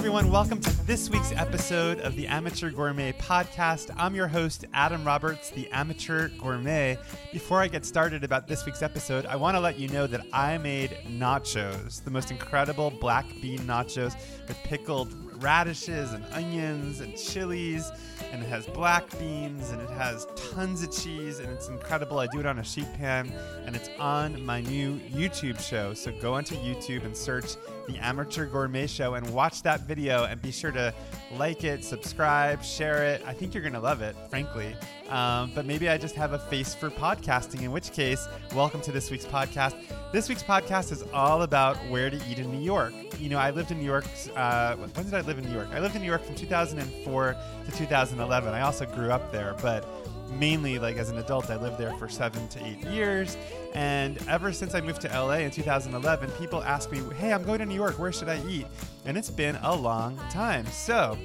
everyone. 0.00 0.30
Welcome 0.30 0.60
to 0.62 0.86
this 0.86 1.10
week's 1.10 1.32
episode 1.32 2.00
of 2.00 2.16
the 2.16 2.26
Amateur 2.26 2.70
Gourmet 2.70 3.12
Podcast. 3.12 3.94
I'm 3.98 4.14
your 4.14 4.28
host, 4.28 4.64
Adam 4.72 5.04
Roberts, 5.04 5.50
the 5.50 5.68
Amateur 5.72 6.30
Gourmet. 6.38 6.96
Before 7.34 7.60
I 7.60 7.68
get 7.68 7.84
started 7.84 8.24
about 8.24 8.48
this 8.48 8.64
week's 8.64 8.80
episode, 8.80 9.26
I 9.26 9.36
want 9.36 9.56
to 9.56 9.60
let 9.60 9.78
you 9.78 9.88
know 9.88 10.06
that 10.06 10.22
I 10.32 10.56
made 10.56 10.96
nachos, 11.06 12.02
the 12.02 12.10
most 12.10 12.30
incredible 12.30 12.90
black 12.90 13.26
bean 13.42 13.58
nachos 13.60 14.14
with 14.48 14.56
pickled 14.64 15.12
radishes 15.42 16.14
and 16.14 16.24
onions 16.32 17.00
and 17.00 17.14
chilies 17.14 17.92
and 18.32 18.42
it 18.42 18.46
has 18.46 18.66
black 18.66 19.06
beans 19.18 19.70
and 19.70 19.80
it 19.80 19.90
has 19.90 20.26
tons 20.52 20.82
of 20.82 20.92
cheese 20.92 21.38
and 21.38 21.50
it's 21.50 21.68
incredible. 21.68 22.18
I 22.18 22.26
do 22.26 22.40
it 22.40 22.46
on 22.46 22.58
a 22.58 22.64
sheet 22.64 22.92
pan 22.94 23.32
and 23.66 23.74
it's 23.74 23.88
on 23.98 24.44
my 24.44 24.60
new 24.60 24.98
YouTube 25.10 25.60
show. 25.60 25.94
So 25.94 26.12
go 26.20 26.34
onto 26.34 26.54
YouTube 26.56 27.04
and 27.04 27.16
search 27.16 27.56
the 27.92 27.98
Amateur 27.98 28.46
Gourmet 28.46 28.86
Show 28.86 29.14
and 29.14 29.28
watch 29.30 29.62
that 29.62 29.80
video 29.82 30.24
and 30.24 30.40
be 30.40 30.50
sure 30.50 30.70
to 30.72 30.94
like 31.36 31.64
it, 31.64 31.84
subscribe, 31.84 32.62
share 32.62 33.04
it. 33.04 33.22
I 33.26 33.32
think 33.32 33.54
you're 33.54 33.62
going 33.62 33.74
to 33.74 33.80
love 33.80 34.02
it, 34.02 34.14
frankly. 34.28 34.76
Um, 35.08 35.50
but 35.54 35.66
maybe 35.66 35.88
I 35.88 35.98
just 35.98 36.14
have 36.14 36.32
a 36.32 36.38
face 36.38 36.74
for 36.74 36.90
podcasting, 36.90 37.62
in 37.62 37.72
which 37.72 37.92
case, 37.92 38.28
welcome 38.54 38.80
to 38.82 38.92
this 38.92 39.10
week's 39.10 39.24
podcast. 39.26 39.74
This 40.12 40.28
week's 40.28 40.42
podcast 40.42 40.92
is 40.92 41.02
all 41.12 41.42
about 41.42 41.76
where 41.88 42.10
to 42.10 42.16
eat 42.28 42.38
in 42.38 42.50
New 42.52 42.64
York. 42.64 42.92
You 43.18 43.28
know, 43.28 43.38
I 43.38 43.50
lived 43.50 43.70
in 43.70 43.78
New 43.78 43.84
York. 43.86 44.04
Uh, 44.36 44.76
when 44.76 45.04
did 45.04 45.14
I 45.14 45.22
live 45.22 45.38
in 45.38 45.44
New 45.44 45.54
York? 45.54 45.68
I 45.72 45.80
lived 45.80 45.96
in 45.96 46.02
New 46.02 46.08
York 46.08 46.24
from 46.24 46.36
2004 46.36 47.36
to 47.66 47.72
2011. 47.72 48.54
I 48.54 48.60
also 48.60 48.86
grew 48.86 49.10
up 49.10 49.32
there, 49.32 49.56
but 49.62 49.84
mainly 50.30 50.78
like 50.78 50.96
as 50.96 51.10
an 51.10 51.18
adult, 51.18 51.50
I 51.50 51.56
lived 51.56 51.78
there 51.78 51.92
for 51.94 52.08
seven 52.08 52.46
to 52.48 52.64
eight 52.64 52.84
years. 52.86 53.36
And 53.74 54.18
ever 54.28 54.52
since 54.52 54.74
I 54.74 54.80
moved 54.80 55.00
to 55.02 55.08
LA 55.08 55.38
in 55.38 55.50
2011, 55.50 56.30
people 56.32 56.62
ask 56.62 56.90
me, 56.90 57.00
Hey, 57.14 57.32
I'm 57.32 57.42
going 57.42 57.60
to 57.60 57.66
New 57.66 57.74
York. 57.74 57.98
Where 57.98 58.12
should 58.12 58.28
I 58.28 58.40
eat? 58.48 58.66
And 59.04 59.16
it's 59.16 59.30
been 59.30 59.56
a 59.62 59.74
long 59.74 60.16
time. 60.30 60.66
So 60.66 61.16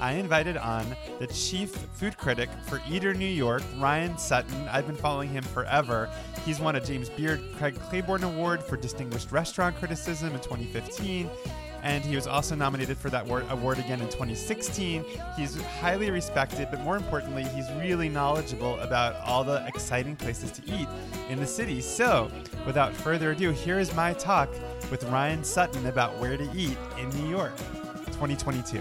I 0.00 0.12
invited 0.12 0.56
on 0.56 0.84
the 1.18 1.26
chief 1.28 1.70
food 1.70 2.16
critic 2.18 2.50
for 2.66 2.80
Eater 2.88 3.14
New 3.14 3.24
York, 3.24 3.62
Ryan 3.78 4.18
Sutton. 4.18 4.68
I've 4.68 4.86
been 4.86 4.96
following 4.96 5.30
him 5.30 5.44
forever. 5.44 6.10
He's 6.44 6.60
won 6.60 6.76
a 6.76 6.80
James 6.80 7.08
Beard 7.08 7.40
Craig 7.56 7.78
Claiborne 7.88 8.24
Award 8.24 8.62
for 8.62 8.76
Distinguished 8.76 9.32
Restaurant 9.32 9.76
Criticism 9.76 10.34
in 10.34 10.40
2015 10.40 11.30
and 11.82 12.04
he 12.04 12.14
was 12.14 12.26
also 12.26 12.54
nominated 12.54 12.96
for 12.96 13.10
that 13.10 13.28
award 13.50 13.78
again 13.78 14.00
in 14.00 14.06
2016. 14.06 15.04
He's 15.36 15.60
highly 15.62 16.10
respected, 16.10 16.68
but 16.70 16.80
more 16.80 16.96
importantly, 16.96 17.44
he's 17.44 17.70
really 17.72 18.08
knowledgeable 18.08 18.78
about 18.80 19.16
all 19.26 19.44
the 19.44 19.66
exciting 19.66 20.16
places 20.16 20.50
to 20.52 20.62
eat 20.66 20.88
in 21.28 21.40
the 21.40 21.46
city. 21.46 21.80
So, 21.80 22.30
without 22.66 22.94
further 22.94 23.32
ado, 23.32 23.50
here 23.50 23.78
is 23.78 23.94
my 23.94 24.12
talk 24.12 24.48
with 24.90 25.04
Ryan 25.04 25.42
Sutton 25.42 25.86
about 25.86 26.18
where 26.18 26.36
to 26.36 26.48
eat 26.54 26.76
in 26.98 27.08
New 27.10 27.28
York 27.28 27.56
2022. 28.06 28.78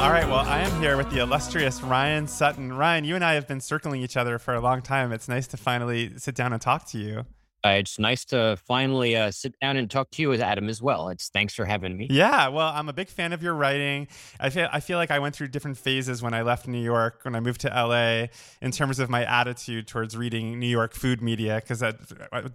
All 0.00 0.10
right, 0.10 0.26
well, 0.26 0.46
I 0.46 0.60
am 0.60 0.80
here 0.80 0.96
with 0.96 1.10
the 1.10 1.18
illustrious 1.18 1.82
Ryan 1.82 2.26
Sutton. 2.26 2.72
Ryan, 2.72 3.04
you 3.04 3.16
and 3.16 3.24
I 3.24 3.34
have 3.34 3.46
been 3.46 3.60
circling 3.60 4.00
each 4.00 4.16
other 4.16 4.38
for 4.38 4.54
a 4.54 4.60
long 4.60 4.80
time. 4.80 5.12
It's 5.12 5.28
nice 5.28 5.46
to 5.48 5.58
finally 5.58 6.16
sit 6.16 6.34
down 6.34 6.54
and 6.54 6.62
talk 6.62 6.86
to 6.86 6.98
you. 6.98 7.26
Uh, 7.64 7.70
it's 7.70 7.98
nice 7.98 8.24
to 8.24 8.56
finally 8.66 9.16
uh, 9.16 9.30
sit 9.30 9.58
down 9.60 9.76
and 9.76 9.90
talk 9.90 10.10
to 10.10 10.22
you 10.22 10.32
as 10.32 10.40
Adam 10.40 10.68
as 10.68 10.80
well. 10.80 11.08
It's 11.10 11.28
thanks 11.28 11.54
for 11.54 11.66
having 11.66 11.96
me. 11.96 12.06
Yeah, 12.10 12.48
well, 12.48 12.72
I'm 12.74 12.88
a 12.88 12.92
big 12.92 13.08
fan 13.08 13.32
of 13.32 13.42
your 13.42 13.54
writing. 13.54 14.08
I 14.38 14.48
feel 14.48 14.68
I 14.72 14.80
feel 14.80 14.96
like 14.96 15.10
I 15.10 15.18
went 15.18 15.34
through 15.34 15.48
different 15.48 15.76
phases 15.76 16.22
when 16.22 16.32
I 16.32 16.42
left 16.42 16.66
New 16.66 16.82
York, 16.82 17.20
when 17.22 17.34
I 17.34 17.40
moved 17.40 17.60
to 17.62 17.68
LA, 17.68 18.28
in 18.62 18.70
terms 18.70 18.98
of 18.98 19.10
my 19.10 19.24
attitude 19.24 19.86
towards 19.86 20.16
reading 20.16 20.58
New 20.58 20.68
York 20.68 20.94
food 20.94 21.20
media, 21.20 21.56
because 21.62 21.82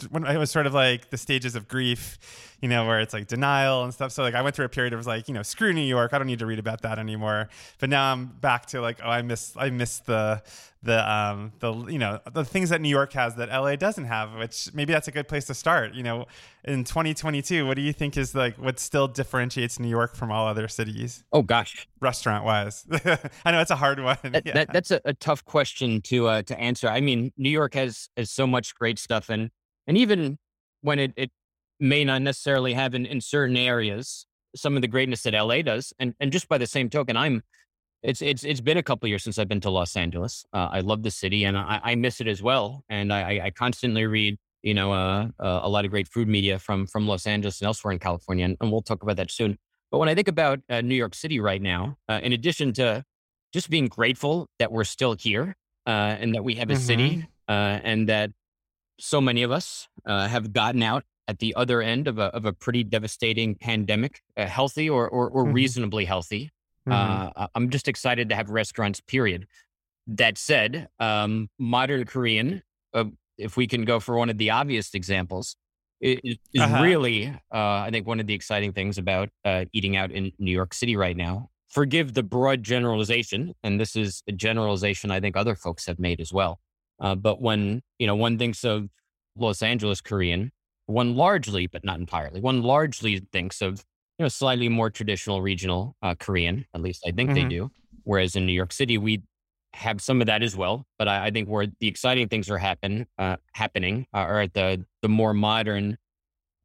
when 0.09 0.25
I 0.25 0.37
was 0.37 0.49
sort 0.49 0.65
of 0.65 0.73
like 0.73 1.11
the 1.11 1.17
stages 1.17 1.55
of 1.55 1.67
grief, 1.67 2.17
you 2.61 2.67
know, 2.67 2.85
where 2.87 2.99
it's 2.99 3.13
like 3.13 3.27
denial 3.27 3.83
and 3.83 3.93
stuff. 3.93 4.11
So 4.11 4.23
like 4.23 4.33
I 4.33 4.41
went 4.41 4.55
through 4.55 4.65
a 4.65 4.69
period 4.69 4.93
of 4.93 5.05
like, 5.05 5.27
you 5.27 5.35
know, 5.35 5.43
screw 5.43 5.71
New 5.71 5.81
York. 5.81 6.13
I 6.13 6.17
don't 6.17 6.27
need 6.27 6.39
to 6.39 6.47
read 6.47 6.59
about 6.59 6.81
that 6.81 6.97
anymore. 6.97 7.49
But 7.79 7.89
now 7.89 8.11
I'm 8.11 8.25
back 8.25 8.65
to 8.67 8.81
like, 8.81 8.99
oh, 9.03 9.09
I 9.09 9.21
miss 9.21 9.53
I 9.55 9.69
miss 9.69 9.99
the 9.99 10.41
the 10.85 11.11
um 11.11 11.51
the 11.59 11.73
you 11.87 11.97
know 11.97 12.19
the 12.31 12.45
things 12.45 12.69
that 12.69 12.79
New 12.79 12.89
York 12.89 13.11
has 13.13 13.35
that 13.35 13.49
LA 13.49 13.75
doesn't 13.75 14.05
have, 14.05 14.35
which 14.35 14.69
maybe 14.73 14.93
that's 14.93 15.07
a 15.07 15.11
good 15.11 15.27
place 15.27 15.45
to 15.45 15.53
start. 15.53 15.93
You 15.93 16.03
know, 16.03 16.25
in 16.63 16.83
2022, 16.83 17.65
what 17.65 17.75
do 17.75 17.81
you 17.81 17.91
think 17.91 18.15
is 18.17 18.33
like 18.35 18.55
what 18.57 18.79
still 18.79 19.07
differentiates 19.07 19.79
New 19.79 19.89
York 19.89 20.15
from 20.15 20.31
all 20.31 20.47
other 20.47 20.67
cities? 20.67 21.23
Oh 21.33 21.41
gosh, 21.41 21.87
restaurant 21.99 22.45
wise, 22.45 22.85
I 23.45 23.51
know 23.51 23.59
it's 23.59 23.71
a 23.71 23.75
hard 23.75 23.99
one. 23.99 24.17
That, 24.23 24.45
yeah. 24.45 24.53
that, 24.53 24.73
that's 24.73 24.91
a, 24.91 25.01
a, 25.05 25.13
tough 25.13 25.43
question 25.43 26.01
to 26.03 26.27
uh, 26.27 26.41
to 26.43 26.59
answer. 26.59 26.87
I 26.87 27.01
mean, 27.01 27.33
New 27.35 27.49
York 27.49 27.73
has 27.73 28.09
has 28.15 28.29
so 28.29 28.45
much 28.45 28.75
great 28.75 28.99
stuff, 28.99 29.29
and 29.29 29.49
and 29.87 29.97
even 29.97 30.37
when 30.81 30.99
it, 30.99 31.13
it 31.17 31.31
may 31.79 32.05
not 32.05 32.21
necessarily 32.21 32.73
have 32.73 32.93
in, 32.93 33.05
in 33.05 33.19
certain 33.19 33.57
areas 33.57 34.27
some 34.55 34.75
of 34.75 34.81
the 34.81 34.87
greatness 34.87 35.23
that 35.23 35.33
LA 35.33 35.63
does, 35.63 35.93
and 35.97 36.13
and 36.19 36.31
just 36.31 36.47
by 36.47 36.59
the 36.59 36.67
same 36.67 36.89
token, 36.91 37.17
I'm 37.17 37.41
it's 38.05 38.21
it's 38.21 38.43
it's 38.43 38.61
been 38.61 38.77
a 38.77 38.83
couple 38.83 39.09
years 39.09 39.23
since 39.23 39.39
I've 39.39 39.47
been 39.47 39.61
to 39.61 39.69
Los 39.69 39.95
Angeles. 39.95 40.45
Uh, 40.53 40.69
I 40.71 40.81
love 40.81 41.03
the 41.03 41.11
city 41.11 41.43
and 41.43 41.57
I, 41.57 41.81
I, 41.83 41.95
miss 41.95 42.21
it 42.21 42.27
as 42.27 42.41
well. 42.41 42.83
And 42.87 43.11
I, 43.11 43.41
I 43.45 43.49
constantly 43.49 44.05
read, 44.05 44.37
you 44.61 44.73
know, 44.73 44.93
uh, 44.93 45.27
uh, 45.39 45.61
a 45.63 45.69
lot 45.69 45.85
of 45.85 45.91
great 45.91 46.07
food 46.07 46.27
media 46.27 46.59
from 46.59 46.85
from 46.85 47.07
Los 47.07 47.25
Angeles 47.25 47.59
and 47.59 47.67
elsewhere 47.67 47.91
in 47.91 47.99
California, 47.99 48.45
and, 48.45 48.57
and 48.61 48.71
we'll 48.71 48.81
talk 48.81 49.01
about 49.01 49.17
that 49.17 49.31
soon. 49.31 49.57
But 49.91 49.97
when 49.97 50.09
I 50.09 50.15
think 50.15 50.27
about 50.27 50.59
uh, 50.69 50.81
New 50.81 50.95
York 50.95 51.15
City 51.15 51.39
right 51.39 51.61
now, 51.61 51.97
uh, 52.07 52.19
in 52.21 52.31
addition 52.31 52.73
to 52.73 53.03
just 53.53 53.69
being 53.69 53.87
grateful 53.87 54.47
that 54.59 54.71
we're 54.71 54.83
still 54.83 55.15
here 55.17 55.55
uh, 55.87 55.89
and 56.19 56.35
that 56.35 56.43
we 56.43 56.55
have 56.55 56.69
a 56.69 56.73
mm-hmm. 56.73 56.81
city 56.81 57.27
and 57.47 58.09
that 58.09 58.31
so 58.99 59.19
many 59.21 59.43
of 59.43 59.51
us 59.51 59.87
have 60.05 60.53
gotten 60.53 60.83
out 60.83 61.03
at 61.27 61.39
the 61.39 61.55
other 61.55 61.81
end 61.81 62.07
of 62.07 62.19
a 62.19 62.25
of 62.25 62.45
a 62.45 62.53
pretty 62.53 62.83
devastating 62.83 63.55
pandemic, 63.55 64.21
healthy 64.37 64.89
or 64.89 65.07
or, 65.09 65.29
or 65.29 65.43
mm-hmm. 65.45 65.53
reasonably 65.53 66.05
healthy. 66.05 66.51
Mm-hmm. 66.87 67.29
Uh, 67.35 67.47
I'm 67.55 67.69
just 67.69 67.87
excited 67.87 68.29
to 68.29 68.35
have 68.35 68.49
restaurants, 68.49 69.01
period. 69.01 69.47
That 70.07 70.37
said, 70.37 70.87
um, 70.99 71.49
modern 71.57 72.05
Korean, 72.05 72.61
uh, 72.93 73.05
if 73.37 73.57
we 73.57 73.67
can 73.67 73.85
go 73.85 73.99
for 73.99 74.17
one 74.17 74.29
of 74.29 74.37
the 74.37 74.51
obvious 74.51 74.93
examples, 74.93 75.55
is, 76.01 76.37
is 76.53 76.61
uh-huh. 76.61 76.83
really, 76.83 77.27
uh, 77.27 77.57
I 77.57 77.89
think, 77.91 78.05
one 78.05 78.19
of 78.19 78.27
the 78.27 78.33
exciting 78.33 78.73
things 78.73 78.97
about 78.97 79.29
uh, 79.43 79.65
eating 79.73 79.95
out 79.97 80.11
in 80.11 80.31
New 80.37 80.51
York 80.51 80.73
City 80.73 80.95
right 80.95 81.17
now. 81.17 81.49
Forgive 81.69 82.13
the 82.13 82.23
broad 82.23 82.63
generalization, 82.63 83.53
and 83.63 83.79
this 83.79 83.95
is 83.95 84.21
a 84.27 84.31
generalization 84.31 85.11
I 85.11 85.19
think 85.19 85.35
other 85.35 85.55
folks 85.55 85.85
have 85.87 85.99
made 85.99 86.21
as 86.21 86.31
well. 86.31 86.59
Uh, 86.99 87.15
but 87.15 87.41
when 87.41 87.81
you 87.99 88.07
know 88.07 88.15
one 88.15 88.37
thinks 88.37 88.63
of 88.63 88.87
Los 89.35 89.61
Angeles 89.61 89.99
Korean, 90.01 90.51
one 90.85 91.15
largely, 91.15 91.67
but 91.67 91.83
not 91.83 91.99
entirely, 91.99 92.39
one 92.39 92.61
largely 92.61 93.25
thinks 93.31 93.61
of 93.61 93.83
you 94.17 94.23
know, 94.23 94.29
slightly 94.29 94.69
more 94.69 94.89
traditional 94.89 95.41
regional 95.41 95.95
uh, 96.01 96.15
Korean. 96.15 96.65
At 96.73 96.81
least 96.81 97.03
I 97.05 97.11
think 97.11 97.31
mm-hmm. 97.31 97.47
they 97.47 97.55
do. 97.55 97.71
Whereas 98.03 98.35
in 98.35 98.45
New 98.45 98.53
York 98.53 98.71
City, 98.71 98.97
we 98.97 99.23
have 99.73 100.01
some 100.01 100.21
of 100.21 100.27
that 100.27 100.41
as 100.41 100.55
well. 100.55 100.85
But 100.97 101.07
I, 101.07 101.25
I 101.25 101.31
think 101.31 101.49
where 101.49 101.67
the 101.79 101.87
exciting 101.87 102.29
things 102.29 102.49
are 102.49 102.57
happen 102.57 103.07
uh, 103.17 103.37
happening 103.53 104.07
uh, 104.13 104.19
are 104.19 104.41
at 104.41 104.53
the 104.53 104.85
the 105.01 105.09
more 105.09 105.33
modern 105.33 105.97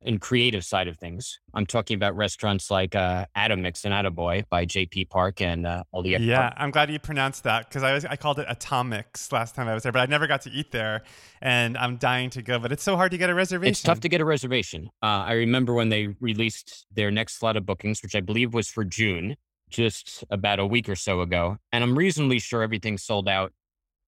and 0.02 0.20
creative 0.20 0.64
side 0.64 0.88
of 0.88 0.98
things. 0.98 1.38
I'm 1.52 1.66
talking 1.66 1.94
about 1.94 2.16
restaurants 2.16 2.70
like 2.70 2.94
uh, 2.94 3.26
Atomix 3.36 3.84
and 3.84 3.92
Attaboy 3.92 4.48
by 4.48 4.64
J.P. 4.64 5.06
Park 5.06 5.40
and 5.40 5.66
uh, 5.66 5.84
all 5.92 6.02
the. 6.02 6.10
Yeah, 6.10 6.40
Park. 6.40 6.54
I'm 6.56 6.70
glad 6.70 6.90
you 6.90 6.98
pronounced 6.98 7.44
that 7.44 7.68
because 7.68 7.82
I 7.82 7.92
was 7.92 8.04
I 8.04 8.16
called 8.16 8.38
it 8.38 8.46
Atomix 8.48 9.32
last 9.32 9.54
time 9.54 9.68
I 9.68 9.74
was 9.74 9.82
there, 9.82 9.92
but 9.92 10.00
I 10.00 10.06
never 10.06 10.26
got 10.26 10.42
to 10.42 10.50
eat 10.50 10.70
there, 10.72 11.02
and 11.42 11.76
I'm 11.76 11.96
dying 11.96 12.30
to 12.30 12.42
go. 12.42 12.58
But 12.58 12.72
it's 12.72 12.82
so 12.82 12.96
hard 12.96 13.10
to 13.12 13.18
get 13.18 13.30
a 13.30 13.34
reservation. 13.34 13.70
It's 13.70 13.82
tough 13.82 14.00
to 14.00 14.08
get 14.08 14.20
a 14.20 14.24
reservation. 14.24 14.88
Uh, 15.02 15.24
I 15.26 15.32
remember 15.32 15.74
when 15.74 15.90
they 15.90 16.08
released 16.20 16.86
their 16.92 17.10
next 17.10 17.38
slot 17.38 17.56
of 17.56 17.66
bookings, 17.66 18.02
which 18.02 18.14
I 18.14 18.20
believe 18.20 18.54
was 18.54 18.68
for 18.68 18.84
June, 18.84 19.36
just 19.68 20.24
about 20.30 20.58
a 20.58 20.66
week 20.66 20.88
or 20.88 20.96
so 20.96 21.20
ago, 21.20 21.58
and 21.72 21.84
I'm 21.84 21.96
reasonably 21.96 22.38
sure 22.38 22.62
everything's 22.62 23.02
sold 23.02 23.28
out. 23.28 23.52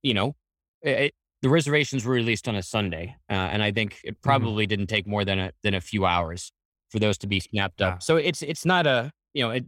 You 0.03 0.15
know, 0.15 0.37
it, 0.81 1.15
the 1.43 1.49
reservations 1.49 2.05
were 2.05 2.15
released 2.15 2.49
on 2.49 2.55
a 2.55 2.63
Sunday, 2.63 3.17
uh, 3.29 3.35
and 3.35 3.63
I 3.63 3.73
think 3.73 3.99
it 4.05 4.13
mm-hmm. 4.13 4.23
probably 4.23 4.65
mm-hmm. 4.65 4.71
didn't 4.71 4.87
take 4.87 5.07
more 5.07 5.25
than 5.25 5.39
a 5.39 5.53
than 5.63 5.75
a 5.75 5.81
few 5.81 6.07
hours 6.07 6.53
for 6.91 6.99
those 6.99 7.19
to 7.19 7.27
be 7.27 7.41
snapped 7.41 7.83
up. 7.83 8.03
So 8.03 8.17
it's 8.17 8.43
it's 8.43 8.65
not 8.65 8.87
a 8.87 9.11
you 9.35 9.43
know 9.43 9.51
a, 9.53 9.63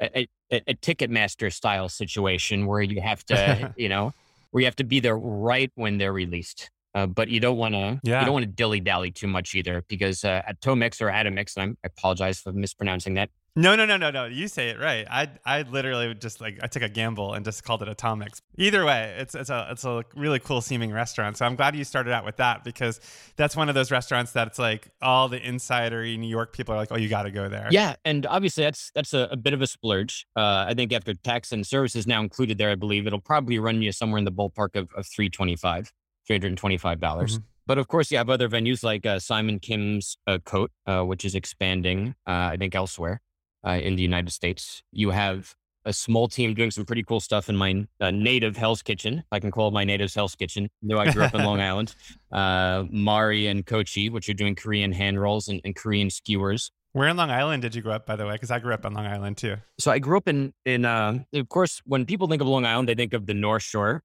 a, 0.00 0.28
a, 0.50 0.62
a 0.66 0.74
Ticketmaster 0.74 1.52
style 1.52 1.88
situation 1.88 2.66
where 2.66 2.82
you 2.82 3.00
have 3.00 3.24
to 3.26 3.72
you 3.76 3.88
know 3.88 4.12
where 4.50 4.60
you 4.60 4.66
have 4.66 4.76
to 4.76 4.84
be 4.84 5.00
there 5.00 5.16
right 5.16 5.70
when 5.76 5.98
they're 5.98 6.12
released. 6.12 6.70
Uh, 6.92 7.06
but 7.06 7.28
you 7.28 7.38
don't 7.38 7.56
want 7.56 7.72
to 7.72 8.00
yeah. 8.02 8.18
you 8.18 8.26
don't 8.26 8.34
want 8.34 8.44
to 8.44 8.50
dilly 8.50 8.80
dally 8.80 9.12
too 9.12 9.28
much 9.28 9.54
either 9.54 9.84
because 9.88 10.24
uh, 10.24 10.42
at 10.44 10.60
Tomix 10.60 11.00
or 11.00 11.06
Atomix, 11.06 11.56
and 11.56 11.62
I'm, 11.62 11.78
I 11.84 11.86
apologize 11.86 12.40
for 12.40 12.52
mispronouncing 12.52 13.14
that. 13.14 13.30
No, 13.56 13.74
no, 13.74 13.84
no, 13.84 13.96
no, 13.96 14.10
no. 14.10 14.26
You 14.26 14.46
say 14.46 14.68
it 14.68 14.78
right. 14.78 15.06
I 15.10 15.28
I 15.44 15.62
literally 15.62 16.14
just 16.14 16.40
like 16.40 16.60
I 16.62 16.68
took 16.68 16.82
a 16.82 16.88
gamble 16.88 17.34
and 17.34 17.44
just 17.44 17.64
called 17.64 17.82
it 17.82 17.88
Atomix. 17.88 18.40
Either 18.56 18.84
way, 18.84 19.16
it's 19.18 19.34
it's 19.34 19.50
a 19.50 19.68
it's 19.72 19.84
a 19.84 20.04
really 20.14 20.38
cool 20.38 20.60
seeming 20.60 20.92
restaurant. 20.92 21.36
So 21.36 21.44
I'm 21.44 21.56
glad 21.56 21.74
you 21.74 21.82
started 21.82 22.12
out 22.12 22.24
with 22.24 22.36
that 22.36 22.62
because 22.62 23.00
that's 23.36 23.56
one 23.56 23.68
of 23.68 23.74
those 23.74 23.90
restaurants 23.90 24.30
that's 24.30 24.58
like 24.58 24.88
all 25.02 25.28
the 25.28 25.40
insidery 25.40 26.16
New 26.16 26.28
York 26.28 26.52
people 26.52 26.74
are 26.74 26.78
like, 26.78 26.92
oh, 26.92 26.96
you 26.96 27.08
got 27.08 27.24
to 27.24 27.32
go 27.32 27.48
there. 27.48 27.68
Yeah, 27.72 27.96
and 28.04 28.24
obviously 28.26 28.64
that's 28.64 28.92
that's 28.94 29.14
a, 29.14 29.28
a 29.32 29.36
bit 29.36 29.52
of 29.52 29.60
a 29.62 29.66
splurge. 29.66 30.26
Uh, 30.36 30.66
I 30.68 30.74
think 30.74 30.92
after 30.92 31.12
tax 31.14 31.50
and 31.50 31.66
services 31.66 32.06
now 32.06 32.20
included 32.20 32.56
there, 32.56 32.70
I 32.70 32.76
believe 32.76 33.08
it'll 33.08 33.20
probably 33.20 33.58
run 33.58 33.82
you 33.82 33.90
somewhere 33.90 34.18
in 34.18 34.24
the 34.24 34.32
ballpark 34.32 34.76
of 34.76 34.90
of 34.94 35.06
three 35.06 35.28
twenty 35.28 35.56
five, 35.56 35.92
three 36.24 36.36
hundred 36.36 36.56
twenty 36.56 36.78
five 36.78 37.00
dollars. 37.00 37.38
Mm-hmm. 37.38 37.44
But 37.66 37.78
of 37.78 37.88
course, 37.88 38.10
you 38.10 38.16
have 38.16 38.30
other 38.30 38.48
venues 38.48 38.82
like 38.82 39.06
uh, 39.06 39.18
Simon 39.18 39.58
Kim's 39.58 40.16
uh, 40.26 40.38
Cote, 40.44 40.72
uh, 40.86 41.02
which 41.02 41.24
is 41.24 41.34
expanding, 41.34 42.14
uh, 42.26 42.50
I 42.52 42.56
think, 42.56 42.74
elsewhere. 42.74 43.20
Uh, 43.66 43.80
in 43.82 43.96
the 43.96 44.02
United 44.02 44.30
States. 44.30 44.82
You 44.92 45.10
have 45.10 45.54
a 45.84 45.92
small 45.92 46.28
team 46.28 46.54
doing 46.54 46.70
some 46.70 46.84
pretty 46.84 47.02
cool 47.02 47.20
stuff 47.20 47.48
in 47.48 47.56
my 47.56 47.86
uh, 48.00 48.10
native 48.10 48.56
Hell's 48.56 48.82
Kitchen. 48.82 49.24
I 49.32 49.40
can 49.40 49.50
call 49.50 49.70
my 49.70 49.84
native 49.84 50.12
Hell's 50.12 50.34
Kitchen. 50.34 50.68
Though 50.82 50.98
I 50.98 51.10
grew 51.10 51.22
up 51.22 51.34
in 51.34 51.42
Long 51.42 51.60
Island. 51.70 51.94
Uh, 52.30 52.84
Mari 52.90 53.46
and 53.46 53.64
Kochi, 53.64 54.10
which 54.10 54.28
are 54.28 54.34
doing 54.34 54.54
Korean 54.54 54.92
hand 54.92 55.20
rolls 55.20 55.48
and, 55.48 55.60
and, 55.64 55.74
Korean 55.74 56.10
skewers. 56.10 56.70
Where 56.92 57.08
in 57.08 57.16
Long 57.16 57.30
Island 57.30 57.62
did 57.62 57.74
you 57.74 57.82
grow 57.82 57.94
up, 57.94 58.06
by 58.06 58.16
the 58.16 58.26
way? 58.26 58.32
Because 58.32 58.50
I 58.50 58.58
grew 58.58 58.74
up 58.74 58.84
on 58.84 58.94
Long 58.94 59.06
Island 59.06 59.36
too. 59.36 59.56
So 59.78 59.90
I 59.90 59.98
grew 59.98 60.16
up 60.16 60.28
in 60.28 60.52
in. 60.64 60.84
Uh, 60.84 61.20
of 61.34 61.48
course, 61.48 61.80
when 61.84 62.04
people 62.04 62.26
think 62.26 62.42
of 62.42 62.48
Long 62.48 62.66
Island, 62.66 62.88
they 62.88 62.94
think 62.94 63.12
of 63.12 63.26
the 63.26 63.34
North 63.34 63.62
Shore, 63.62 64.02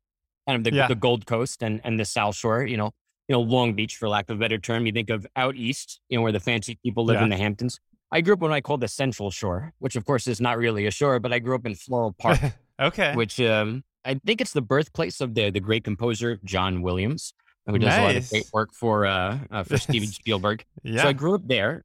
kind 0.47 0.57
of 0.57 0.63
the, 0.63 0.77
yeah. 0.77 0.87
the 0.87 0.95
Gold 0.95 1.25
Coast 1.25 1.63
and 1.63 1.81
and 1.83 1.99
the 1.99 2.05
South 2.05 2.35
Shore. 2.35 2.63
You 2.63 2.77
know, 2.77 2.91
you 3.27 3.33
know 3.33 3.41
Long 3.41 3.73
Beach, 3.73 3.95
for 3.95 4.07
lack 4.07 4.29
of 4.29 4.37
a 4.37 4.39
better 4.39 4.59
term. 4.59 4.85
You 4.85 4.91
think 4.91 5.09
of 5.09 5.25
out 5.35 5.55
east, 5.55 5.99
you 6.09 6.17
know, 6.17 6.21
where 6.21 6.31
the 6.31 6.39
fancy 6.39 6.77
people 6.83 7.05
live 7.05 7.15
yeah. 7.15 7.23
in 7.23 7.29
the 7.31 7.37
Hamptons. 7.37 7.79
I 8.11 8.21
grew 8.21 8.33
up 8.33 8.39
what 8.39 8.51
I 8.51 8.61
call 8.61 8.77
the 8.77 8.87
Central 8.87 9.31
Shore, 9.31 9.73
which 9.79 9.95
of 9.95 10.05
course 10.05 10.27
is 10.27 10.39
not 10.39 10.57
really 10.57 10.85
a 10.85 10.91
shore, 10.91 11.19
but 11.19 11.33
I 11.33 11.39
grew 11.39 11.55
up 11.55 11.65
in 11.65 11.75
Floral 11.75 12.13
Park. 12.19 12.39
okay. 12.79 13.15
Which 13.15 13.39
um, 13.41 13.83
I 14.05 14.19
think 14.25 14.41
it's 14.41 14.53
the 14.53 14.61
birthplace 14.61 15.21
of 15.21 15.33
the 15.33 15.49
the 15.49 15.59
great 15.59 15.83
composer 15.83 16.39
John 16.43 16.81
Williams, 16.81 17.33
who 17.65 17.77
does 17.79 17.87
nice. 17.87 17.99
a 17.99 18.03
lot 18.03 18.15
of 18.15 18.29
great 18.29 18.49
work 18.53 18.73
for 18.73 19.05
uh, 19.05 19.39
uh 19.51 19.63
for 19.63 19.77
Steven 19.85 20.07
Spielberg. 20.07 20.63
yeah. 20.83 21.01
So 21.01 21.09
I 21.09 21.13
grew 21.13 21.35
up 21.35 21.47
there, 21.47 21.83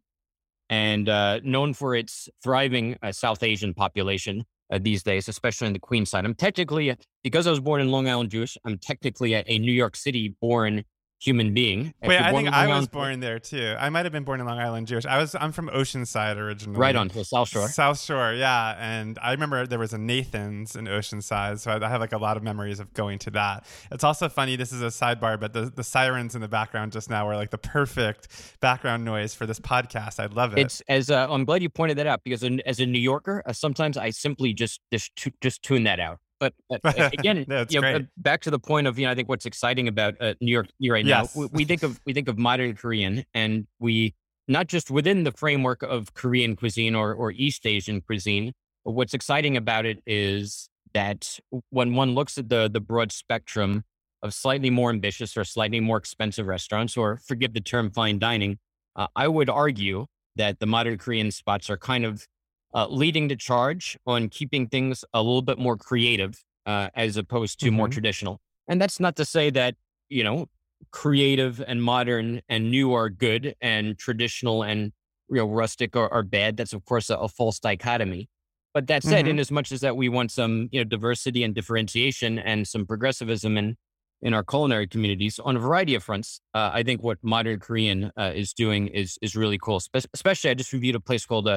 and 0.68 1.08
uh, 1.08 1.40
known 1.42 1.74
for 1.74 1.94
its 1.94 2.28
thriving 2.42 2.96
uh, 3.02 3.12
South 3.12 3.42
Asian 3.42 3.74
population 3.74 4.44
uh, 4.70 4.78
these 4.80 5.02
days, 5.02 5.28
especially 5.28 5.66
in 5.66 5.72
the 5.72 5.80
Queens 5.80 6.10
side. 6.10 6.24
I'm 6.24 6.34
technically 6.34 6.94
because 7.24 7.46
I 7.46 7.50
was 7.50 7.60
born 7.60 7.80
in 7.80 7.90
Long 7.90 8.08
Island 8.08 8.30
Jewish. 8.30 8.56
I'm 8.64 8.78
technically 8.78 9.34
a, 9.34 9.42
a 9.46 9.58
New 9.58 9.72
York 9.72 9.96
City 9.96 10.36
born 10.40 10.84
human 11.20 11.52
being. 11.52 11.92
Wait, 12.02 12.18
I 12.18 12.32
think 12.32 12.48
I 12.48 12.66
was 12.66 12.88
born 12.88 13.20
there 13.20 13.38
too. 13.38 13.76
I 13.78 13.90
might 13.90 14.06
have 14.06 14.12
been 14.12 14.24
born 14.24 14.40
in 14.40 14.46
Long 14.46 14.58
Island 14.58 14.86
Jewish. 14.86 15.04
I 15.04 15.18
was. 15.18 15.34
I'm 15.34 15.52
from 15.52 15.68
Oceanside 15.68 16.36
originally. 16.36 16.78
Right 16.78 16.96
on 16.96 17.08
the 17.08 17.24
South 17.24 17.48
Shore. 17.48 17.68
South 17.68 18.00
Shore, 18.00 18.32
yeah. 18.32 18.76
And 18.78 19.18
I 19.22 19.32
remember 19.32 19.66
there 19.66 19.78
was 19.78 19.92
a 19.92 19.98
Nathan's 19.98 20.74
in 20.74 20.86
Oceanside, 20.86 21.60
so 21.60 21.70
I, 21.70 21.88
have 21.88 22.00
like 22.00 22.12
a 22.12 22.18
lot 22.18 22.36
of 22.36 22.42
memories 22.42 22.80
of 22.80 22.92
going 22.94 23.18
to 23.20 23.30
that. 23.32 23.66
It's 23.92 24.04
also 24.04 24.28
funny. 24.28 24.56
This 24.56 24.72
is 24.72 24.82
a 24.82 24.86
sidebar, 24.86 25.38
but 25.38 25.52
the 25.52 25.70
the 25.74 25.84
sirens 25.84 26.34
in 26.34 26.40
the 26.40 26.48
background 26.48 26.92
just 26.92 27.10
now 27.10 27.26
were 27.26 27.36
like 27.36 27.50
the 27.50 27.58
perfect 27.58 28.28
background 28.60 29.04
noise 29.04 29.34
for 29.34 29.46
this 29.46 29.60
podcast. 29.60 30.18
I 30.18 30.26
love 30.26 30.56
it. 30.56 30.60
It's 30.60 30.82
as 30.88 31.10
uh, 31.10 31.26
I'm 31.30 31.44
glad 31.44 31.62
you 31.62 31.68
pointed 31.68 31.98
that 31.98 32.06
out 32.06 32.24
because 32.24 32.42
as 32.64 32.80
a 32.80 32.86
New 32.86 32.98
Yorker, 32.98 33.42
uh, 33.44 33.52
sometimes 33.52 33.96
I 33.96 34.10
simply 34.10 34.54
just 34.54 34.80
just 34.90 35.12
just 35.40 35.62
tune 35.62 35.84
that 35.84 36.00
out. 36.00 36.18
But 36.40 36.54
uh, 36.70 36.78
again, 37.12 37.44
no, 37.46 37.66
you 37.68 37.80
know, 37.80 38.00
back 38.16 38.40
to 38.42 38.50
the 38.50 38.58
point 38.58 38.86
of 38.86 38.98
you 38.98 39.06
know, 39.06 39.12
I 39.12 39.14
think 39.14 39.28
what's 39.28 39.46
exciting 39.46 39.86
about 39.86 40.14
uh, 40.20 40.34
New 40.40 40.50
York 40.50 40.68
right 40.88 41.04
yes. 41.04 41.36
now, 41.36 41.42
we, 41.42 41.48
we, 41.52 41.64
think 41.64 41.82
of 41.82 42.00
we 42.06 42.14
think 42.14 42.28
of 42.28 42.38
modern 42.38 42.74
Korean, 42.74 43.24
and 43.34 43.66
we 43.78 44.14
not 44.48 44.66
just 44.66 44.90
within 44.90 45.22
the 45.24 45.32
framework 45.32 45.82
of 45.82 46.14
Korean 46.14 46.56
cuisine 46.56 46.94
or 46.94 47.14
or 47.14 47.30
East 47.30 47.66
Asian 47.66 48.00
cuisine. 48.00 48.52
But 48.84 48.92
what's 48.92 49.12
exciting 49.12 49.58
about 49.58 49.84
it 49.84 50.02
is 50.06 50.70
that 50.94 51.38
when 51.68 51.94
one 51.94 52.14
looks 52.14 52.38
at 52.38 52.48
the 52.48 52.68
the 52.68 52.80
broad 52.80 53.12
spectrum 53.12 53.84
of 54.22 54.34
slightly 54.34 54.70
more 54.70 54.90
ambitious 54.90 55.36
or 55.36 55.44
slightly 55.44 55.80
more 55.80 55.98
expensive 55.98 56.46
restaurants, 56.46 56.96
or 56.96 57.20
forgive 57.28 57.52
the 57.52 57.60
term 57.60 57.90
fine 57.90 58.18
dining, 58.18 58.58
uh, 58.96 59.06
I 59.14 59.28
would 59.28 59.50
argue 59.50 60.06
that 60.36 60.58
the 60.58 60.66
modern 60.66 60.96
Korean 60.96 61.30
spots 61.30 61.68
are 61.68 61.76
kind 61.76 62.04
of 62.04 62.26
uh, 62.74 62.86
leading 62.88 63.28
the 63.28 63.36
charge 63.36 63.98
on 64.06 64.28
keeping 64.28 64.68
things 64.68 65.04
a 65.12 65.22
little 65.22 65.42
bit 65.42 65.58
more 65.58 65.76
creative 65.76 66.42
uh, 66.66 66.88
as 66.94 67.16
opposed 67.16 67.60
to 67.60 67.66
mm-hmm. 67.66 67.76
more 67.76 67.88
traditional. 67.88 68.40
And 68.68 68.80
that's 68.80 69.00
not 69.00 69.16
to 69.16 69.24
say 69.24 69.50
that, 69.50 69.74
you 70.08 70.22
know, 70.22 70.46
creative 70.92 71.62
and 71.66 71.82
modern 71.82 72.40
and 72.48 72.70
new 72.70 72.92
are 72.94 73.10
good 73.10 73.54
and 73.60 73.98
traditional 73.98 74.62
and 74.62 74.92
you 75.28 75.36
know 75.36 75.46
rustic 75.46 75.96
are, 75.96 76.12
are 76.12 76.22
bad. 76.22 76.56
That's 76.56 76.72
of 76.72 76.84
course 76.84 77.10
a, 77.10 77.16
a 77.16 77.28
false 77.28 77.58
dichotomy. 77.58 78.28
But 78.72 78.86
that 78.86 79.02
said, 79.02 79.24
mm-hmm. 79.24 79.30
in 79.30 79.38
as 79.40 79.50
much 79.50 79.72
as 79.72 79.80
that 79.80 79.96
we 79.96 80.08
want 80.08 80.30
some 80.30 80.68
you 80.72 80.80
know 80.80 80.84
diversity 80.84 81.42
and 81.42 81.54
differentiation 81.54 82.38
and 82.38 82.66
some 82.66 82.86
progressivism 82.86 83.56
in 83.56 83.76
in 84.22 84.34
our 84.34 84.44
culinary 84.44 84.86
communities 84.86 85.38
on 85.38 85.56
a 85.56 85.58
variety 85.58 85.94
of 85.94 86.04
fronts, 86.04 86.40
uh, 86.54 86.70
I 86.74 86.82
think 86.82 87.02
what 87.02 87.18
modern 87.22 87.58
Korean 87.58 88.12
uh, 88.18 88.32
is 88.34 88.52
doing 88.52 88.88
is 88.88 89.18
is 89.22 89.36
really 89.36 89.58
cool. 89.58 89.80
Spe- 89.80 90.06
especially, 90.14 90.50
I 90.50 90.54
just 90.54 90.72
reviewed 90.72 90.94
a 90.94 91.00
place 91.00 91.26
called 91.26 91.48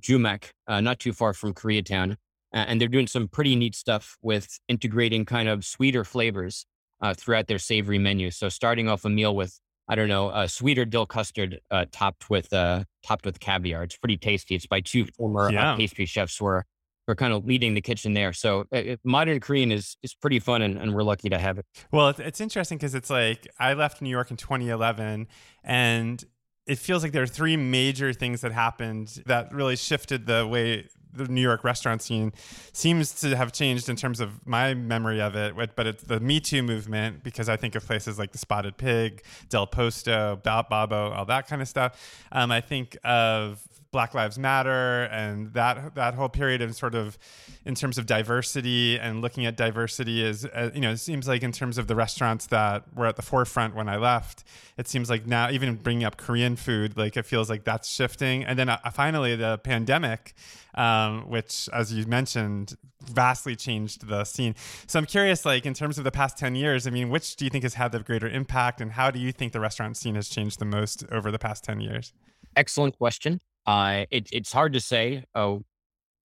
Jumak, 0.00 0.50
uh, 0.66 0.80
not 0.80 0.98
too 0.98 1.12
far 1.12 1.32
from 1.32 1.54
Koreatown. 1.54 2.16
Uh, 2.54 2.64
and 2.68 2.80
they're 2.80 2.88
doing 2.88 3.06
some 3.06 3.28
pretty 3.28 3.56
neat 3.56 3.74
stuff 3.74 4.16
with 4.22 4.58
integrating 4.68 5.24
kind 5.24 5.48
of 5.48 5.64
sweeter 5.64 6.04
flavors 6.04 6.64
uh, 7.00 7.12
throughout 7.12 7.48
their 7.48 7.58
savory 7.58 7.98
menu. 7.98 8.30
So 8.30 8.48
starting 8.48 8.88
off 8.88 9.04
a 9.04 9.10
meal 9.10 9.34
with, 9.34 9.58
I 9.88 9.94
don't 9.94 10.08
know, 10.08 10.30
a 10.30 10.48
sweeter 10.48 10.84
dill 10.84 11.06
custard 11.06 11.60
uh, 11.70 11.86
topped 11.92 12.30
with 12.30 12.52
uh, 12.52 12.84
topped 13.04 13.26
with 13.26 13.40
caviar. 13.40 13.82
It's 13.82 13.96
pretty 13.96 14.16
tasty. 14.16 14.54
It's 14.54 14.66
by 14.66 14.80
two 14.80 15.06
former 15.16 15.48
uh, 15.48 15.50
yeah. 15.50 15.76
pastry 15.76 16.06
chefs 16.06 16.38
who 16.38 16.46
are, 16.46 16.64
who 17.06 17.12
are 17.12 17.16
kind 17.16 17.32
of 17.32 17.44
leading 17.44 17.74
the 17.74 17.80
kitchen 17.80 18.14
there. 18.14 18.32
So 18.32 18.64
modern 19.04 19.40
Korean 19.40 19.70
is 19.70 19.96
is 20.02 20.14
pretty 20.14 20.38
fun, 20.38 20.62
and, 20.62 20.78
and 20.78 20.94
we're 20.94 21.02
lucky 21.02 21.28
to 21.28 21.38
have 21.38 21.58
it. 21.58 21.66
Well, 21.92 22.08
it's, 22.08 22.20
it's 22.20 22.40
interesting 22.40 22.78
because 22.78 22.94
it's 22.94 23.10
like 23.10 23.46
I 23.58 23.74
left 23.74 24.00
New 24.00 24.10
York 24.10 24.30
in 24.30 24.36
2011, 24.36 25.26
and 25.62 26.24
it 26.66 26.78
feels 26.78 27.02
like 27.02 27.12
there 27.12 27.22
are 27.22 27.28
three 27.28 27.56
major 27.56 28.12
things 28.12 28.40
that 28.40 28.52
happened 28.52 29.22
that 29.26 29.52
really 29.52 29.76
shifted 29.76 30.26
the 30.26 30.46
way 30.46 30.88
the 31.16 31.26
New 31.28 31.40
York 31.40 31.64
restaurant 31.64 32.02
scene 32.02 32.32
seems 32.72 33.12
to 33.20 33.36
have 33.36 33.52
changed 33.52 33.88
in 33.88 33.96
terms 33.96 34.20
of 34.20 34.46
my 34.46 34.74
memory 34.74 35.20
of 35.20 35.34
it. 35.34 35.54
But 35.74 35.86
it's 35.86 36.02
the 36.02 36.20
Me 36.20 36.40
Too 36.40 36.62
movement 36.62 37.22
because 37.22 37.48
I 37.48 37.56
think 37.56 37.74
of 37.74 37.86
places 37.86 38.18
like 38.18 38.32
the 38.32 38.38
Spotted 38.38 38.76
Pig, 38.76 39.22
Del 39.48 39.66
Posto, 39.66 40.40
Babbo, 40.42 41.12
all 41.12 41.24
that 41.26 41.46
kind 41.48 41.62
of 41.62 41.68
stuff. 41.68 42.26
Um, 42.32 42.50
I 42.50 42.60
think 42.60 42.96
of 43.04 43.62
Black 43.96 44.12
Lives 44.12 44.38
Matter 44.38 45.04
and 45.04 45.54
that 45.54 45.94
that 45.94 46.12
whole 46.12 46.28
period 46.28 46.60
of 46.60 46.76
sort 46.76 46.94
of 46.94 47.16
in 47.64 47.74
terms 47.74 47.96
of 47.96 48.04
diversity 48.04 48.98
and 48.98 49.22
looking 49.22 49.46
at 49.46 49.56
diversity 49.56 50.22
is 50.22 50.44
uh, 50.44 50.68
you 50.74 50.82
know 50.82 50.90
it 50.90 50.98
seems 50.98 51.26
like 51.26 51.42
in 51.42 51.50
terms 51.50 51.78
of 51.78 51.86
the 51.86 51.96
restaurants 51.96 52.44
that 52.48 52.84
were 52.94 53.06
at 53.06 53.16
the 53.16 53.22
forefront 53.22 53.74
when 53.74 53.88
I 53.88 53.96
left 53.96 54.44
it 54.76 54.86
seems 54.86 55.08
like 55.08 55.26
now 55.26 55.48
even 55.48 55.76
bringing 55.76 56.04
up 56.04 56.18
Korean 56.18 56.56
food 56.56 56.98
like 56.98 57.16
it 57.16 57.24
feels 57.24 57.48
like 57.48 57.64
that's 57.64 57.88
shifting. 57.88 58.44
And 58.44 58.58
then 58.58 58.68
uh, 58.68 58.76
finally 58.92 59.34
the 59.34 59.56
pandemic 59.64 60.34
um, 60.74 61.30
which 61.30 61.66
as 61.72 61.90
you 61.90 62.04
mentioned 62.04 62.76
vastly 63.06 63.56
changed 63.56 64.06
the 64.08 64.24
scene. 64.24 64.54
So 64.86 64.98
I'm 64.98 65.06
curious 65.06 65.46
like 65.46 65.64
in 65.64 65.72
terms 65.72 65.96
of 65.96 66.04
the 66.04 66.10
past 66.10 66.36
10 66.36 66.54
years 66.54 66.86
I 66.86 66.90
mean 66.90 67.08
which 67.08 67.34
do 67.36 67.46
you 67.46 67.50
think 67.50 67.62
has 67.62 67.72
had 67.72 67.92
the 67.92 68.00
greater 68.00 68.28
impact 68.28 68.82
and 68.82 68.92
how 68.92 69.10
do 69.10 69.18
you 69.18 69.32
think 69.32 69.54
the 69.54 69.60
restaurant 69.60 69.96
scene 69.96 70.16
has 70.16 70.28
changed 70.28 70.58
the 70.58 70.66
most 70.66 71.02
over 71.10 71.30
the 71.30 71.38
past 71.38 71.64
10 71.64 71.80
years? 71.80 72.12
Excellent 72.54 72.98
question 72.98 73.40
uh, 73.66 74.04
it, 74.10 74.28
it's 74.32 74.52
hard 74.52 74.72
to 74.74 74.80
say. 74.80 75.24
Oh, 75.34 75.62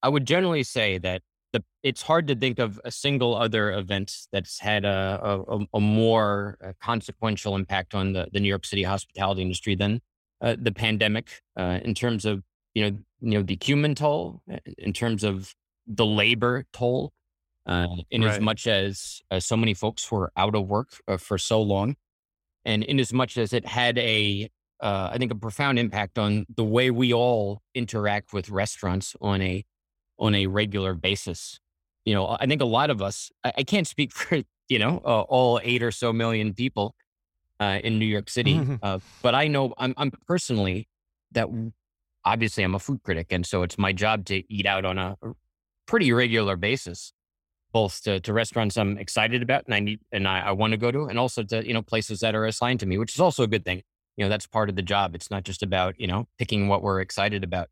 I 0.03 0.10
would 0.10 0.25
generally 0.25 0.63
say 0.63 0.98
that 1.00 1.21
the 1.53 1.63
it's 1.83 2.01
hard 2.03 2.27
to 2.27 2.36
think 2.36 2.60
of 2.60 2.79
a 2.86 2.91
single 2.91 3.36
other 3.36 3.71
event 3.71 4.27
that's 4.31 4.60
had 4.60 4.86
a, 4.86 5.43
a, 5.48 5.60
a 5.74 5.79
more 5.79 6.57
uh, 6.63 6.74
consequential 6.81 7.55
impact 7.55 7.93
on 7.93 8.13
the, 8.13 8.27
the 8.31 8.39
New 8.39 8.48
York 8.48 8.65
City 8.65 8.83
hospitality 8.83 9.41
industry 9.41 9.75
than 9.75 10.01
uh, 10.41 10.55
the 10.60 10.71
pandemic. 10.71 11.41
Uh, 11.57 11.79
in 11.83 11.93
terms 11.93 12.25
of 12.25 12.43
you 12.74 12.83
know 12.83 12.98
you 13.21 13.31
know 13.38 13.43
the 13.43 13.57
human 13.62 13.95
toll, 13.95 14.41
uh, 14.51 14.57
in 14.77 14.93
terms 14.93 15.24
of 15.24 15.53
the 15.88 16.05
labor 16.05 16.65
toll, 16.74 17.12
uh, 17.65 17.88
in 18.12 18.24
right. 18.24 18.36
as 18.36 18.39
much 18.39 18.67
as 18.67 19.21
so 19.39 19.57
many 19.57 19.74
folks 19.74 20.12
were 20.12 20.31
out 20.38 20.55
of 20.55 20.67
work 20.67 20.89
for 21.17 21.38
so 21.38 21.62
long, 21.62 21.95
and 22.65 22.83
in 22.83 23.00
as 23.00 23.12
much 23.12 23.38
as 23.38 23.51
it 23.51 23.65
had 23.65 23.98
a 23.98 24.50
uh, 24.81 25.09
I 25.11 25.17
think, 25.17 25.31
a 25.31 25.35
profound 25.35 25.77
impact 25.77 26.17
on 26.17 26.45
the 26.55 26.63
way 26.63 26.89
we 26.89 27.13
all 27.13 27.61
interact 27.75 28.33
with 28.33 28.50
restaurants 28.50 29.15
on 29.21 29.41
a 29.41 29.63
on 30.17 30.35
a 30.35 30.47
regular 30.47 30.93
basis. 30.93 31.59
You 32.05 32.15
know, 32.15 32.35
I 32.39 32.47
think 32.47 32.61
a 32.61 32.65
lot 32.65 32.89
of 32.89 33.01
us. 33.01 33.31
I, 33.43 33.53
I 33.59 33.63
can't 33.63 33.88
speak 33.88 34.11
for 34.13 34.41
you 34.69 34.79
know 34.79 35.01
uh, 35.05 35.21
all 35.21 35.59
eight 35.63 35.83
or 35.83 35.91
so 35.91 36.11
million 36.11 36.53
people 36.53 36.95
uh, 37.59 37.79
in 37.83 38.00
New 38.00 38.05
York 38.05 38.29
City, 38.29 38.55
mm-hmm. 38.55 38.75
Uh, 38.81 39.00
but 39.21 39.35
I 39.35 39.47
know 39.47 39.73
I'm, 39.77 39.93
I'm 39.97 40.11
personally 40.27 40.88
that 41.33 41.47
obviously 42.25 42.63
I'm 42.63 42.75
a 42.75 42.79
food 42.79 43.03
critic, 43.03 43.27
and 43.29 43.45
so 43.45 43.61
it's 43.61 43.77
my 43.77 43.93
job 43.93 44.25
to 44.25 44.43
eat 44.51 44.65
out 44.65 44.83
on 44.83 44.97
a 44.97 45.15
pretty 45.85 46.11
regular 46.11 46.55
basis 46.55 47.13
both 47.73 48.01
to, 48.03 48.19
to, 48.19 48.33
restaurants 48.33 48.75
I'm 48.77 48.97
excited 48.97 49.41
about 49.41 49.63
and 49.63 49.73
I 49.73 49.79
need 49.79 50.01
and 50.11 50.27
I, 50.27 50.41
I 50.41 50.51
want 50.51 50.71
to 50.71 50.77
go 50.77 50.91
to, 50.91 51.05
and 51.05 51.17
also 51.17 51.43
to 51.43 51.65
you 51.65 51.73
know 51.73 51.81
places 51.83 52.19
that 52.21 52.33
are 52.33 52.45
assigned 52.45 52.79
to 52.79 52.85
me, 52.85 52.97
which 52.97 53.13
is 53.13 53.19
also 53.19 53.43
a 53.43 53.47
good 53.47 53.63
thing 53.63 53.83
you 54.22 54.25
know 54.28 54.30
that's 54.30 54.46
part 54.46 54.70
of 54.70 54.75
the 54.75 54.84
job 54.84 55.16
it's 55.16 55.32
not 55.32 55.44
just 55.44 55.63
about 55.63 56.00
you 56.00 56.06
know 56.06 56.28
picking 56.38 56.68
what 56.68 56.84
we're 56.84 57.01
excited 57.01 57.44
about 57.44 57.70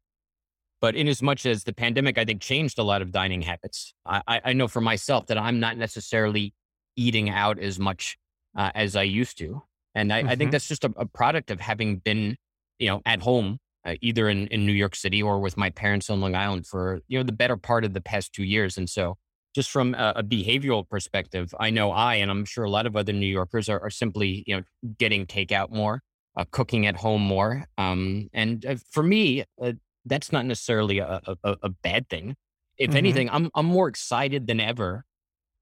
but 0.82 0.96
in 0.96 1.08
as 1.08 1.22
much 1.22 1.46
as 1.46 1.64
the 1.64 1.74
pandemic 1.74 2.18
i 2.18 2.26
think 2.26 2.42
changed 2.42 2.80
a 2.80 2.84
lot 2.84 3.04
of 3.04 3.12
dining 3.12 3.44
habits 3.44 3.94
i, 4.04 4.42
I 4.44 4.54
know 4.54 4.68
for 4.68 4.82
myself 4.82 5.28
that 5.28 5.38
i'm 5.38 5.60
not 5.60 5.78
necessarily 5.78 6.56
eating 6.96 7.30
out 7.30 7.60
as 7.60 7.78
much 7.78 8.18
uh, 8.58 8.72
as 8.74 8.96
i 8.96 9.04
used 9.04 9.38
to 9.38 9.62
and 9.94 10.12
I, 10.12 10.22
mm-hmm. 10.22 10.30
I 10.30 10.36
think 10.36 10.48
mm-hmm. 10.48 10.52
that's 10.54 10.68
just 10.68 10.84
a, 10.84 10.92
a, 10.98 11.06
product 11.06 11.52
of 11.52 11.60
having 11.60 11.98
been 11.98 12.36
you 12.80 12.88
know 12.88 13.04
at 13.06 13.22
home 13.22 13.60
uh, 13.86 13.94
either 14.02 14.28
in, 14.28 14.48
in 14.48 14.66
new 14.66 14.74
york 14.74 14.96
city 14.96 15.22
or 15.22 15.40
with 15.40 15.56
my 15.56 15.70
parents 15.70 16.10
on 16.10 16.20
long 16.20 16.34
island 16.34 16.66
for 16.66 17.02
you 17.08 17.20
know 17.20 17.24
the 17.24 17.32
better 17.32 17.58
part 17.58 17.86
of 17.86 17.94
the 17.94 18.02
past 18.02 18.34
two 18.34 18.44
years 18.44 18.76
and 18.76 18.90
so 18.90 19.18
just 19.54 19.70
from 19.72 19.96
a, 19.96 20.14
a, 20.18 20.24
behavioral 20.24 20.88
perspective, 20.88 21.56
I 21.60 21.72
know 21.72 21.90
I, 21.90 22.16
and 22.16 22.30
I'm 22.30 22.46
sure 22.46 22.66
a 22.66 22.70
lot 22.70 22.86
of 22.86 22.96
other 22.96 23.14
New 23.14 23.26
Yorkers 23.26 23.68
are, 23.68 23.80
are 23.80 23.90
simply, 23.90 24.44
you 24.46 24.56
know, 24.56 24.64
getting 25.00 25.26
takeout 25.26 25.72
more 25.72 26.04
uh, 26.36 26.46
cooking 26.52 26.86
at 26.86 26.96
home 26.96 27.22
more. 27.22 27.66
Um, 27.78 28.30
and 28.34 28.66
uh, 28.66 28.76
for 28.92 29.04
me, 29.04 29.44
uh, 29.62 29.74
that's 30.06 30.32
not 30.32 30.46
necessarily 30.46 31.00
a, 31.00 31.22
a, 31.44 31.56
a 31.64 31.70
bad 31.70 32.10
thing. 32.10 32.36
If 32.78 32.92
Mhm. 32.92 32.96
anything, 32.96 33.30
I'm 33.30 33.50
I'm 33.56 33.66
more 33.66 33.88
excited 33.90 34.48
than 34.48 34.60
ever 34.60 35.06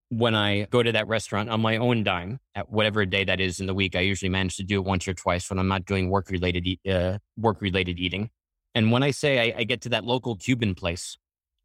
when 0.09 0.35
I 0.35 0.65
go 0.65 0.81
to 0.81 0.91
that 0.93 1.07
restaurant 1.07 1.49
on 1.49 1.59
my 1.61 1.77
own 1.77 2.03
dime 2.03 2.39
at 2.55 2.69
whatever 2.69 3.05
day 3.05 3.23
that 3.25 3.39
is 3.41 3.59
in 3.59 3.65
the 3.65 3.73
week. 3.73 3.95
I 3.95 4.01
usually 4.01 4.29
manage 4.29 4.55
to 4.57 4.63
do 4.63 4.79
it 4.79 4.85
once 4.85 5.07
or 5.07 5.13
twice 5.13 5.49
when 5.49 5.59
I'm 5.59 5.67
not 5.67 5.85
doing 5.85 6.09
work 6.09 6.29
related 6.29 6.65
uh, 6.89 7.17
work 7.35 7.61
related 7.61 7.99
eating. 7.99 8.29
And 8.75 8.91
when 8.91 9.03
I 9.03 9.11
say 9.11 9.51
I, 9.51 9.59
I 9.59 9.63
get 9.63 9.81
to 9.81 9.89
that 9.89 10.05
local 10.05 10.35
Cuban 10.35 10.75
place 10.75 11.17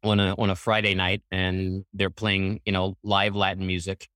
on 0.03 0.19
a 0.19 0.33
on 0.37 0.49
a 0.49 0.55
Friday 0.55 0.95
night 0.95 1.21
and 1.31 1.85
they're 1.93 2.09
playing 2.09 2.59
you 2.65 2.71
know 2.71 2.97
live 3.03 3.35
Latin 3.35 3.65
music, 3.67 4.09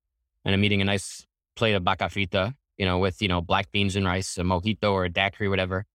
and 0.44 0.54
I'm 0.54 0.64
eating 0.64 0.82
a 0.82 0.86
nice 0.86 1.26
plate 1.56 1.74
of 1.74 1.84
vaca 1.84 2.06
frita, 2.06 2.54
you 2.78 2.86
know, 2.86 2.98
with 3.00 3.22
you 3.22 3.28
know 3.28 3.42
black 3.42 3.72
beans 3.72 3.96
and 3.96 4.06
rice, 4.06 4.38
a 4.38 4.42
mojito 4.42 4.92
or 4.92 5.06
a 5.06 5.10
daiquiri, 5.10 5.50
whatever. 5.50 5.86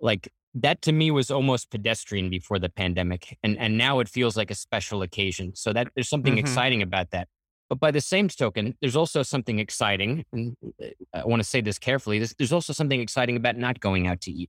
Like 0.00 0.28
that 0.54 0.82
to 0.82 0.92
me 0.92 1.10
was 1.10 1.30
almost 1.30 1.70
pedestrian 1.70 2.30
before 2.30 2.58
the 2.58 2.68
pandemic, 2.68 3.36
and 3.42 3.58
and 3.58 3.76
now 3.78 4.00
it 4.00 4.08
feels 4.08 4.36
like 4.36 4.50
a 4.50 4.54
special 4.54 5.02
occasion. 5.02 5.54
So 5.54 5.72
that 5.72 5.88
there's 5.94 6.08
something 6.08 6.34
Mhm. 6.36 6.38
exciting 6.38 6.82
about 6.82 7.10
that. 7.10 7.28
But 7.68 7.80
by 7.80 7.90
the 7.90 8.00
same 8.00 8.28
token, 8.28 8.74
there's 8.80 8.96
also 8.96 9.22
something 9.22 9.58
exciting, 9.58 10.24
and 10.32 10.56
uh, 10.82 10.86
I 11.12 11.26
want 11.26 11.40
to 11.42 11.48
say 11.48 11.60
this 11.60 11.78
carefully. 11.78 12.18
There's, 12.18 12.34
there's 12.38 12.52
also 12.52 12.72
something 12.72 13.00
exciting 13.00 13.36
about 13.36 13.56
not 13.58 13.78
going 13.80 14.06
out 14.06 14.22
to 14.22 14.30
eat. 14.30 14.48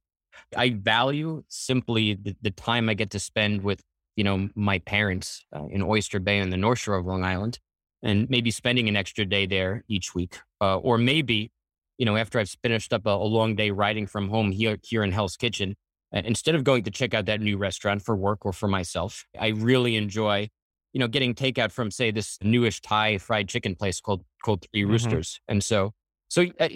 I 0.55 0.69
value 0.69 1.43
simply 1.49 2.13
the, 2.13 2.33
the 2.41 2.51
time 2.51 2.87
I 2.87 2.93
get 2.93 3.09
to 3.11 3.19
spend 3.19 3.61
with, 3.63 3.81
you 4.15 4.23
know, 4.23 4.47
my 4.55 4.79
parents 4.79 5.43
uh, 5.53 5.65
in 5.69 5.81
Oyster 5.83 6.19
Bay 6.19 6.39
on 6.39 6.49
the 6.49 6.55
North 6.55 6.79
Shore 6.79 6.95
of 6.95 7.05
Long 7.05 7.25
Island, 7.25 7.59
and 8.01 8.29
maybe 8.29 8.51
spending 8.51 8.87
an 8.87 8.95
extra 8.95 9.25
day 9.25 9.45
there 9.45 9.83
each 9.89 10.15
week, 10.15 10.39
uh, 10.61 10.77
or 10.77 10.97
maybe, 10.97 11.51
you 11.99 12.05
know, 12.05 12.17
after 12.17 12.39
I've 12.39 12.49
finished 12.63 12.91
up 12.93 13.05
a, 13.05 13.09
a 13.11 13.29
long 13.37 13.55
day 13.55 13.69
riding 13.69 14.07
from 14.07 14.29
home 14.29 14.51
here 14.51 14.77
here 14.83 15.03
in 15.03 15.11
Hell's 15.11 15.37
Kitchen, 15.37 15.75
instead 16.11 16.55
of 16.55 16.63
going 16.63 16.83
to 16.85 16.91
check 16.91 17.13
out 17.13 17.25
that 17.27 17.41
new 17.41 17.57
restaurant 17.57 18.01
for 18.01 18.15
work 18.15 18.45
or 18.45 18.53
for 18.53 18.67
myself, 18.67 19.25
I 19.39 19.49
really 19.49 19.95
enjoy, 19.95 20.49
you 20.93 20.99
know, 20.99 21.07
getting 21.07 21.35
takeout 21.35 21.71
from 21.71 21.91
say 21.91 22.09
this 22.11 22.37
newish 22.41 22.81
Thai 22.81 23.19
fried 23.19 23.47
chicken 23.47 23.75
place 23.75 24.01
called 24.01 24.23
called 24.43 24.65
3 24.71 24.83
Mhm. 24.83 24.89
Roosters, 24.89 25.39
and 25.47 25.63
so 25.63 25.93
so 26.29 26.45
uh, 26.59 26.69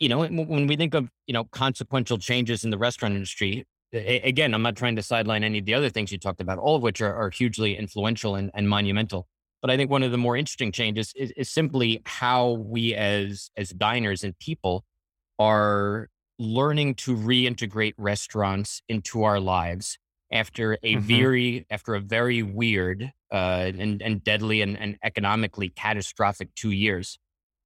you 0.00 0.08
know, 0.08 0.18
when 0.18 0.48
when 0.48 0.66
we 0.66 0.76
think 0.76 0.94
of, 0.94 1.08
you 1.28 1.34
know, 1.34 1.44
consequential 1.44 2.18
changes 2.18 2.64
in 2.64 2.70
the 2.70 2.78
restaurant 2.78 3.14
industry, 3.14 3.64
a- 3.92 4.20
again, 4.22 4.54
I'm 4.54 4.62
not 4.62 4.74
trying 4.76 4.96
to 4.96 5.02
sideline 5.02 5.44
any 5.44 5.58
of 5.60 5.64
the 5.66 5.74
other 5.74 5.90
things 5.90 6.10
you 6.10 6.18
talked 6.18 6.40
about, 6.40 6.58
all 6.58 6.76
of 6.76 6.82
which 6.82 7.00
are, 7.00 7.14
are 7.14 7.30
hugely 7.30 7.76
influential 7.76 8.34
and, 8.34 8.50
and 8.54 8.68
monumental. 8.68 9.28
But 9.62 9.70
I 9.70 9.76
think 9.76 9.90
one 9.90 10.02
of 10.02 10.10
the 10.10 10.18
more 10.18 10.36
interesting 10.36 10.72
changes 10.72 11.12
is, 11.16 11.32
is 11.32 11.48
simply 11.48 12.02
how 12.04 12.52
we 12.52 12.94
as 12.94 13.50
as 13.56 13.70
diners 13.70 14.24
and 14.24 14.38
people 14.38 14.84
are 15.38 16.08
learning 16.38 16.94
to 16.96 17.16
reintegrate 17.16 17.94
restaurants 17.98 18.82
into 18.88 19.22
our 19.24 19.40
lives 19.40 19.98
after 20.32 20.78
a 20.82 20.96
Mhm. 20.96 20.96
very 20.96 21.66
after 21.70 21.94
a 21.94 22.00
very 22.00 22.42
weird 22.42 23.12
uh, 23.32 23.70
and 23.78 24.02
and 24.02 24.24
deadly 24.24 24.62
and, 24.62 24.78
and 24.78 24.98
economically 25.04 25.70
catastrophic 25.70 26.54
two 26.54 26.70
years. 26.72 27.18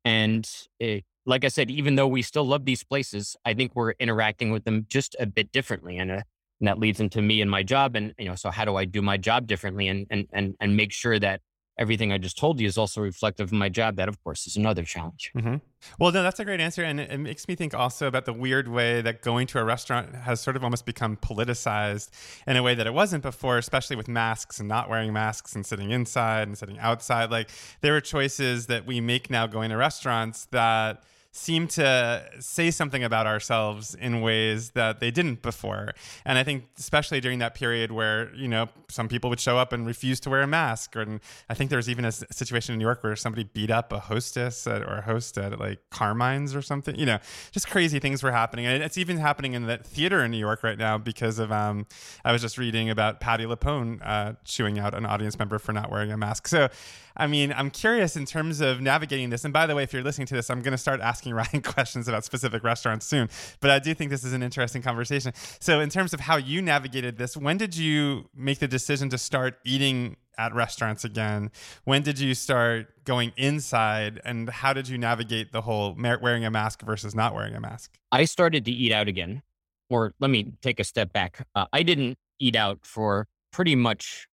And 0.04 0.48
eh, 0.80 1.00
like 1.26 1.44
I 1.44 1.48
said, 1.48 1.70
even 1.70 1.96
though 1.96 2.06
we 2.08 2.22
still 2.22 2.46
love 2.46 2.64
these 2.64 2.84
places, 2.84 3.36
I 3.44 3.54
think 3.54 3.72
we're 3.74 3.92
interacting 3.92 4.50
with 4.50 4.64
them 4.64 4.86
just 4.88 5.16
a 5.18 5.26
bit 5.26 5.50
differently, 5.52 5.98
and, 5.98 6.10
uh, 6.10 6.22
and 6.60 6.68
that 6.68 6.78
leads 6.78 7.00
into 7.00 7.20
me 7.20 7.40
and 7.40 7.50
my 7.50 7.62
job. 7.62 7.96
And 7.96 8.14
you 8.18 8.26
know, 8.26 8.36
so 8.36 8.50
how 8.50 8.64
do 8.64 8.76
I 8.76 8.84
do 8.84 9.02
my 9.02 9.16
job 9.16 9.46
differently, 9.46 9.88
and 9.88 10.06
and 10.10 10.28
and 10.32 10.56
and 10.60 10.76
make 10.76 10.92
sure 10.92 11.18
that 11.18 11.40
everything 11.78 12.12
I 12.12 12.18
just 12.18 12.38
told 12.38 12.60
you 12.60 12.66
is 12.66 12.78
also 12.78 13.00
reflective 13.00 13.48
of 13.48 13.52
my 13.52 13.68
job? 13.68 13.96
That, 13.96 14.08
of 14.08 14.22
course, 14.22 14.46
is 14.46 14.56
another 14.56 14.82
challenge. 14.82 15.30
hmm 15.34 15.56
Well, 15.98 16.12
no, 16.12 16.22
that's 16.22 16.40
a 16.40 16.44
great 16.44 16.60
answer, 16.60 16.82
and 16.82 17.00
it, 17.00 17.10
it 17.10 17.18
makes 17.18 17.46
me 17.48 17.54
think 17.54 17.74
also 17.74 18.06
about 18.06 18.24
the 18.24 18.32
weird 18.32 18.68
way 18.68 19.00
that 19.02 19.22
going 19.22 19.46
to 19.48 19.58
a 19.58 19.64
restaurant 19.64 20.14
has 20.14 20.40
sort 20.40 20.56
of 20.56 20.64
almost 20.64 20.86
become 20.86 21.16
politicized 21.16 22.10
in 22.46 22.56
a 22.56 22.62
way 22.62 22.74
that 22.74 22.86
it 22.86 22.94
wasn't 22.94 23.22
before, 23.22 23.58
especially 23.58 23.96
with 23.96 24.08
masks 24.08 24.58
and 24.58 24.68
not 24.68 24.88
wearing 24.88 25.12
masks 25.12 25.54
and 25.54 25.64
sitting 25.64 25.90
inside 25.90 26.48
and 26.48 26.56
sitting 26.56 26.78
outside. 26.78 27.30
Like 27.30 27.50
there 27.80 27.96
are 27.96 28.00
choices 28.00 28.66
that 28.66 28.86
we 28.86 29.00
make 29.00 29.30
now 29.30 29.46
going 29.46 29.70
to 29.70 29.76
restaurants 29.76 30.46
that 30.46 31.02
seem 31.36 31.68
to 31.68 32.26
say 32.40 32.70
something 32.70 33.04
about 33.04 33.26
ourselves 33.26 33.94
in 33.94 34.22
ways 34.22 34.70
that 34.70 35.00
they 35.00 35.10
didn't 35.10 35.42
before. 35.42 35.92
And 36.24 36.38
I 36.38 36.42
think 36.42 36.64
especially 36.78 37.20
during 37.20 37.40
that 37.40 37.54
period 37.54 37.92
where, 37.92 38.34
you 38.34 38.48
know, 38.48 38.68
some 38.88 39.06
people 39.06 39.28
would 39.28 39.38
show 39.38 39.58
up 39.58 39.72
and 39.74 39.86
refuse 39.86 40.18
to 40.20 40.30
wear 40.30 40.40
a 40.40 40.46
mask. 40.46 40.96
And 40.96 41.20
I 41.50 41.54
think 41.54 41.68
there 41.68 41.76
was 41.76 41.90
even 41.90 42.06
a 42.06 42.12
situation 42.12 42.72
in 42.72 42.78
New 42.78 42.86
York 42.86 43.04
where 43.04 43.14
somebody 43.16 43.44
beat 43.44 43.70
up 43.70 43.92
a 43.92 44.00
hostess 44.00 44.66
at, 44.66 44.80
or 44.82 44.96
a 44.96 45.02
host 45.02 45.36
at 45.36 45.58
like 45.60 45.80
Carmine's 45.90 46.54
or 46.54 46.62
something. 46.62 46.96
You 46.96 47.06
know, 47.06 47.18
just 47.52 47.68
crazy 47.68 47.98
things 47.98 48.22
were 48.22 48.32
happening. 48.32 48.64
And 48.64 48.82
it's 48.82 48.96
even 48.96 49.18
happening 49.18 49.52
in 49.52 49.66
the 49.66 49.76
theater 49.76 50.24
in 50.24 50.30
New 50.30 50.38
York 50.38 50.62
right 50.62 50.78
now 50.78 50.96
because 50.96 51.38
of, 51.38 51.52
um, 51.52 51.86
I 52.24 52.32
was 52.32 52.40
just 52.40 52.56
reading 52.56 52.88
about 52.88 53.20
Patti 53.20 53.44
LuPone 53.44 54.00
uh, 54.02 54.32
chewing 54.44 54.78
out 54.78 54.94
an 54.94 55.04
audience 55.04 55.38
member 55.38 55.58
for 55.58 55.74
not 55.74 55.90
wearing 55.90 56.12
a 56.12 56.16
mask. 56.16 56.48
So, 56.48 56.68
I 57.16 57.26
mean, 57.26 57.52
I'm 57.52 57.70
curious 57.70 58.16
in 58.16 58.26
terms 58.26 58.60
of 58.60 58.80
navigating 58.80 59.30
this. 59.30 59.44
And 59.44 59.52
by 59.52 59.66
the 59.66 59.74
way, 59.74 59.82
if 59.82 59.92
you're 59.92 60.02
listening 60.02 60.26
to 60.28 60.34
this, 60.34 60.50
I'm 60.50 60.60
going 60.60 60.72
to 60.72 60.78
start 60.78 61.00
asking 61.00 61.34
Ryan 61.34 61.62
questions 61.62 62.08
about 62.08 62.24
specific 62.24 62.62
restaurants 62.62 63.06
soon. 63.06 63.28
But 63.60 63.70
I 63.70 63.78
do 63.78 63.94
think 63.94 64.10
this 64.10 64.24
is 64.24 64.32
an 64.32 64.42
interesting 64.42 64.82
conversation. 64.82 65.32
So, 65.60 65.80
in 65.80 65.90
terms 65.90 66.12
of 66.12 66.20
how 66.20 66.36
you 66.36 66.62
navigated 66.62 67.18
this, 67.18 67.36
when 67.36 67.56
did 67.56 67.76
you 67.76 68.28
make 68.34 68.58
the 68.58 68.68
decision 68.68 69.08
to 69.10 69.18
start 69.18 69.58
eating 69.64 70.16
at 70.38 70.54
restaurants 70.54 71.04
again? 71.04 71.50
When 71.84 72.02
did 72.02 72.18
you 72.18 72.34
start 72.34 73.04
going 73.04 73.32
inside? 73.36 74.20
And 74.24 74.48
how 74.48 74.72
did 74.72 74.88
you 74.88 74.98
navigate 74.98 75.52
the 75.52 75.62
whole 75.62 75.96
wearing 75.98 76.44
a 76.44 76.50
mask 76.50 76.82
versus 76.82 77.14
not 77.14 77.34
wearing 77.34 77.54
a 77.54 77.60
mask? 77.60 77.96
I 78.12 78.24
started 78.24 78.64
to 78.66 78.70
eat 78.70 78.92
out 78.92 79.08
again, 79.08 79.42
or 79.88 80.12
let 80.20 80.30
me 80.30 80.52
take 80.62 80.80
a 80.80 80.84
step 80.84 81.12
back. 81.12 81.46
Uh, 81.54 81.66
I 81.72 81.82
didn't 81.82 82.18
eat 82.38 82.56
out 82.56 82.80
for 82.82 83.26
pretty 83.52 83.74
much 83.74 84.28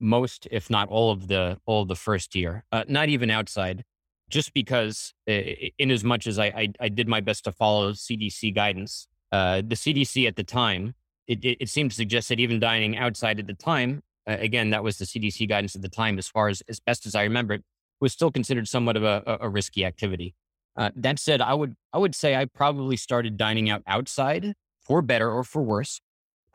most, 0.00 0.46
if 0.50 0.70
not 0.70 0.88
all 0.88 1.10
of 1.10 1.28
the 1.28 1.58
all 1.66 1.82
of 1.82 1.88
the 1.88 1.96
first 1.96 2.34
year. 2.34 2.64
Uh, 2.72 2.84
not 2.88 3.08
even 3.08 3.30
outside, 3.30 3.84
just 4.28 4.52
because, 4.54 5.14
uh, 5.28 5.32
in 5.78 5.90
as 5.90 6.04
much 6.04 6.26
as 6.26 6.38
I, 6.38 6.46
I 6.46 6.72
I 6.80 6.88
did 6.88 7.08
my 7.08 7.20
best 7.20 7.44
to 7.44 7.52
follow 7.52 7.92
CDC 7.92 8.54
guidance, 8.54 9.08
uh, 9.32 9.56
the 9.56 9.74
CDC 9.74 10.26
at 10.26 10.36
the 10.36 10.44
time 10.44 10.94
it, 11.26 11.44
it, 11.44 11.58
it 11.60 11.68
seemed 11.68 11.90
to 11.90 11.96
suggest 11.96 12.30
that 12.30 12.40
even 12.40 12.58
dining 12.58 12.96
outside 12.96 13.38
at 13.38 13.46
the 13.46 13.54
time, 13.54 14.02
again 14.26 14.70
that 14.70 14.82
was 14.82 14.98
the 14.98 15.04
CDC 15.04 15.48
guidance 15.48 15.76
at 15.76 15.82
the 15.82 15.88
time, 15.88 16.18
as 16.18 16.28
far 16.28 16.48
as 16.48 16.62
as 16.68 16.80
best 16.80 17.06
as 17.06 17.14
I 17.14 17.22
remember 17.22 17.54
it, 17.54 17.64
was 18.00 18.12
still 18.12 18.30
considered 18.30 18.68
somewhat 18.68 18.96
of 18.96 19.04
a, 19.04 19.22
a, 19.26 19.46
a 19.46 19.48
risky 19.48 19.84
activity. 19.84 20.34
Uh, 20.76 20.90
that 20.94 21.18
said, 21.18 21.40
I 21.40 21.54
would 21.54 21.74
I 21.92 21.98
would 21.98 22.14
say 22.14 22.36
I 22.36 22.44
probably 22.44 22.96
started 22.96 23.36
dining 23.36 23.68
out 23.68 23.82
outside 23.86 24.54
for 24.80 25.02
better 25.02 25.30
or 25.30 25.44
for 25.44 25.62
worse, 25.62 26.00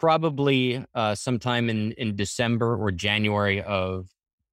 probably 0.04 0.84
uh, 0.94 1.16
sometime 1.16 1.70
in 1.70 1.94
in 1.94 2.14
December 2.14 2.76
or 2.76 2.92
January 2.92 3.62
of 3.62 4.10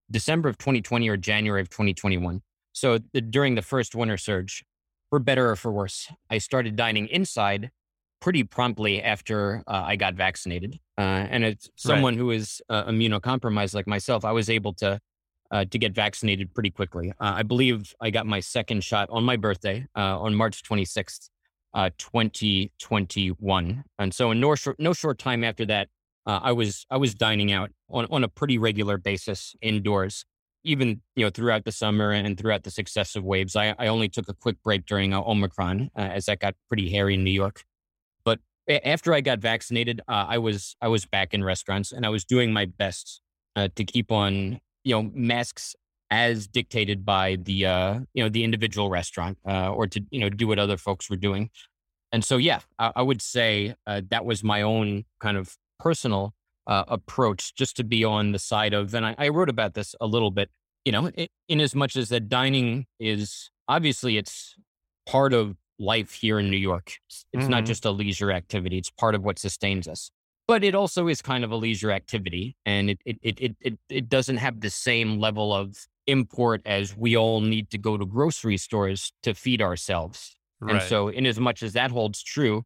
December 0.08 0.48
of 0.48 0.56
2020 0.58 1.08
or 1.08 1.16
January 1.16 1.60
of 1.60 1.68
2021. 1.68 2.40
So 2.72 2.98
the, 3.12 3.20
during 3.20 3.56
the 3.56 3.62
first 3.62 3.96
winter 3.96 4.16
surge, 4.16 4.64
for 5.08 5.18
better 5.18 5.50
or 5.50 5.56
for 5.56 5.72
worse, 5.72 6.06
I 6.30 6.38
started 6.38 6.76
dining 6.76 7.08
inside 7.08 7.72
pretty 8.20 8.44
promptly 8.44 9.02
after 9.02 9.64
uh, 9.66 9.82
I 9.86 9.96
got 9.96 10.14
vaccinated. 10.14 10.78
Uh, 10.96 11.26
and 11.32 11.44
as 11.44 11.68
someone 11.74 12.14
who 12.16 12.30
is 12.30 12.62
uh, 12.68 12.84
immunocompromised 12.84 13.74
like 13.74 13.88
myself, 13.88 14.24
I 14.24 14.30
was 14.30 14.48
able 14.48 14.74
to 14.74 15.00
uh, 15.50 15.64
to 15.64 15.78
get 15.80 15.92
vaccinated 15.92 16.54
pretty 16.54 16.70
quickly. 16.70 17.10
Uh, 17.18 17.32
I 17.40 17.42
believe 17.42 17.92
I 18.00 18.10
got 18.10 18.24
my 18.24 18.38
second 18.38 18.84
shot 18.84 19.08
on 19.10 19.24
my 19.24 19.36
birthday 19.36 19.84
uh, 19.96 20.20
on 20.20 20.32
March 20.36 20.62
26th, 20.62 21.28
uh, 21.74 21.90
2021. 21.98 23.84
And 23.98 24.14
so 24.14 24.30
in 24.30 24.40
no 24.40 24.54
short, 24.54 24.76
no 24.78 24.92
short 24.92 25.18
time 25.18 25.44
after 25.44 25.64
that, 25.66 25.88
uh, 26.26 26.40
I 26.42 26.52
was 26.52 26.86
I 26.90 26.96
was 26.96 27.14
dining 27.14 27.52
out 27.52 27.70
on, 27.88 28.06
on 28.10 28.24
a 28.24 28.28
pretty 28.28 28.58
regular 28.58 28.98
basis 28.98 29.54
indoors. 29.60 30.24
Even 30.62 31.00
you 31.16 31.24
know 31.24 31.30
throughout 31.30 31.64
the 31.64 31.72
summer 31.72 32.10
and 32.12 32.36
throughout 32.38 32.64
the 32.64 32.70
successive 32.70 33.24
waves, 33.24 33.56
I, 33.56 33.74
I 33.78 33.86
only 33.86 34.08
took 34.08 34.28
a 34.28 34.34
quick 34.34 34.56
break 34.62 34.84
during 34.84 35.14
uh, 35.14 35.22
Omicron 35.22 35.90
uh, 35.96 36.00
as 36.00 36.26
that 36.26 36.40
got 36.40 36.54
pretty 36.68 36.90
hairy 36.90 37.14
in 37.14 37.24
New 37.24 37.30
York. 37.30 37.64
But 38.24 38.40
a- 38.68 38.86
after 38.86 39.14
I 39.14 39.22
got 39.22 39.38
vaccinated, 39.38 40.02
uh, 40.06 40.26
I 40.28 40.38
was 40.38 40.76
I 40.82 40.88
was 40.88 41.06
back 41.06 41.32
in 41.32 41.42
restaurants 41.42 41.92
and 41.92 42.04
I 42.04 42.10
was 42.10 42.24
doing 42.24 42.52
my 42.52 42.66
best 42.66 43.22
uh, 43.56 43.68
to 43.74 43.84
keep 43.84 44.12
on 44.12 44.60
you 44.84 44.94
know 44.94 45.10
masks 45.14 45.74
as 46.10 46.46
dictated 46.46 47.04
by 47.04 47.36
the 47.40 47.66
uh, 47.66 48.00
you 48.14 48.22
know 48.22 48.28
the 48.28 48.44
individual 48.44 48.90
restaurant 48.90 49.38
uh, 49.46 49.70
or 49.72 49.86
to 49.86 50.02
you 50.10 50.20
know 50.20 50.28
do 50.28 50.46
what 50.46 50.58
other 50.58 50.76
folks 50.76 51.08
were 51.08 51.16
doing. 51.16 51.50
And 52.12 52.24
so 52.24 52.36
yeah, 52.36 52.60
I, 52.78 52.92
I 52.96 53.02
would 53.02 53.22
say 53.22 53.74
uh, 53.86 54.02
that 54.10 54.24
was 54.24 54.42
my 54.42 54.62
own 54.62 55.04
kind 55.20 55.36
of 55.36 55.56
personal 55.78 56.34
uh, 56.66 56.84
approach, 56.88 57.54
just 57.54 57.76
to 57.76 57.84
be 57.84 58.04
on 58.04 58.32
the 58.32 58.38
side 58.38 58.74
of. 58.74 58.94
And 58.94 59.06
I, 59.06 59.14
I 59.18 59.28
wrote 59.28 59.48
about 59.48 59.74
this 59.74 59.94
a 60.00 60.06
little 60.06 60.30
bit. 60.30 60.50
You 60.84 60.92
know, 60.92 61.10
i 61.16 61.28
in 61.48 61.60
as 61.60 61.74
much 61.74 61.96
as 61.96 62.08
that 62.08 62.28
dining 62.28 62.86
is 62.98 63.50
obviously 63.68 64.16
it's 64.16 64.56
part 65.06 65.32
of 65.32 65.56
life 65.78 66.12
here 66.12 66.38
in 66.38 66.50
New 66.50 66.56
York. 66.56 66.94
It's, 67.08 67.24
it's 67.32 67.48
not 67.48 67.64
just 67.64 67.84
a 67.84 67.90
leisure 67.90 68.32
activity; 68.32 68.78
it's 68.78 68.90
part 68.90 69.14
of 69.14 69.22
what 69.22 69.38
sustains 69.38 69.86
us. 69.86 70.10
But 70.48 70.64
it 70.64 70.74
also 70.74 71.06
is 71.06 71.22
kind 71.22 71.44
of 71.44 71.52
a 71.52 71.56
leisure 71.56 71.92
activity, 71.92 72.56
and 72.66 72.90
it 72.90 72.98
it 73.04 73.18
it 73.22 73.40
it 73.40 73.56
it, 73.60 73.78
it 73.88 74.08
doesn't 74.08 74.38
have 74.38 74.60
the 74.60 74.70
same 74.70 75.20
level 75.20 75.54
of 75.54 75.86
import 76.06 76.62
as 76.64 76.96
we 76.96 77.16
all 77.16 77.40
need 77.40 77.70
to 77.70 77.78
go 77.78 77.96
to 77.96 78.06
grocery 78.06 78.56
stores 78.56 79.12
to 79.22 79.34
feed 79.34 79.62
ourselves. 79.62 80.36
And 80.62 80.82
so, 80.82 81.08
in 81.08 81.24
as 81.24 81.40
much 81.40 81.62
as 81.62 81.72
that 81.72 81.90
holds 81.90 82.22
true, 82.22 82.64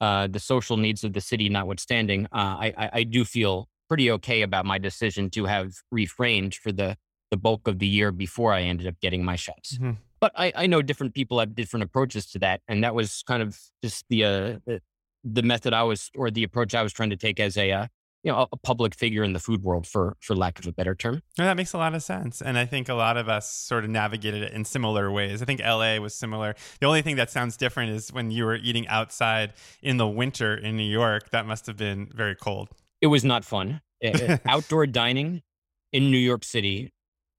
uh, 0.00 0.26
the 0.26 0.40
social 0.40 0.76
needs 0.76 1.04
of 1.04 1.12
the 1.12 1.20
city 1.20 1.48
notwithstanding, 1.48 2.26
uh, 2.32 2.56
I, 2.58 2.74
I, 2.76 2.90
I 2.92 3.02
do 3.04 3.24
feel 3.24 3.68
pretty 3.88 4.10
okay 4.10 4.42
about 4.42 4.64
my 4.66 4.78
decision 4.78 5.30
to 5.30 5.44
have 5.44 5.74
refrained 5.90 6.54
for 6.54 6.72
the 6.72 6.96
the 7.30 7.36
bulk 7.36 7.68
of 7.68 7.78
the 7.78 7.86
year 7.86 8.10
before 8.10 8.52
I 8.52 8.62
ended 8.62 8.88
up 8.88 8.98
getting 9.00 9.24
my 9.24 9.36
shots. 9.36 9.76
Mm-hmm. 9.76 9.92
But 10.20 10.32
I, 10.36 10.52
I 10.56 10.66
know 10.66 10.82
different 10.82 11.14
people 11.14 11.38
have 11.38 11.54
different 11.54 11.84
approaches 11.84 12.26
to 12.32 12.40
that, 12.40 12.60
and 12.66 12.82
that 12.82 12.94
was 12.94 13.22
kind 13.26 13.42
of 13.42 13.58
just 13.82 14.04
the 14.08 14.24
uh, 14.24 14.58
the, 14.66 14.80
the 15.24 15.42
method 15.42 15.72
I 15.72 15.84
was 15.84 16.10
or 16.16 16.30
the 16.30 16.42
approach 16.42 16.74
I 16.74 16.82
was 16.82 16.92
trying 16.92 17.10
to 17.10 17.16
take 17.16 17.38
as 17.38 17.56
a 17.56 17.70
uh, 17.70 17.86
you 18.22 18.30
know 18.30 18.46
a 18.52 18.56
public 18.56 18.94
figure 18.94 19.22
in 19.22 19.32
the 19.32 19.38
food 19.38 19.62
world 19.62 19.86
for 19.86 20.16
for 20.20 20.34
lack 20.34 20.58
of 20.58 20.66
a 20.66 20.72
better 20.72 20.94
term. 20.94 21.22
Yeah, 21.38 21.46
that 21.46 21.56
makes 21.56 21.72
a 21.72 21.78
lot 21.78 21.94
of 21.94 22.02
sense 22.02 22.40
and 22.40 22.58
i 22.58 22.66
think 22.66 22.88
a 22.88 22.94
lot 22.94 23.16
of 23.16 23.28
us 23.28 23.50
sort 23.50 23.84
of 23.84 23.90
navigated 23.90 24.42
it 24.42 24.52
in 24.52 24.64
similar 24.64 25.10
ways. 25.10 25.42
I 25.42 25.44
think 25.44 25.60
la 25.60 25.98
was 25.98 26.14
similar. 26.14 26.54
The 26.80 26.86
only 26.86 27.02
thing 27.02 27.16
that 27.16 27.30
sounds 27.30 27.56
different 27.56 27.92
is 27.92 28.12
when 28.12 28.30
you 28.30 28.44
were 28.44 28.56
eating 28.56 28.86
outside 28.88 29.54
in 29.82 29.96
the 29.96 30.08
winter 30.08 30.54
in 30.54 30.76
new 30.76 30.90
york 30.90 31.30
that 31.30 31.46
must 31.46 31.66
have 31.66 31.76
been 31.76 32.10
very 32.14 32.34
cold. 32.34 32.68
It 33.00 33.08
was 33.08 33.24
not 33.24 33.44
fun. 33.44 33.80
Eh, 34.02 34.12
eh, 34.18 34.38
outdoor 34.46 34.86
dining 34.86 35.42
in 35.92 36.10
new 36.10 36.16
york 36.16 36.42
city 36.42 36.90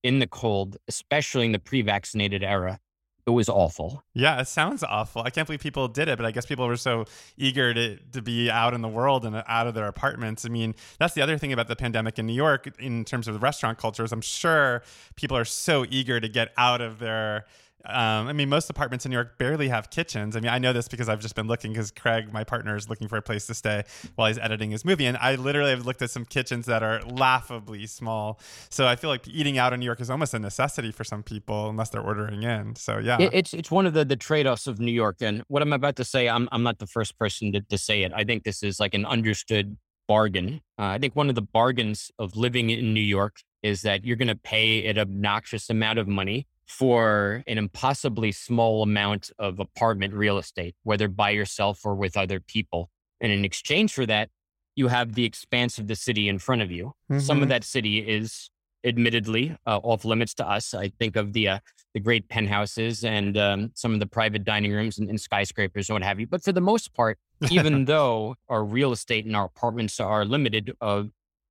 in 0.03 0.19
the 0.19 0.27
cold 0.27 0.77
especially 0.87 1.43
in 1.43 1.53
the 1.53 1.57
pre-vaccinated 1.57 2.43
era 2.43 2.79
it 3.25 3.29
was 3.29 3.49
awful. 3.49 4.03
Yeah, 4.13 4.41
it 4.41 4.47
sounds 4.47 4.83
awful. 4.83 5.21
I 5.21 5.29
can't 5.29 5.47
believe 5.47 5.61
people 5.61 5.87
did 5.87 6.07
it, 6.07 6.17
but 6.17 6.25
I 6.25 6.31
guess 6.31 6.45
people 6.45 6.67
were 6.67 6.77
so 6.77 7.05
eager 7.37 7.73
to, 7.73 7.97
to 7.97 8.21
be 8.21 8.49
out 8.49 8.73
in 8.73 8.81
the 8.81 8.87
world 8.87 9.25
and 9.25 9.43
out 9.47 9.67
of 9.67 9.73
their 9.73 9.87
apartments. 9.87 10.45
I 10.45 10.49
mean, 10.49 10.73
that's 10.97 11.13
the 11.13 11.21
other 11.21 11.37
thing 11.37 11.53
about 11.53 11.67
the 11.67 11.75
pandemic 11.75 12.17
in 12.17 12.25
New 12.25 12.33
York 12.33 12.73
in 12.79 13.05
terms 13.05 13.27
of 13.27 13.33
the 13.33 13.39
restaurant 13.39 13.77
cultures. 13.77 14.11
I'm 14.11 14.21
sure 14.21 14.81
people 15.15 15.37
are 15.37 15.45
so 15.45 15.85
eager 15.89 16.19
to 16.19 16.27
get 16.27 16.51
out 16.57 16.81
of 16.81 16.99
their 16.99 17.45
um, 17.85 18.27
I 18.27 18.33
mean, 18.33 18.49
most 18.49 18.69
apartments 18.69 19.05
in 19.05 19.09
New 19.09 19.15
York 19.15 19.37
barely 19.37 19.67
have 19.69 19.89
kitchens. 19.89 20.35
I 20.35 20.39
mean, 20.39 20.49
I 20.49 20.59
know 20.59 20.73
this 20.73 20.87
because 20.87 21.09
I've 21.09 21.19
just 21.19 21.35
been 21.35 21.47
looking 21.47 21.71
because 21.73 21.91
Craig, 21.91 22.31
my 22.31 22.43
partner, 22.43 22.75
is 22.75 22.89
looking 22.89 23.07
for 23.07 23.17
a 23.17 23.21
place 23.21 23.47
to 23.47 23.53
stay 23.53 23.83
while 24.15 24.27
he's 24.27 24.37
editing 24.37 24.71
his 24.71 24.85
movie. 24.85 25.05
And 25.05 25.17
I 25.17 25.35
literally 25.35 25.71
have 25.71 25.85
looked 25.85 26.01
at 26.01 26.11
some 26.11 26.25
kitchens 26.25 26.67
that 26.67 26.83
are 26.83 27.01
laughably 27.01 27.87
small. 27.87 28.39
So 28.69 28.87
I 28.87 28.95
feel 28.95 29.09
like 29.09 29.27
eating 29.27 29.57
out 29.57 29.73
in 29.73 29.79
New 29.79 29.85
York 29.85 29.99
is 29.99 30.09
almost 30.09 30.33
a 30.33 30.39
necessity 30.39 30.91
for 30.91 31.03
some 31.03 31.23
people 31.23 31.69
unless 31.69 31.89
they're 31.89 32.01
ordering 32.01 32.43
in. 32.43 32.75
So 32.75 32.99
yeah. 32.99 33.17
It's 33.19 33.53
it's 33.53 33.71
one 33.71 33.85
of 33.85 33.93
the, 33.93 34.05
the 34.05 34.15
trade 34.15 34.47
offs 34.47 34.67
of 34.67 34.79
New 34.79 34.91
York. 34.91 35.17
And 35.21 35.43
what 35.47 35.61
I'm 35.61 35.73
about 35.73 35.95
to 35.97 36.05
say, 36.05 36.29
I'm, 36.29 36.47
I'm 36.51 36.63
not 36.63 36.79
the 36.79 36.87
first 36.87 37.17
person 37.17 37.51
to, 37.53 37.61
to 37.61 37.77
say 37.77 38.03
it. 38.03 38.11
I 38.15 38.23
think 38.23 38.43
this 38.43 38.61
is 38.63 38.79
like 38.79 38.93
an 38.93 39.05
understood 39.05 39.77
bargain. 40.07 40.61
Uh, 40.77 40.85
I 40.85 40.97
think 40.97 41.15
one 41.15 41.29
of 41.29 41.35
the 41.35 41.41
bargains 41.41 42.11
of 42.19 42.35
living 42.35 42.69
in 42.69 42.93
New 42.93 43.01
York 43.01 43.37
is 43.63 43.83
that 43.83 44.03
you're 44.03 44.17
going 44.17 44.27
to 44.27 44.35
pay 44.35 44.87
an 44.87 44.97
obnoxious 44.97 45.69
amount 45.69 45.99
of 45.99 46.07
money 46.07 46.47
for 46.71 47.43
an 47.47 47.57
impossibly 47.57 48.31
small 48.31 48.81
amount 48.81 49.29
of 49.37 49.59
apartment 49.59 50.13
real 50.13 50.37
estate, 50.37 50.73
whether 50.83 51.09
by 51.09 51.29
yourself 51.29 51.85
or 51.85 51.93
with 51.95 52.15
other 52.15 52.39
people. 52.39 52.89
And 53.19 53.29
in 53.29 53.43
exchange 53.43 53.93
for 53.93 54.05
that, 54.05 54.29
you 54.77 54.87
have 54.87 55.13
the 55.13 55.25
expanse 55.25 55.77
of 55.77 55.87
the 55.87 55.97
city 55.97 56.29
in 56.29 56.39
front 56.39 56.61
of 56.61 56.71
you. 56.71 56.93
Mm-hmm. 57.11 57.19
Some 57.19 57.37
of 57.39 57.43
mm-hmm. 57.43 57.49
that 57.49 57.65
city 57.65 57.99
is 57.99 58.49
admittedly 58.85 59.55
uh, 59.67 59.79
off 59.83 60.05
limits 60.05 60.33
to 60.35 60.49
us. 60.49 60.73
I 60.73 60.93
think 60.97 61.17
of 61.17 61.33
the 61.33 61.49
uh, 61.49 61.59
the 61.93 61.99
great 61.99 62.29
penthouses 62.29 63.03
and 63.03 63.37
um, 63.37 63.71
some 63.75 63.93
of 63.93 63.99
the 63.99 64.07
private 64.07 64.45
dining 64.45 64.71
rooms 64.71 64.97
and, 64.97 65.09
and, 65.09 65.19
skyscrapers 65.19 65.89
and 65.89 65.95
what 65.95 66.03
have 66.03 66.21
you. 66.21 66.25
But 66.25 66.41
for 66.41 66.53
the 66.53 66.61
most 66.61 66.93
part, 66.93 67.19
even 67.49 67.83
though 67.93 68.35
our 68.47 68.63
real 68.63 68.93
estate 68.93 69.25
and 69.25 69.35
our 69.35 69.45
apartments 69.45 69.99
are 69.99 70.23
limited, 70.23 70.71
uh, 70.79 71.03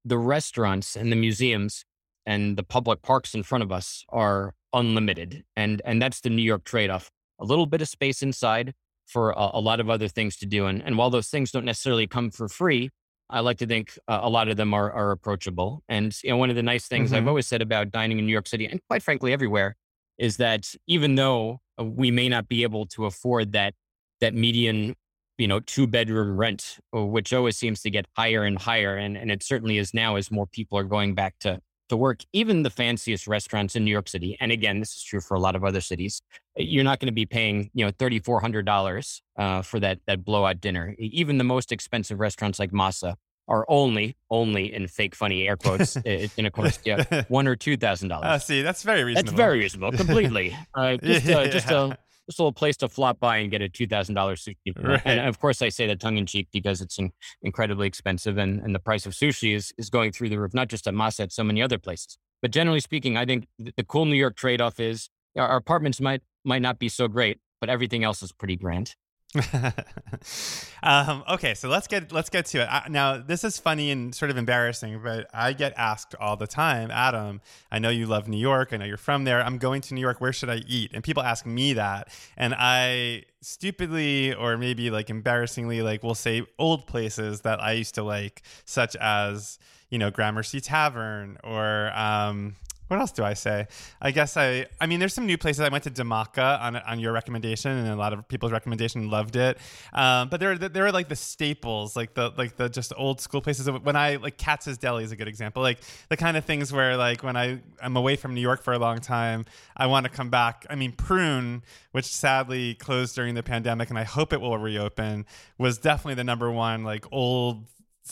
the 0.03 0.17
restaurants 0.17 0.97
and 0.97 1.12
the 1.12 1.17
museums 1.17 1.85
and 2.25 2.57
the 2.57 2.62
public 2.62 3.03
parks 3.03 3.35
in 3.35 3.43
front 3.43 3.62
of 3.62 3.71
us 3.71 4.07
are 4.09 4.55
unlimited. 4.73 5.45
And 5.57 5.83
and 5.85 6.00
that's 6.00 6.21
the 6.21 6.31
New 6.31 6.43
York 6.43 6.65
trade-off. 6.65 7.11
A 7.39 7.45
little 7.45 7.67
bit 7.67 7.83
of 7.83 7.89
space 7.89 8.23
inside 8.23 8.75
for 9.07 9.31
a, 9.33 9.50
a 9.55 9.61
lot 9.61 9.81
of 9.81 9.91
other 9.91 10.09
things 10.09 10.37
to 10.37 10.47
do. 10.47 10.67
And, 10.67 10.83
and 10.83 10.97
while 10.97 11.11
those 11.11 11.29
things 11.29 11.50
don't 11.50 11.65
necessarily 11.65 12.07
come 12.07 12.31
for 12.31 12.49
free, 12.49 12.91
I 13.29 13.41
like 13.41 13.59
to 13.59 13.67
think 13.67 13.99
uh, 14.09 14.21
a 14.23 14.29
lot 14.29 14.49
of 14.49 14.57
them 14.57 14.75
are, 14.75 14.91
are 14.93 15.11
approachable. 15.11 15.83
And 15.89 16.17
you 16.23 16.31
know, 16.31 16.37
one 16.37 16.50
of 16.50 16.57
the 16.57 16.62
nice 16.62 16.87
things 16.87 17.11
mm-hmm. 17.11 17.17
I've 17.17 17.29
always 17.29 17.47
said 17.47 17.62
about 17.62 17.91
dining 17.91 18.19
in 18.19 18.27
New 18.27 18.33
York 18.33 18.49
City, 18.49 18.67
and 18.67 18.80
quite 18.89 19.02
frankly 19.02 19.33
everywhere, 19.33 19.76
is 20.19 20.37
that 20.37 20.75
even 20.87 21.15
though 21.15 21.61
uh, 21.80 21.85
we 21.85 22.11
may 22.11 22.28
not 22.28 22.49
be 22.49 22.63
able 22.63 22.87
to 22.87 23.06
afford 23.06 23.52
that 23.52 23.75
that 24.21 24.35
median, 24.35 24.95
you 25.39 25.49
know, 25.49 25.61
two 25.61 25.87
bedroom 25.87 26.37
rent, 26.37 26.78
which 26.93 27.33
always 27.33 27.56
seems 27.56 27.80
to 27.83 27.91
get 27.91 28.06
higher 28.17 28.45
and 28.45 28.59
higher, 28.59 28.97
and 28.97 29.17
and 29.17 29.30
it 29.30 29.43
certainly 29.43 29.78
is 29.78 29.95
now 29.95 30.17
as 30.17 30.30
more 30.30 30.47
people 30.47 30.76
are 30.76 30.85
going 30.85 31.15
back 31.15 31.35
to 31.41 31.61
to 31.91 31.97
work, 31.97 32.25
even 32.33 32.63
the 32.63 32.71
fanciest 32.71 33.26
restaurants 33.26 33.76
in 33.76 33.85
New 33.85 33.91
York 33.91 34.09
City, 34.09 34.37
and 34.41 34.50
again, 34.50 34.81
this 34.81 34.97
is 34.97 35.03
true 35.03 35.21
for 35.21 35.35
a 35.35 35.41
lot 35.41 35.55
of 35.55 35.65
other 35.65 35.81
cities, 35.81 36.23
eh, 36.59 36.63
you're 36.63 36.85
not 36.85 36.99
going 36.99 37.07
to 37.07 37.13
be 37.13 37.26
paying, 37.26 37.71
you 37.75 37.85
know, 37.85 37.93
thirty 37.99 38.19
four 38.19 38.41
hundred 38.41 38.65
dollars 38.67 39.23
uh, 39.39 39.63
for 39.63 39.79
that 39.81 39.99
that 40.07 40.25
blowout 40.25 40.61
dinner. 40.61 40.95
Even 40.99 41.39
the 41.39 41.45
most 41.45 41.71
expensive 41.71 42.19
restaurants 42.19 42.59
like 42.59 42.73
Masa 42.73 43.15
are 43.49 43.65
only 43.69 44.17
only 44.31 44.73
in 44.73 44.87
fake 44.87 45.15
funny 45.15 45.47
air 45.47 45.57
quotes 45.57 45.97
in 46.05 46.47
a 46.47 46.50
course 46.50 46.79
yeah, 46.85 47.25
one 47.29 47.47
or 47.47 47.57
two 47.57 47.76
thousand 47.76 48.09
dollars. 48.09 48.26
Uh, 48.26 48.39
see, 48.39 48.63
that's 48.63 48.83
very 48.83 49.05
reasonable. 49.05 49.26
That's 49.33 49.37
very 49.37 49.59
reasonable, 49.59 49.93
completely. 49.93 50.57
Uh, 50.75 50.97
just, 50.97 51.29
uh, 51.29 51.49
just 51.49 51.71
a 51.71 51.99
just 52.30 52.38
a 52.38 52.43
little 52.43 52.52
place 52.52 52.76
to 52.78 52.88
flop 52.88 53.19
by 53.21 53.38
and 53.38 53.50
get 53.50 53.60
a 53.60 53.69
two 53.69 53.86
thousand 53.86 54.14
dollars 54.14 54.45
sushi. 54.45 54.73
Right. 54.76 55.02
And 55.04 55.21
of 55.28 55.40
course, 55.40 55.62
I 55.62 55.69
say 55.69 55.86
that 55.88 56.00
tongue 56.00 56.16
in 56.16 56.26
cheek 56.26 56.49
because 56.52 56.80
it's 56.80 56.99
in, 56.99 57.10
incredibly 57.43 57.86
expensive, 57.86 58.38
and, 58.38 58.60
and 58.60 58.75
the 58.75 58.78
price 58.78 59.06
of 59.06 59.12
sushi 59.12 59.54
is 59.54 59.73
is 59.76 59.90
going 59.90 60.12
through 60.12 60.28
the 60.30 60.38
roof. 60.38 60.54
Not 60.54 60.69
just 60.69 60.86
at 60.86 60.95
Masa, 60.95 61.21
at 61.21 61.32
so 61.32 61.45
many 61.45 61.60
other 61.60 61.78
places. 61.78 62.19
But 62.43 62.52
generally 62.52 62.80
speaking, 62.80 63.16
I 63.16 63.26
think 63.26 63.47
the, 63.58 63.73
the 63.76 63.84
cool 63.84 64.06
New 64.06 64.16
York 64.16 64.36
trade 64.36 64.60
off 64.60 64.80
is 64.80 65.10
our 65.36 65.56
apartments 65.56 66.00
might 66.00 66.23
might 66.45 66.62
not 66.62 66.78
be 66.78 66.88
so 66.88 67.08
great, 67.08 67.38
but 67.60 67.69
everything 67.69 68.04
else 68.04 68.23
is 68.23 68.32
pretty 68.32 68.56
grand. 68.56 68.95
um, 70.82 71.23
okay, 71.30 71.54
so 71.54 71.69
let's 71.69 71.86
get 71.86 72.10
let's 72.10 72.30
get 72.30 72.47
to 72.47 72.62
it. 72.62 72.69
I, 72.69 72.88
now, 72.88 73.19
this 73.19 73.45
is 73.45 73.58
funny 73.58 73.90
and 73.90 74.12
sort 74.12 74.30
of 74.30 74.36
embarrassing, 74.36 75.00
but 75.04 75.28
I 75.32 75.52
get 75.52 75.73
asked 75.76 76.16
all 76.16 76.36
the 76.36 76.49
time, 76.49 76.90
Adam. 76.90 77.40
I 77.71 77.78
know 77.78 77.90
you 77.90 78.06
love 78.06 78.26
New 78.26 78.38
York. 78.38 78.73
I 78.73 78.76
know 78.76 78.84
you're 78.84 78.97
from 78.97 79.25
there. 79.25 79.40
I'm 79.40 79.58
going 79.58 79.82
to 79.82 79.95
New 79.95 80.00
York. 80.00 80.21
Where 80.21 80.32
should 80.32 80.50
I 80.50 80.62
eat? 80.66 80.90
And 80.93 81.04
people 81.04 81.23
ask 81.23 81.47
me 81.47 81.75
that, 81.75 82.08
and 82.36 82.54
I 82.58 83.25
stupidly 83.40 84.34
or 84.34 84.56
maybe 84.56 84.90
like 84.90 85.10
embarrassingly 85.10 85.80
like 85.80 86.02
will 86.02 86.14
say 86.14 86.43
old 86.58 86.86
places 86.86 87.43
that 87.43 87.62
I 87.62 87.73
used 87.73 87.95
to 87.95 88.02
like, 88.02 88.43
such 88.64 88.97
as 88.97 89.60
you 89.90 89.99
know 89.99 90.10
Gramercy 90.10 90.60
Tavern 90.60 91.38
or 91.45 91.93
um, 91.95 92.56
what 92.91 92.99
else 92.99 93.13
do 93.13 93.23
I 93.23 93.35
say? 93.35 93.69
I 94.03 94.11
guess 94.11 94.37
I 94.37 94.67
I 94.81 94.87
mean 94.87 94.99
there's 94.99 95.15
some 95.15 95.25
new 95.25 95.39
places. 95.39 95.61
I 95.61 95.69
went 95.69 95.85
to 95.85 95.93
Dhamaka 95.93 96.61
on 96.61 96.75
on 96.75 96.99
your 96.99 97.13
recommendation, 97.13 97.71
and 97.71 97.87
a 97.87 97.95
lot 97.95 98.13
of 98.13 98.26
people's 98.26 98.50
recommendation 98.50 99.09
loved 99.09 99.37
it. 99.37 99.59
Um, 99.93 100.29
but 100.29 100.41
there 100.41 100.59
there 100.59 100.87
are 100.87 100.91
like 100.91 101.09
the 101.09 101.15
staples, 101.15 101.95
like 101.95 102.15
the 102.15 102.33
like 102.37 102.57
the 102.57 102.69
just 102.69 102.93
old 102.97 103.21
school 103.21 103.41
places. 103.41 103.71
When 103.71 103.95
I 103.95 104.17
like 104.17 104.39
Katz's 104.39 104.76
Deli 104.76 105.05
is 105.05 105.13
a 105.13 105.17
good 105.17 105.29
example. 105.29 105.63
Like 105.63 105.79
the 106.09 106.17
kind 106.17 106.37
of 106.37 106.45
things 106.45 106.73
where 106.73 106.97
like 106.97 107.23
when 107.23 107.37
I 107.37 107.61
I'm 107.81 107.97
away 107.97 108.17
from 108.17 108.35
New 108.35 108.41
York 108.41 108.61
for 108.61 108.73
a 108.73 108.79
long 108.79 108.99
time, 108.99 109.45
I 109.76 109.87
want 109.87 110.03
to 110.07 110.11
come 110.11 110.29
back. 110.29 110.67
I 110.69 110.75
mean 110.75 110.91
Prune, 110.91 111.63
which 111.93 112.07
sadly 112.07 112.75
closed 112.75 113.15
during 113.15 113.37
the 113.37 113.45
pandemic, 113.45 113.91
and 113.91 114.00
I 114.00 114.05
hope 114.05 114.33
it 114.33 114.41
will 114.41 114.59
reopen, 114.59 115.26
was 115.59 115.79
definitely 115.79 116.15
the 116.15 116.25
number 116.25 116.50
one 116.50 116.83
like 116.83 117.07
old 117.13 117.67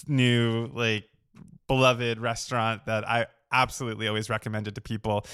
new 0.06 0.70
like 0.72 1.04
beloved 1.66 2.18
restaurant 2.18 2.86
that 2.86 3.08
I 3.08 3.26
absolutely 3.52 4.08
always 4.08 4.28
recommended 4.28 4.74
to 4.74 4.80
people. 4.80 5.24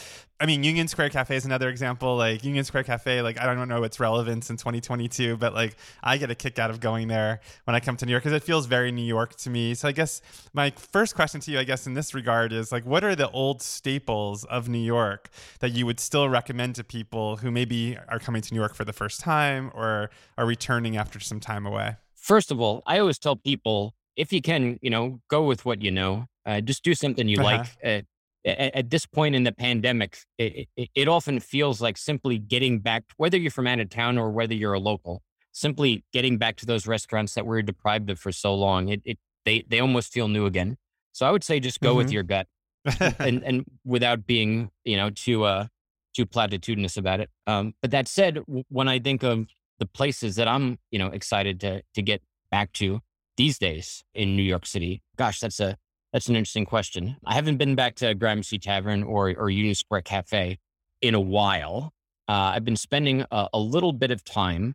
I 0.41 0.47
mean, 0.47 0.63
Union 0.63 0.89
Square 0.89 1.11
Cafe 1.11 1.37
is 1.37 1.45
another 1.45 1.69
example. 1.69 2.17
Like 2.17 2.45
Union 2.45 2.65
Square 2.65 2.85
Cafe, 2.85 3.23
like 3.23 3.41
I 3.41 3.53
don't 3.53 3.69
know 3.69 3.83
its 3.85 3.99
relevance 4.01 4.51
in 4.51 4.57
2022, 4.57 5.37
but 5.37 5.55
like 5.55 5.77
I 6.03 6.17
get 6.19 6.31
a 6.31 6.35
kick 6.35 6.59
out 6.59 6.71
of 6.71 6.81
going 6.81 7.09
there 7.09 7.41
when 7.65 7.75
I 7.75 7.81
come 7.81 7.97
to 7.97 8.07
New 8.07 8.13
York 8.13 8.25
because 8.25 8.37
it 8.37 8.43
feels 8.43 8.67
very 8.67 8.93
New 8.93 9.05
York 9.05 9.37
to 9.37 9.51
me. 9.51 9.75
So 9.75 9.89
I 9.89 9.93
guess 9.93 10.23
my 10.53 10.71
first 10.71 11.15
question 11.15 11.41
to 11.43 11.51
you, 11.51 11.59
I 11.59 11.65
guess 11.65 11.87
in 11.87 11.95
this 11.95 12.15
regard, 12.15 12.53
is 12.53 12.73
like, 12.73 12.85
what 12.85 13.05
are 13.05 13.15
the 13.15 13.31
old 13.31 13.63
staples 13.63 14.45
of 14.45 14.69
New 14.69 14.79
York 14.79 15.31
that 15.61 15.71
you 15.71 15.87
would 15.87 16.01
still 16.01 16.29
recommend 16.29 16.75
to 16.77 16.85
people 16.85 17.37
who 17.39 17.51
maybe 17.51 17.99
are 18.09 18.19
coming 18.19 18.43
to 18.43 18.55
New 18.55 18.61
York 18.61 18.75
for 18.75 18.85
the 18.85 18.93
first 18.93 19.21
time 19.21 19.71
or 19.75 20.11
are 20.37 20.47
returning 20.47 20.97
after 20.97 21.21
some 21.21 21.41
time 21.41 21.67
away? 21.67 21.97
First 22.15 22.51
of 22.51 22.61
all, 22.61 22.83
I 22.87 22.99
always 22.99 23.19
tell 23.19 23.37
people 23.37 23.95
if 24.17 24.33
you 24.33 24.41
can, 24.41 24.79
you 24.81 24.91
know, 24.91 25.21
go 25.29 25.45
with 25.45 25.65
what 25.65 25.83
you 25.83 25.91
know. 25.91 26.27
Uh, 26.47 26.61
just 26.61 26.83
do 26.83 26.95
something 26.95 27.29
you 27.29 27.39
uh-huh. 27.41 27.59
like. 27.59 27.67
Uh, 27.85 28.03
at, 28.47 28.75
at, 28.75 28.91
this 28.91 29.07
point 29.07 29.35
in 29.35 29.45
the 29.45 29.53
pandemic, 29.53 30.19
it, 30.39 30.69
it, 30.77 30.91
it, 30.95 31.09
often 31.09 31.41
feels 31.41 31.81
like 31.81 31.97
simply 31.97 32.39
getting 32.39 32.79
back, 32.79 33.05
whether 33.17 33.39
you're 33.39 33.51
from 33.51 33.67
out 33.67 33.81
of 33.81 33.89
town 33.89 34.19
or 34.19 34.31
whether 34.31 34.55
you're 34.55 34.75
a 34.75 34.79
local, 34.79 35.23
simply 35.53 36.05
getting 36.13 36.37
back 36.37 36.57
to 36.57 36.67
those 36.67 36.87
restaurants 36.87 37.35
that 37.35 37.47
we 37.47 37.57
are 37.57 37.63
deprived 37.63 38.11
of 38.11 38.19
for 38.19 38.33
so 38.33 38.55
long. 38.55 38.89
It, 38.89 39.01
it 39.05 39.19
they 39.45 39.65
they 39.69 39.81
almost 39.81 40.13
feel 40.13 40.29
new 40.29 40.47
again. 40.47 40.77
So 41.13 41.27
I 41.27 41.31
would 41.31 41.45
say 41.45 41.61
just 41.61 41.81
go 41.81 41.91
mm-hmm. 41.91 41.99
with 41.99 42.13
your 42.13 42.23
gut, 42.23 42.47
and 43.19 43.43
and 43.43 43.65
without 43.85 44.27
being 44.27 44.71
you 44.85 44.97
know 44.97 45.11
too 45.11 45.45
uh 45.45 45.67
too 46.15 46.27
platitudinous 46.27 46.97
about 46.97 47.21
it. 47.21 47.31
Um, 47.47 47.75
but 47.81 47.91
that 47.93 48.09
said, 48.09 48.41
when 48.69 48.89
I 48.89 48.99
think 48.99 49.23
of 49.23 49.47
the 49.79 49.87
places 49.87 50.37
that 50.37 50.49
I'm 50.49 50.79
you 50.91 50.99
know 50.99 51.09
excited 51.09 51.61
to 51.61 51.83
to 51.95 52.03
get 52.03 52.21
back 52.51 52.73
to, 52.75 53.01
these 53.37 53.59
days 53.59 54.05
in 54.15 54.37
New 54.37 54.43
York 54.43 54.67
City? 54.67 55.03
Gosh, 55.17 55.41
that's 55.41 55.61
a 55.61 55.77
that's 56.15 56.29
an 56.29 56.37
interesting 56.37 56.65
question. 56.65 57.17
I 57.27 57.35
haven't 57.35 57.57
been 57.57 57.75
back 57.75 57.97
to 57.97 58.15
Gramercy 58.15 58.61
Tavern 58.61 59.03
or 59.03 59.35
or 59.37 59.51
Union 59.51 59.75
Square 59.75 60.03
Cafe 60.03 60.61
in 61.03 61.15
a 61.15 61.21
while. 61.21 61.93
Uh, 62.29 62.55
I've 62.55 62.65
been 62.65 62.77
spending 62.77 63.25
a, 63.33 63.49
a, 63.53 63.59
little 63.59 63.93
bit 63.93 64.13
of 64.13 64.25
time 64.25 64.75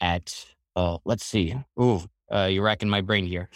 at 0.00 0.46
uh, 0.74 0.98
let's 1.04 1.24
see, 1.24 1.54
ooh, 1.80 2.02
Uh, 2.30 2.48
you're 2.50 2.64
racking 2.64 2.88
my 2.88 3.00
brain 3.02 3.24
here. 3.24 3.48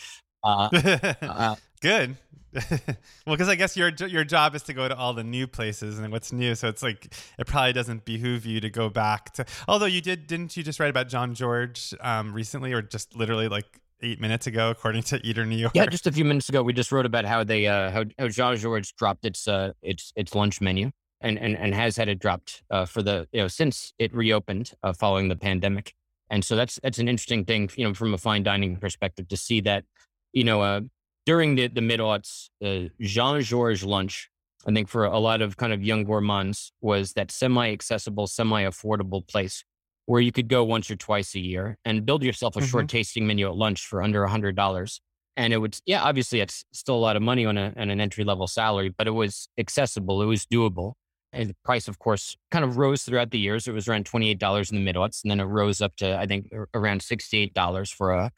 Uh, 0.44 0.68
uh, 1.22 1.56
Good. 1.82 2.16
well, 2.70 2.78
because 3.26 3.48
I 3.48 3.56
guess 3.56 3.76
your 3.76 3.90
your 4.06 4.22
job 4.22 4.54
is 4.54 4.62
to 4.62 4.72
go 4.72 4.86
to 4.86 4.96
all 4.96 5.12
the 5.12 5.24
new 5.24 5.48
places 5.48 5.98
and 5.98 6.12
what's 6.12 6.32
new, 6.32 6.54
so 6.54 6.68
it's 6.68 6.84
like 6.84 7.12
it 7.36 7.48
probably 7.48 7.72
doesn't 7.72 8.04
behoove 8.04 8.46
you 8.46 8.60
to 8.60 8.70
go 8.70 8.88
back 8.88 9.32
to. 9.34 9.44
Although 9.66 9.86
you 9.86 10.00
did, 10.00 10.28
didn't 10.28 10.56
you 10.56 10.62
just 10.62 10.78
write 10.78 10.90
about 10.90 11.08
Jean 11.08 11.34
Georges 11.34 11.94
um, 12.00 12.32
recently, 12.32 12.72
or 12.72 12.80
just 12.80 13.16
literally 13.16 13.48
like 13.48 13.80
eight 14.02 14.20
minutes 14.20 14.46
ago, 14.46 14.70
according 14.70 15.02
to 15.04 15.20
Eater 15.26 15.46
New 15.46 15.56
York? 15.56 15.72
Yeah, 15.74 15.86
just 15.86 16.06
a 16.06 16.12
few 16.12 16.24
minutes 16.24 16.48
ago, 16.48 16.62
we 16.62 16.72
just 16.72 16.92
wrote 16.92 17.06
about 17.06 17.24
how 17.24 17.44
they 17.44 17.66
uh, 17.66 17.90
how, 17.90 18.04
how 18.18 18.28
Jean 18.28 18.56
Georges 18.56 18.92
dropped 18.92 19.24
its 19.24 19.48
uh, 19.48 19.72
its 19.82 20.12
its 20.16 20.34
lunch 20.34 20.60
menu 20.60 20.90
and 21.20 21.38
and 21.38 21.56
and 21.56 21.74
has 21.74 21.96
had 21.96 22.08
it 22.08 22.18
dropped 22.18 22.62
uh, 22.70 22.84
for 22.84 23.02
the 23.02 23.26
you 23.32 23.40
know 23.40 23.48
since 23.48 23.92
it 23.98 24.14
reopened 24.14 24.72
uh, 24.82 24.92
following 24.92 25.28
the 25.28 25.36
pandemic. 25.36 25.94
And 26.30 26.44
so 26.44 26.56
that's 26.56 26.78
that's 26.82 26.98
an 26.98 27.08
interesting 27.08 27.44
thing, 27.44 27.70
you 27.76 27.86
know, 27.86 27.94
from 27.94 28.14
a 28.14 28.18
fine 28.18 28.42
dining 28.42 28.76
perspective 28.76 29.28
to 29.28 29.36
see 29.36 29.60
that, 29.62 29.84
you 30.32 30.44
know, 30.44 30.62
uh, 30.62 30.80
during 31.26 31.54
the, 31.54 31.68
the 31.68 31.80
mid 31.80 32.00
aughts, 32.00 32.48
uh, 32.64 32.88
Jean 33.00 33.40
Georges 33.42 33.84
lunch, 33.84 34.30
I 34.66 34.72
think 34.72 34.88
for 34.88 35.04
a 35.04 35.18
lot 35.18 35.42
of 35.42 35.56
kind 35.56 35.72
of 35.72 35.82
young 35.82 36.04
gourmands, 36.04 36.72
was 36.80 37.12
that 37.12 37.30
semi 37.30 37.70
accessible, 37.70 38.26
semi 38.26 38.62
affordable 38.64 39.26
place 39.26 39.64
where 40.06 40.20
you 40.20 40.32
could 40.32 40.48
go 40.48 40.64
once 40.64 40.90
or 40.90 40.96
twice 40.96 41.34
a 41.34 41.40
year 41.40 41.78
and 41.84 42.04
build 42.04 42.22
yourself 42.22 42.56
a 42.56 42.60
mm-hmm. 42.60 42.68
short 42.68 42.88
tasting 42.88 43.26
menu 43.26 43.46
at 43.46 43.56
lunch 43.56 43.86
for 43.86 44.02
under 44.02 44.24
a 44.24 44.30
hundred 44.30 44.56
dollars. 44.56 45.00
And 45.36 45.52
it 45.52 45.58
would, 45.58 45.76
yeah, 45.86 46.02
obviously 46.02 46.40
it's 46.40 46.64
still 46.72 46.94
a 46.94 46.96
lot 46.96 47.16
of 47.16 47.22
money 47.22 47.44
on, 47.44 47.58
a, 47.58 47.72
on 47.76 47.90
an 47.90 48.00
entry 48.00 48.22
level 48.24 48.46
salary, 48.46 48.90
but 48.90 49.06
it 49.06 49.12
was 49.12 49.48
accessible, 49.58 50.22
it 50.22 50.26
was 50.26 50.46
doable. 50.46 50.92
And 51.32 51.50
the 51.50 51.56
price, 51.64 51.88
of 51.88 51.98
course, 51.98 52.36
kind 52.52 52.64
of 52.64 52.76
rose 52.76 53.02
throughout 53.02 53.32
the 53.32 53.40
years. 53.40 53.66
It 53.66 53.72
was 53.72 53.88
around 53.88 54.04
$28 54.04 54.70
in 54.70 54.76
the 54.76 54.84
mid 54.84 54.94
aughts, 54.94 55.22
and 55.24 55.30
then 55.32 55.40
it 55.40 55.44
rose 55.44 55.80
up 55.80 55.96
to, 55.96 56.16
I 56.16 56.26
think, 56.26 56.48
around 56.74 57.00
$68 57.00 57.92
for 57.92 58.12
a, 58.12 58.30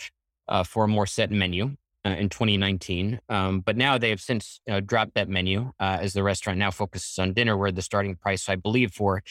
uh, 0.48 0.64
for 0.64 0.85
a 0.85 0.88
more 0.88 1.07
set 1.07 1.31
menu 1.31 1.76
uh, 2.07 2.11
in 2.11 2.31
2019. 2.31 3.20
Um, 3.29 3.61
but 3.61 3.76
now 3.76 3.98
they 3.98 4.09
have 4.09 4.22
since 4.22 4.61
uh, 4.70 4.81
dropped 4.81 5.14
that 5.14 5.29
menu 5.29 5.72
uh, 5.79 5.98
as 6.00 6.14
the 6.14 6.22
restaurant 6.22 6.59
now 6.59 6.70
focuses 6.70 7.18
on 7.18 7.35
dinner, 7.35 7.55
where 7.55 7.70
the 7.70 7.83
starting 7.83 8.16
price, 8.16 8.48
I 8.48 8.57
believe, 8.57 8.92
for 8.92 9.22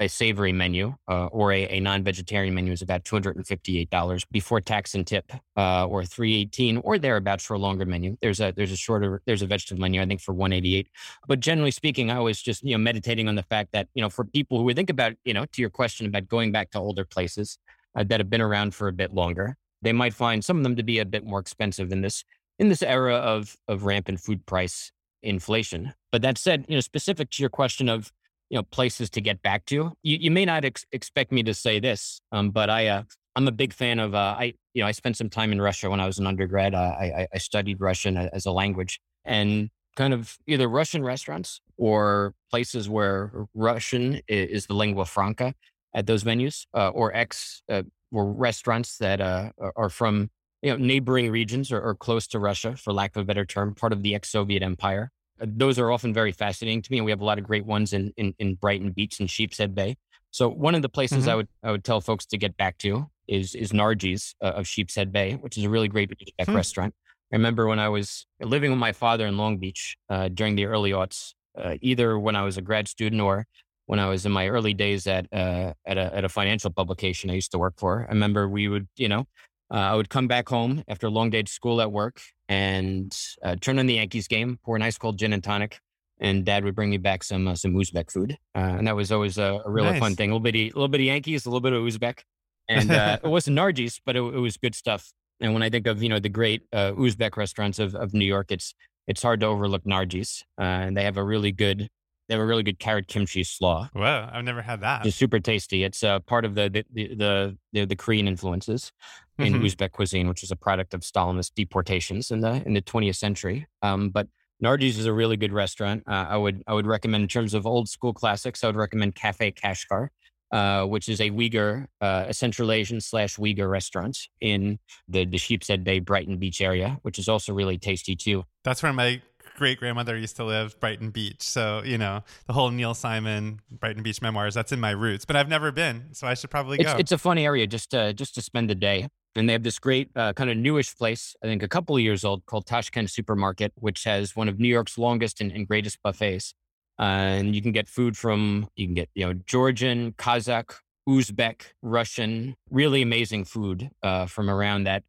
a 0.00 0.08
savory 0.08 0.52
menu 0.52 0.94
uh, 1.08 1.26
or 1.26 1.52
a, 1.52 1.68
a, 1.68 1.80
non-vegetarian 1.80 2.54
menu 2.54 2.72
is 2.72 2.82
about 2.82 3.04
$258 3.04 4.24
before 4.32 4.60
tax 4.60 4.94
and 4.94 5.06
tip 5.06 5.32
uh, 5.56 5.86
or 5.86 6.04
318 6.04 6.78
or 6.78 6.98
thereabouts 6.98 7.44
for 7.44 7.54
a 7.54 7.58
longer 7.58 7.84
menu 7.84 8.16
there's 8.20 8.40
a 8.40 8.52
there's 8.56 8.72
a 8.72 8.76
shorter 8.76 9.22
there's 9.26 9.42
a 9.42 9.46
vegetable 9.46 9.80
menu 9.80 10.02
i 10.02 10.06
think 10.06 10.20
for 10.20 10.32
188 10.32 10.88
but 11.28 11.38
generally 11.38 11.70
speaking 11.70 12.10
i 12.10 12.18
was 12.18 12.42
just 12.42 12.62
you 12.64 12.72
know 12.72 12.78
meditating 12.78 13.28
on 13.28 13.36
the 13.36 13.42
fact 13.44 13.70
that 13.72 13.86
you 13.94 14.02
know 14.02 14.10
for 14.10 14.24
people 14.24 14.58
who 14.58 14.64
would 14.64 14.76
think 14.76 14.90
about 14.90 15.12
you 15.24 15.32
know 15.32 15.44
to 15.46 15.60
your 15.60 15.70
question 15.70 16.06
about 16.06 16.28
going 16.28 16.50
back 16.50 16.70
to 16.70 16.78
older 16.78 17.04
places 17.04 17.58
uh, 17.94 18.02
that 18.02 18.18
have 18.18 18.28
been 18.28 18.40
around 18.40 18.74
for 18.74 18.88
a 18.88 18.92
bit 18.92 19.14
longer 19.14 19.56
they 19.82 19.92
might 19.92 20.14
find 20.14 20.44
some 20.44 20.56
of 20.56 20.64
them 20.64 20.74
to 20.74 20.82
be 20.82 20.98
a 20.98 21.04
bit 21.04 21.24
more 21.24 21.38
expensive 21.38 21.92
in 21.92 22.00
this 22.00 22.24
in 22.58 22.68
this 22.68 22.82
era 22.82 23.14
of 23.14 23.56
of 23.68 23.84
rampant 23.84 24.18
food 24.18 24.44
price 24.46 24.90
inflation. 25.24 25.94
But 26.12 26.22
that 26.22 26.38
said, 26.38 26.64
you 26.68 26.76
know, 26.76 26.80
specific 26.80 27.30
to 27.30 27.42
your 27.42 27.50
question 27.50 27.88
of 27.88 28.12
you 28.50 28.56
know 28.56 28.62
places 28.62 29.10
to 29.10 29.20
get 29.20 29.42
back 29.42 29.64
to, 29.66 29.92
you, 30.02 30.18
you 30.20 30.30
may 30.30 30.44
not 30.44 30.64
ex- 30.64 30.84
expect 30.92 31.32
me 31.32 31.42
to 31.42 31.54
say 31.54 31.80
this, 31.80 32.20
um, 32.32 32.50
but 32.50 32.70
I 32.70 32.88
uh, 32.88 33.02
I'm 33.36 33.48
a 33.48 33.52
big 33.52 33.72
fan 33.72 33.98
of 33.98 34.14
uh, 34.14 34.36
I 34.38 34.54
you 34.74 34.82
know 34.82 34.86
I 34.86 34.92
spent 34.92 35.16
some 35.16 35.28
time 35.28 35.52
in 35.52 35.60
Russia 35.60 35.90
when 35.90 36.00
I 36.00 36.06
was 36.06 36.18
an 36.18 36.26
undergrad. 36.26 36.74
Uh, 36.74 36.94
I, 36.98 37.26
I 37.32 37.38
studied 37.38 37.80
Russian 37.80 38.16
as 38.16 38.46
a 38.46 38.52
language 38.52 39.00
and 39.24 39.70
kind 39.96 40.12
of 40.12 40.36
either 40.46 40.68
Russian 40.68 41.04
restaurants 41.04 41.60
or 41.76 42.34
places 42.50 42.88
where 42.88 43.46
Russian 43.54 44.20
is 44.28 44.66
the 44.66 44.74
lingua 44.74 45.04
franca 45.04 45.54
at 45.94 46.06
those 46.06 46.24
venues, 46.24 46.66
uh, 46.74 46.88
or 46.88 47.14
ex 47.14 47.62
uh, 47.68 47.82
or 48.12 48.32
restaurants 48.32 48.98
that 48.98 49.20
uh, 49.20 49.50
are 49.76 49.88
from 49.88 50.30
you 50.62 50.70
know 50.70 50.76
neighboring 50.76 51.30
regions 51.30 51.70
or, 51.72 51.80
or, 51.80 51.94
close 51.94 52.26
to 52.28 52.38
Russia, 52.38 52.76
for 52.76 52.92
lack 52.92 53.14
of 53.16 53.22
a 53.22 53.24
better 53.24 53.44
term, 53.44 53.74
part 53.74 53.92
of 53.92 54.02
the 54.02 54.14
ex-Soviet 54.14 54.62
empire. 54.62 55.10
Uh, 55.40 55.46
those 55.48 55.78
are 55.78 55.90
often 55.90 56.12
very 56.12 56.32
fascinating 56.32 56.82
to 56.82 56.92
me, 56.92 56.98
and 56.98 57.04
we 57.04 57.10
have 57.10 57.20
a 57.20 57.24
lot 57.24 57.38
of 57.38 57.44
great 57.44 57.66
ones 57.66 57.92
in 57.92 58.12
in, 58.16 58.34
in 58.38 58.54
Brighton 58.54 58.92
Beach 58.92 59.20
and 59.20 59.28
Sheepshead 59.28 59.74
Bay. 59.74 59.96
So 60.30 60.48
one 60.48 60.74
of 60.74 60.82
the 60.82 60.88
places 60.88 61.22
mm-hmm. 61.22 61.30
I 61.30 61.34
would 61.36 61.48
I 61.62 61.70
would 61.70 61.84
tell 61.84 62.00
folks 62.00 62.26
to 62.26 62.38
get 62.38 62.56
back 62.56 62.78
to 62.78 63.06
is 63.28 63.54
is 63.54 63.72
Nargis 63.72 64.34
uh, 64.42 64.48
of 64.48 64.66
Sheepshead 64.66 65.12
Bay, 65.12 65.34
which 65.34 65.56
is 65.56 65.64
a 65.64 65.70
really 65.70 65.88
great 65.88 66.12
hmm. 66.44 66.54
restaurant. 66.54 66.94
I 67.32 67.36
remember 67.36 67.66
when 67.66 67.78
I 67.78 67.88
was 67.88 68.26
living 68.40 68.70
with 68.70 68.78
my 68.78 68.92
father 68.92 69.26
in 69.26 69.36
Long 69.36 69.58
Beach 69.58 69.96
uh, 70.08 70.28
during 70.28 70.56
the 70.56 70.66
early 70.66 70.92
aughts, 70.92 71.32
uh, 71.58 71.76
either 71.80 72.18
when 72.18 72.36
I 72.36 72.42
was 72.42 72.56
a 72.56 72.62
grad 72.62 72.86
student 72.86 73.20
or 73.20 73.46
when 73.86 73.98
I 73.98 74.08
was 74.08 74.24
in 74.24 74.32
my 74.32 74.48
early 74.48 74.74
days 74.74 75.06
at 75.06 75.26
uh, 75.32 75.72
at 75.86 75.98
a 75.98 76.14
at 76.14 76.24
a 76.24 76.28
financial 76.28 76.70
publication 76.70 77.30
I 77.30 77.34
used 77.34 77.52
to 77.52 77.58
work 77.58 77.74
for. 77.76 78.06
I 78.08 78.12
remember 78.12 78.48
we 78.48 78.68
would, 78.68 78.88
you 78.96 79.08
know, 79.08 79.26
uh, 79.72 79.76
I 79.76 79.94
would 79.94 80.08
come 80.08 80.28
back 80.28 80.48
home 80.48 80.82
after 80.88 81.06
a 81.06 81.10
long 81.10 81.30
day 81.30 81.40
at 81.40 81.48
school 81.48 81.80
at 81.80 81.90
work 81.90 82.20
and 82.48 83.16
uh, 83.42 83.56
turn 83.60 83.78
on 83.78 83.86
the 83.86 83.94
Yankees 83.94 84.28
game, 84.28 84.58
pour 84.64 84.76
a 84.76 84.78
nice 84.78 84.98
cold 84.98 85.18
gin 85.18 85.32
and 85.32 85.42
tonic, 85.42 85.80
and 86.20 86.44
Dad 86.44 86.64
would 86.64 86.74
bring 86.74 86.90
me 86.90 86.98
back 86.98 87.24
some 87.24 87.48
uh, 87.48 87.54
some 87.54 87.74
Uzbek 87.74 88.10
food, 88.10 88.36
uh, 88.54 88.58
and 88.58 88.86
that 88.86 88.96
was 88.96 89.10
always 89.10 89.38
a, 89.38 89.60
a 89.64 89.70
really 89.70 89.90
nice. 89.90 90.00
fun 90.00 90.16
thing. 90.16 90.30
A 90.30 90.34
little 90.34 90.40
bit, 90.40 90.54
of, 90.54 90.60
a 90.60 90.64
little 90.78 90.88
bit 90.88 91.00
of 91.00 91.06
Yankees, 91.06 91.46
a 91.46 91.50
little 91.50 91.60
bit 91.60 91.72
of 91.72 91.82
Uzbek, 91.82 92.20
and 92.68 92.90
uh, 92.90 93.18
it 93.22 93.28
wasn't 93.28 93.58
Nargis, 93.58 94.00
but 94.04 94.16
it, 94.16 94.20
it, 94.20 94.38
was 94.38 94.56
good 94.56 94.74
stuff. 94.74 95.12
And 95.40 95.52
when 95.54 95.62
I 95.62 95.70
think 95.70 95.86
of 95.86 96.02
you 96.02 96.08
know 96.08 96.20
the 96.20 96.28
great 96.28 96.62
uh, 96.72 96.92
Uzbek 96.92 97.36
restaurants 97.36 97.78
of, 97.78 97.94
of 97.94 98.14
New 98.14 98.26
York, 98.26 98.52
it's 98.52 98.74
it's 99.06 99.22
hard 99.22 99.40
to 99.40 99.46
overlook 99.46 99.84
Nargis, 99.84 100.42
and 100.58 100.96
they 100.96 101.04
have 101.04 101.16
a 101.16 101.24
really 101.24 101.52
good 101.52 101.88
they 102.28 102.34
have 102.34 102.40
a 102.40 102.46
really 102.46 102.62
good 102.62 102.78
carrot 102.78 103.06
kimchi 103.06 103.44
slaw. 103.44 103.88
Wow, 103.94 104.30
I've 104.32 104.44
never 104.44 104.62
had 104.62 104.80
that. 104.80 105.04
It's 105.04 105.16
super 105.16 105.40
tasty. 105.40 105.84
It's 105.84 106.02
uh, 106.02 106.20
part 106.20 106.44
of 106.44 106.54
the 106.54 106.70
the 106.92 107.14
the 107.14 107.58
the, 107.72 107.84
the 107.84 107.96
Korean 107.96 108.28
influences 108.28 108.92
in 109.38 109.54
mm-hmm. 109.54 109.64
Uzbek 109.64 109.92
cuisine, 109.92 110.28
which 110.28 110.42
is 110.42 110.50
a 110.50 110.56
product 110.56 110.94
of 110.94 111.00
Stalinist 111.00 111.52
deportations 111.54 112.30
in 112.30 112.40
the 112.40 112.62
in 112.66 112.74
the 112.74 112.82
20th 112.82 113.16
century. 113.16 113.66
Um, 113.82 114.10
but 114.10 114.28
Nargis 114.62 114.98
is 114.98 115.06
a 115.06 115.12
really 115.12 115.36
good 115.36 115.52
restaurant. 115.52 116.04
Uh, 116.06 116.26
I 116.28 116.36
would 116.36 116.62
I 116.66 116.74
would 116.74 116.86
recommend 116.86 117.22
in 117.22 117.28
terms 117.28 117.54
of 117.54 117.66
old 117.66 117.88
school 117.88 118.12
classics. 118.12 118.62
I 118.62 118.68
would 118.68 118.76
recommend 118.76 119.14
Cafe 119.14 119.52
Kashgar, 119.52 120.08
uh, 120.52 120.84
which 120.84 121.08
is 121.08 121.20
a 121.20 121.30
Uyghur, 121.30 121.86
uh, 122.00 122.26
a 122.28 122.34
Central 122.34 122.70
Asian 122.70 123.00
slash 123.00 123.36
Uyghur 123.36 123.68
restaurant 123.68 124.16
in 124.40 124.78
the 125.08 125.24
the 125.24 125.38
Sheepshead 125.38 125.84
Bay 125.84 125.98
Brighton 125.98 126.38
Beach 126.38 126.60
area, 126.60 126.98
which 127.02 127.18
is 127.18 127.28
also 127.28 127.52
really 127.52 127.78
tasty 127.78 128.14
too. 128.14 128.44
That's 128.62 128.82
where 128.82 128.92
my 128.92 129.20
great 129.56 129.78
grandmother 129.78 130.16
used 130.16 130.36
to 130.36 130.44
live, 130.44 130.78
Brighton 130.80 131.10
Beach. 131.10 131.42
So, 131.42 131.82
you 131.84 131.98
know, 131.98 132.22
the 132.46 132.52
whole 132.52 132.70
Neil 132.70 132.94
Simon 132.94 133.60
Brighton 133.70 134.02
Beach 134.02 134.20
memoirs, 134.20 134.54
that's 134.54 134.72
in 134.72 134.80
my 134.80 134.90
roots, 134.90 135.24
but 135.24 135.36
I've 135.36 135.48
never 135.48 135.72
been. 135.72 136.08
So 136.12 136.26
I 136.26 136.34
should 136.34 136.50
probably 136.50 136.78
go. 136.78 136.90
It's, 136.90 137.00
it's 137.00 137.12
a 137.12 137.18
fun 137.18 137.38
area 137.38 137.66
just 137.66 137.90
to, 137.90 138.12
just 138.12 138.34
to 138.34 138.42
spend 138.42 138.68
the 138.68 138.74
day. 138.74 139.08
And 139.36 139.48
they 139.48 139.52
have 139.52 139.64
this 139.64 139.78
great 139.78 140.10
uh, 140.14 140.32
kind 140.32 140.48
of 140.48 140.56
newish 140.56 140.96
place, 140.96 141.34
I 141.42 141.46
think 141.46 141.62
a 141.62 141.68
couple 141.68 141.96
of 141.96 142.02
years 142.02 142.24
old, 142.24 142.46
called 142.46 142.66
Tashkent 142.66 143.10
Supermarket, 143.10 143.72
which 143.76 144.04
has 144.04 144.36
one 144.36 144.48
of 144.48 144.60
New 144.60 144.68
York's 144.68 144.96
longest 144.96 145.40
and, 145.40 145.50
and 145.50 145.66
greatest 145.66 146.00
buffets. 146.02 146.54
Uh, 146.98 147.02
and 147.02 147.56
you 147.56 147.60
can 147.60 147.72
get 147.72 147.88
food 147.88 148.16
from, 148.16 148.68
you 148.76 148.86
can 148.86 148.94
get, 148.94 149.08
you 149.14 149.26
know, 149.26 149.32
Georgian, 149.32 150.12
Kazakh, 150.12 150.76
Uzbek, 151.08 151.62
Russian, 151.82 152.54
really 152.70 153.02
amazing 153.02 153.44
food 153.44 153.90
uh, 154.02 154.26
from 154.26 154.48
around 154.48 154.84
that 154.84 155.02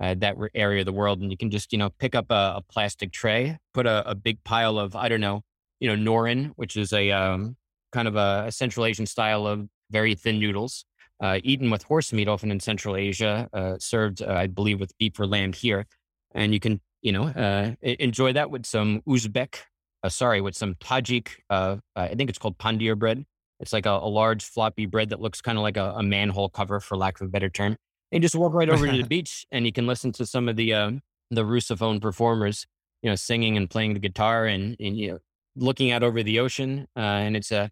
uh, 0.00 0.14
that 0.18 0.36
area 0.54 0.80
of 0.80 0.86
the 0.86 0.92
world. 0.92 1.20
And 1.20 1.30
you 1.30 1.36
can 1.36 1.50
just, 1.50 1.72
you 1.72 1.78
know, 1.78 1.90
pick 1.90 2.14
up 2.14 2.30
a, 2.30 2.54
a 2.56 2.62
plastic 2.68 3.12
tray, 3.12 3.58
put 3.72 3.86
a, 3.86 4.08
a, 4.08 4.14
big 4.14 4.42
pile 4.42 4.78
of, 4.78 4.96
I 4.96 5.08
don't 5.08 5.20
know, 5.20 5.42
you 5.78 5.94
know, 5.94 6.12
norin, 6.12 6.52
which 6.56 6.76
is 6.76 6.92
a 6.92 7.12
um, 7.12 7.56
kind 7.92 8.08
of 8.08 8.16
a, 8.16 8.44
a, 8.48 8.52
Central 8.52 8.84
Asian 8.86 9.06
style 9.06 9.46
of 9.46 9.68
very 9.90 10.14
thin 10.14 10.40
noodles, 10.40 10.84
uh, 11.22 11.38
eaten 11.42 11.70
with 11.70 11.84
horse 11.84 12.12
meat, 12.12 12.28
often 12.28 12.50
in 12.50 12.60
Central 12.60 12.96
Asia, 12.96 13.48
uh, 13.54 13.76
served, 13.78 14.20
uh, 14.20 14.32
I 14.32 14.46
believe, 14.48 14.80
with 14.80 14.96
beef 14.98 15.18
or 15.18 15.26
lamb 15.26 15.54
here. 15.54 15.86
And 16.34 16.52
you 16.52 16.60
can, 16.60 16.80
you 17.00 17.12
know, 17.12 17.28
uh, 17.28 17.74
enjoy 17.82 18.34
that 18.34 18.50
with 18.50 18.66
some 18.66 19.00
Uzbek, 19.08 19.56
uh, 20.02 20.08
sorry, 20.08 20.40
with 20.40 20.54
some 20.54 20.74
Tajik, 20.74 21.28
I 21.48 21.78
think 22.14 22.28
it's 22.28 22.38
called 22.38 22.58
pandir 22.58 22.98
bread. 22.98 23.24
It's 23.60 23.72
like 23.72 23.86
a, 23.86 23.90
a 23.90 24.08
large 24.08 24.44
floppy 24.44 24.86
bread 24.86 25.10
that 25.10 25.20
looks 25.20 25.40
kind 25.40 25.56
of 25.56 25.62
like 25.62 25.76
a, 25.76 25.94
a 25.96 26.02
manhole 26.02 26.48
cover, 26.48 26.80
for 26.80 26.96
lack 26.96 27.20
of 27.20 27.28
a 27.28 27.30
better 27.30 27.48
term 27.48 27.76
and 28.12 28.22
just 28.22 28.34
walk 28.34 28.52
right 28.52 28.68
over 28.68 28.86
to 28.86 28.96
the 28.96 29.02
beach 29.08 29.46
and 29.50 29.64
you 29.64 29.72
can 29.72 29.86
listen 29.86 30.12
to 30.12 30.26
some 30.26 30.48
of 30.48 30.56
the 30.56 30.74
um, 30.74 31.00
the 31.30 31.42
Russophone 31.42 32.00
performers, 32.00 32.66
you 33.02 33.10
know, 33.10 33.16
singing 33.16 33.56
and 33.56 33.68
playing 33.68 33.94
the 33.94 34.00
guitar 34.00 34.44
and, 34.46 34.76
and 34.78 34.96
you 34.96 35.12
know, 35.12 35.18
looking 35.56 35.90
out 35.90 36.02
over 36.02 36.22
the 36.22 36.38
ocean. 36.38 36.86
Uh, 36.96 37.00
and 37.00 37.36
it's 37.36 37.50
a, 37.50 37.70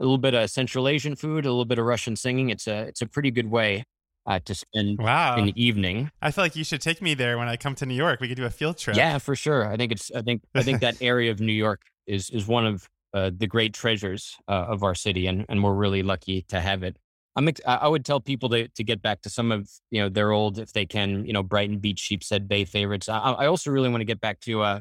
a 0.00 0.02
little 0.02 0.18
bit 0.18 0.34
of 0.34 0.50
Central 0.50 0.88
Asian 0.88 1.14
food, 1.14 1.44
a 1.44 1.50
little 1.50 1.64
bit 1.64 1.78
of 1.78 1.84
Russian 1.84 2.16
singing. 2.16 2.50
It's 2.50 2.66
a 2.66 2.80
it's 2.82 3.02
a 3.02 3.06
pretty 3.06 3.30
good 3.30 3.50
way 3.50 3.84
uh, 4.26 4.40
to 4.44 4.54
spend 4.54 4.98
wow. 4.98 5.36
an 5.36 5.52
evening. 5.56 6.10
I 6.22 6.30
feel 6.30 6.44
like 6.44 6.56
you 6.56 6.64
should 6.64 6.80
take 6.80 7.02
me 7.02 7.14
there 7.14 7.38
when 7.38 7.48
I 7.48 7.56
come 7.56 7.74
to 7.76 7.86
New 7.86 7.94
York. 7.94 8.20
We 8.20 8.28
could 8.28 8.36
do 8.36 8.46
a 8.46 8.50
field 8.50 8.78
trip. 8.78 8.96
Yeah, 8.96 9.18
for 9.18 9.36
sure. 9.36 9.66
I 9.66 9.76
think 9.76 9.92
it's 9.92 10.10
I 10.12 10.22
think 10.22 10.42
I 10.54 10.62
think 10.62 10.80
that 10.80 10.96
area 11.00 11.30
of 11.30 11.40
New 11.40 11.52
York 11.52 11.82
is 12.06 12.30
is 12.30 12.46
one 12.46 12.66
of 12.66 12.88
uh, 13.12 13.30
the 13.36 13.46
great 13.46 13.74
treasures 13.74 14.36
uh, 14.48 14.66
of 14.68 14.82
our 14.82 14.94
city, 14.94 15.26
and 15.26 15.44
and 15.48 15.62
we're 15.62 15.74
really 15.74 16.02
lucky 16.02 16.42
to 16.48 16.60
have 16.60 16.82
it. 16.82 16.96
I'm 17.36 17.48
ex- 17.48 17.60
I 17.66 17.88
would 17.88 18.04
tell 18.04 18.20
people 18.20 18.48
to 18.50 18.68
to 18.68 18.84
get 18.84 19.02
back 19.02 19.22
to 19.22 19.30
some 19.30 19.52
of 19.52 19.68
you 19.90 20.00
know 20.00 20.08
their 20.08 20.32
old 20.32 20.58
if 20.58 20.72
they 20.72 20.86
can 20.86 21.24
you 21.26 21.32
know 21.32 21.42
Brighton 21.42 21.78
Beach 21.78 22.00
Sheepshead 22.00 22.48
Bay 22.48 22.64
favorites. 22.64 23.08
I, 23.08 23.18
I 23.18 23.46
also 23.46 23.70
really 23.70 23.88
want 23.88 24.00
to 24.00 24.06
get 24.06 24.20
back 24.20 24.40
to 24.40 24.62
uh 24.62 24.80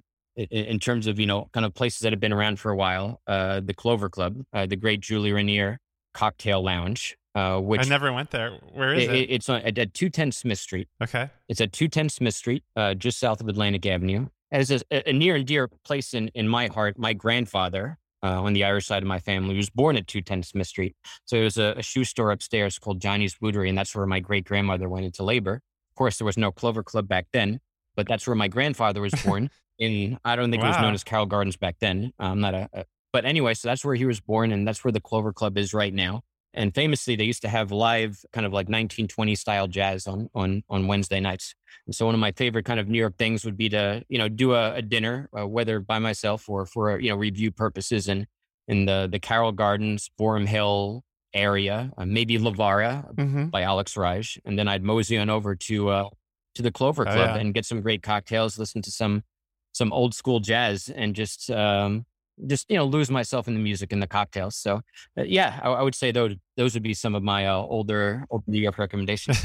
in, 0.52 0.80
terms 0.80 1.08
of 1.08 1.20
you 1.20 1.26
know 1.26 1.50
kind 1.54 1.66
of 1.66 1.74
places 1.74 2.00
that 2.00 2.14
have 2.14 2.20
been 2.20 2.34
around 2.34 2.60
for 2.60 2.72
a 2.72 2.76
while. 2.76 3.22
Uh, 3.28 3.60
the 3.60 3.74
Clover 3.74 4.10
Club, 4.10 4.42
uh, 4.54 4.66
the 4.66 4.76
great 4.76 5.02
Julie 5.02 5.32
Reiner 5.32 5.78
Cocktail 6.14 6.64
Lounge, 6.64 7.18
uh, 7.36 7.60
which 7.60 7.82
I 7.82 7.90
never 7.90 8.12
went 8.12 8.32
there. 8.32 8.52
Where 8.74 8.94
is 8.94 9.04
it? 9.04 9.16
it? 9.16 9.32
it's 9.32 9.50
on, 9.50 9.62
at, 9.62 9.78
at 9.78 9.94
210 9.94 10.32
Smith 10.32 10.60
Street. 10.60 10.88
Okay. 11.02 11.30
It's 11.48 11.62
at 11.62 11.72
210 11.72 12.10
Smith 12.10 12.36
Street, 12.36 12.64
uh, 12.76 12.94
just 12.94 13.20
south 13.20 13.42
of 13.42 13.48
Atlantic 13.48 13.86
Avenue. 13.86 14.28
As 14.52 14.72
a, 14.72 14.82
a, 15.08 15.14
near 15.14 15.36
and 15.36 15.46
dear 15.46 15.70
place 15.86 16.16
in, 16.16 16.30
in 16.30 16.48
my 16.48 16.68
heart, 16.68 16.98
my 16.98 17.14
grandfather 17.14 18.00
uh, 18.24 18.42
on 18.42 18.54
the 18.54 18.64
Irish 18.64 18.88
side 18.88 19.04
of 19.04 19.08
my 19.08 19.20
family 19.20 19.56
was 19.56 19.70
born 19.70 19.96
at 19.96 20.08
210 20.08 20.44
Smith 20.44 20.68
Street. 20.68 20.96
So 21.26 21.36
there 21.36 21.44
was 21.44 21.58
a, 21.58 21.76
a 21.78 21.84
shoe 21.84 22.04
store 22.04 22.32
upstairs 22.32 22.80
called 22.80 23.00
Johnny's 23.00 23.36
Bootery, 23.36 23.70
and 23.70 23.78
that's 23.78 23.96
where 23.96 24.08
my 24.08 24.20
great 24.20 24.46
grandmother 24.46 24.90
went 24.90 25.06
into 25.06 25.24
labor. 25.24 25.62
Of 25.92 25.96
course, 25.96 26.18
there 26.18 26.26
was 26.26 26.38
no 26.38 26.52
Clover 26.52 26.84
Club 26.84 27.08
back 27.08 27.28
then, 27.32 27.60
but 27.96 28.08
that's 28.08 28.26
where 28.26 28.36
my 28.36 28.48
grandfather 28.48 29.02
was 29.02 29.14
born. 29.26 29.50
In 29.80 30.20
I 30.26 30.36
don't 30.36 30.52
think 30.52 30.62
wow. 30.62 30.70
it 30.70 30.72
was 30.74 30.82
known 30.82 30.94
as 30.94 31.04
Carroll 31.04 31.26
Gardens 31.26 31.58
back 31.58 31.78
then. 31.80 32.12
I'm 32.20 32.42
not 32.42 32.54
a, 32.54 32.70
a, 32.74 32.86
but 33.14 33.26
anyway, 33.26 33.54
so 33.54 33.68
that's 33.68 33.84
where 33.84 33.96
he 33.96 34.06
was 34.06 34.20
born, 34.20 34.52
and 34.52 34.68
that's 34.68 34.84
where 34.84 34.92
the 34.92 35.00
Clover 35.00 35.34
Club 35.34 35.58
is 35.58 35.74
right 35.74 35.94
now. 35.94 36.22
And 36.54 36.74
famously, 36.74 37.16
they 37.16 37.24
used 37.24 37.44
to 37.44 37.48
have 37.48 37.72
live 37.72 38.24
kind 38.34 38.46
of 38.46 38.52
like 38.52 38.66
1920 38.66 39.36
style 39.36 39.68
jazz 39.68 40.08
on 40.08 40.30
on 40.36 40.64
on 40.70 40.88
Wednesday 40.88 41.20
nights. 41.20 41.56
And 41.86 41.96
so 41.96 42.06
one 42.06 42.16
of 42.16 42.20
my 42.20 42.32
favorite 42.32 42.66
kind 42.66 42.80
of 42.80 42.88
New 42.88 42.98
York 42.98 43.18
things 43.18 43.46
would 43.46 43.58
be 43.58 43.70
to 43.70 44.04
you 44.10 44.18
know 44.18 44.28
do 44.28 44.54
a, 44.54 44.76
a 44.76 44.82
dinner, 44.82 45.30
uh, 45.38 45.48
whether 45.48 45.80
by 45.80 46.00
myself 46.00 46.50
or 46.50 46.66
for 46.66 47.00
you 47.00 47.10
know 47.10 47.16
review 47.16 47.52
purposes, 47.52 48.10
and 48.10 48.28
in 48.68 48.86
the 48.86 49.08
the 49.10 49.20
Carroll 49.20 49.52
Gardens, 49.52 50.10
Boerum 50.20 50.48
Hill 50.48 51.04
area, 51.34 51.92
uh, 51.98 52.06
maybe 52.06 52.38
La 52.38 52.52
Vara 52.52 53.06
mm-hmm. 53.14 53.46
by 53.46 53.62
Alex 53.62 53.94
Raij, 53.94 54.40
and 54.44 54.58
then 54.58 54.68
I'd 54.68 54.84
mosey 54.84 55.18
on 55.18 55.30
over 55.30 55.56
to 55.56 55.90
uh, 55.90 56.10
to 56.56 56.62
the 56.62 56.72
Clover 56.72 57.08
oh, 57.08 57.12
Club 57.12 57.30
oh, 57.32 57.36
yeah. 57.36 57.42
and 57.42 57.54
get 57.54 57.66
some 57.66 57.82
great 57.82 58.04
cocktails, 58.04 58.58
listen 58.58 58.82
to 58.82 58.92
some 58.92 59.24
some 59.74 59.94
old 59.94 60.14
school 60.14 60.40
jazz, 60.40 60.90
and 60.90 61.16
just 61.16 61.50
um, 61.52 62.06
just 62.48 62.70
you 62.70 62.78
know 62.78 62.86
lose 62.86 63.10
myself 63.10 63.48
in 63.48 63.54
the 63.54 63.60
music 63.60 63.92
and 63.92 64.02
the 64.02 64.08
cocktails. 64.08 64.56
So 64.56 64.82
uh, 65.18 65.24
yeah, 65.24 65.60
I, 65.64 65.70
I, 65.70 65.82
would 65.82 65.96
say 65.96 66.12
those 66.12 66.36
those 66.58 66.74
would 66.74 66.84
be 66.84 66.94
some 66.94 67.16
of 67.16 67.24
my 67.24 67.48
uh, 67.48 67.58
older 67.58 68.26
New 68.48 68.60
York 68.60 68.78
recommendations. 68.78 69.44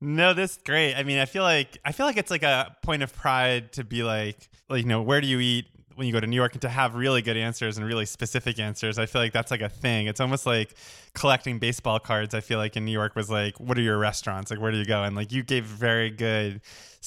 no, 0.00 0.34
this 0.34 0.52
is 0.52 0.62
great. 0.64 0.94
I 0.94 1.02
mean, 1.02 1.18
I 1.18 1.24
feel 1.24 1.42
like 1.42 1.78
I 1.84 1.92
feel 1.92 2.06
like 2.06 2.16
it's 2.16 2.30
like 2.30 2.42
a 2.42 2.76
point 2.82 3.02
of 3.02 3.14
pride 3.14 3.72
to 3.72 3.84
be 3.84 4.02
like 4.02 4.48
like 4.68 4.82
you 4.82 4.88
know 4.88 5.02
where 5.02 5.20
do 5.20 5.26
you 5.26 5.40
eat 5.40 5.66
when 6.00 6.06
you 6.06 6.14
go 6.14 6.20
to 6.20 6.26
New 6.26 6.34
York 6.34 6.54
and 6.54 6.62
to 6.62 6.68
have 6.70 6.94
really 6.94 7.20
good 7.20 7.36
answers 7.36 7.76
and 7.76 7.86
really 7.86 8.06
specific 8.06 8.58
answers. 8.58 8.98
I 8.98 9.04
feel 9.04 9.20
like 9.20 9.34
that's 9.34 9.50
like 9.50 9.60
a 9.60 9.68
thing. 9.68 10.06
It's 10.06 10.18
almost 10.18 10.46
like 10.46 10.74
collecting 11.12 11.58
baseball 11.58 11.98
cards. 11.98 12.34
I 12.34 12.40
feel 12.40 12.56
like 12.56 12.74
in 12.74 12.86
New 12.86 12.90
York 12.90 13.14
was 13.14 13.28
like, 13.28 13.60
what 13.60 13.76
are 13.76 13.82
your 13.82 13.98
restaurants? 13.98 14.50
Like, 14.50 14.62
where 14.62 14.72
do 14.72 14.78
you 14.78 14.86
go? 14.86 15.04
And 15.04 15.14
like, 15.14 15.30
you 15.30 15.42
gave 15.42 15.66
very 15.66 16.08
good, 16.08 16.62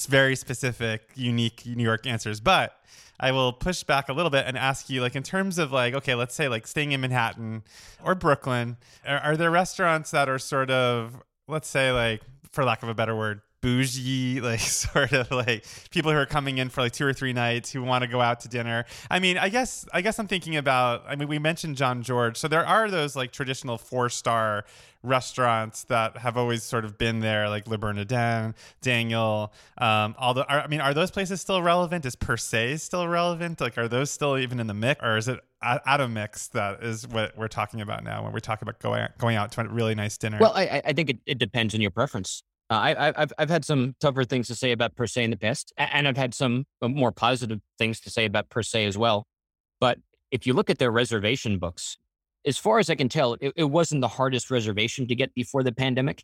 very 0.07 0.35
specific, 0.35 1.09
unique 1.15 1.65
New 1.65 1.83
York 1.83 2.05
answers. 2.05 2.39
But 2.39 2.77
I 3.19 3.31
will 3.31 3.51
push 3.51 3.81
back 3.81 4.09
a 4.09 4.13
little 4.13 4.29
bit 4.29 4.45
and 4.45 4.55
ask 4.55 4.91
you, 4.91 5.01
like, 5.01 5.15
in 5.15 5.23
terms 5.23 5.57
of 5.57 5.71
like, 5.71 5.95
okay, 5.95 6.13
let's 6.13 6.35
say 6.35 6.47
like 6.47 6.67
staying 6.67 6.91
in 6.91 7.01
Manhattan 7.01 7.63
or 8.03 8.13
Brooklyn, 8.13 8.77
are, 9.07 9.17
are 9.17 9.37
there 9.37 9.49
restaurants 9.49 10.11
that 10.11 10.29
are 10.29 10.37
sort 10.37 10.69
of, 10.69 11.15
let's 11.47 11.67
say, 11.67 11.91
like, 11.91 12.21
for 12.51 12.63
lack 12.63 12.83
of 12.83 12.89
a 12.89 12.93
better 12.93 13.15
word, 13.15 13.41
bougie, 13.63 14.41
like 14.43 14.59
sort 14.59 15.13
of 15.13 15.31
like 15.31 15.65
people 15.89 16.11
who 16.11 16.17
are 16.17 16.25
coming 16.25 16.57
in 16.59 16.69
for 16.69 16.81
like 16.81 16.91
two 16.91 17.07
or 17.07 17.13
three 17.13 17.33
nights 17.33 17.71
who 17.71 17.81
want 17.81 18.03
to 18.03 18.07
go 18.07 18.21
out 18.21 18.41
to 18.41 18.49
dinner. 18.49 18.85
I 19.09 19.19
mean, 19.19 19.37
I 19.37 19.49
guess 19.49 19.87
I 19.91 20.01
guess 20.01 20.19
I'm 20.19 20.27
thinking 20.27 20.57
about. 20.57 21.03
I 21.07 21.15
mean, 21.15 21.27
we 21.27 21.39
mentioned 21.39 21.77
Jean 21.77 22.03
Georges, 22.03 22.39
so 22.39 22.47
there 22.47 22.65
are 22.65 22.91
those 22.91 23.15
like 23.15 23.31
traditional 23.31 23.77
four 23.77 24.09
star 24.09 24.65
restaurants 25.01 25.83
that 25.85 26.17
have 26.17 26.37
always 26.37 26.63
sort 26.63 26.85
of 26.85 26.97
been 26.97 27.19
there, 27.19 27.49
like 27.49 27.67
Le 27.67 27.77
Bernardin, 27.77 28.55
Daniel. 28.81 29.53
Um, 29.77 30.15
although, 30.17 30.43
are, 30.43 30.61
I 30.61 30.67
mean, 30.67 30.81
are 30.81 30.93
those 30.93 31.11
places 31.11 31.41
still 31.41 31.61
relevant? 31.61 32.05
Is 32.05 32.15
Per 32.15 32.37
Se 32.37 32.77
still 32.77 33.07
relevant? 33.07 33.61
Like, 33.61 33.77
are 33.77 33.87
those 33.87 34.11
still 34.11 34.37
even 34.37 34.59
in 34.59 34.67
the 34.67 34.73
mix, 34.73 35.01
or 35.03 35.17
is 35.17 35.27
it 35.27 35.39
out 35.61 36.01
of 36.01 36.11
mix 36.11 36.49
that 36.49 36.83
is 36.83 37.07
what 37.07 37.37
we're 37.37 37.47
talking 37.47 37.79
about 37.79 38.03
now 38.03 38.23
when 38.23 38.33
we 38.33 38.41
talk 38.41 38.61
about 38.61 38.79
going 38.79 39.07
going 39.17 39.37
out 39.37 39.51
to 39.53 39.61
a 39.61 39.67
really 39.67 39.95
nice 39.95 40.17
dinner? 40.17 40.37
Well, 40.39 40.53
I, 40.53 40.81
I 40.85 40.93
think 40.93 41.09
it, 41.09 41.17
it 41.25 41.37
depends 41.37 41.73
on 41.73 41.81
your 41.81 41.91
preference. 41.91 42.43
Uh, 42.69 42.95
I, 42.97 43.13
have 43.17 43.33
I've 43.37 43.49
had 43.49 43.65
some 43.65 43.95
tougher 43.99 44.23
things 44.23 44.47
to 44.47 44.55
say 44.55 44.71
about 44.71 44.95
Per 44.95 45.05
Se 45.05 45.23
in 45.23 45.31
the 45.31 45.37
past, 45.37 45.73
and 45.77 46.07
I've 46.07 46.17
had 46.17 46.33
some 46.33 46.65
uh, 46.81 46.87
more 46.87 47.11
positive 47.11 47.59
things 47.77 47.99
to 48.01 48.09
say 48.09 48.25
about 48.25 48.49
Per 48.49 48.63
Se 48.63 48.85
as 48.85 48.97
well. 48.97 49.27
But 49.79 49.99
if 50.31 50.47
you 50.47 50.53
look 50.53 50.69
at 50.69 50.79
their 50.79 50.91
reservation 50.91 51.59
books, 51.59 51.97
as 52.45 52.57
far 52.57 52.79
as 52.79 52.89
I 52.89 52.95
can 52.95 53.09
tell, 53.09 53.33
it, 53.39 53.53
it 53.55 53.65
wasn't 53.65 54.01
the 54.01 54.07
hardest 54.07 54.49
reservation 54.49 55.07
to 55.07 55.15
get 55.15 55.33
before 55.33 55.63
the 55.63 55.71
pandemic. 55.71 56.23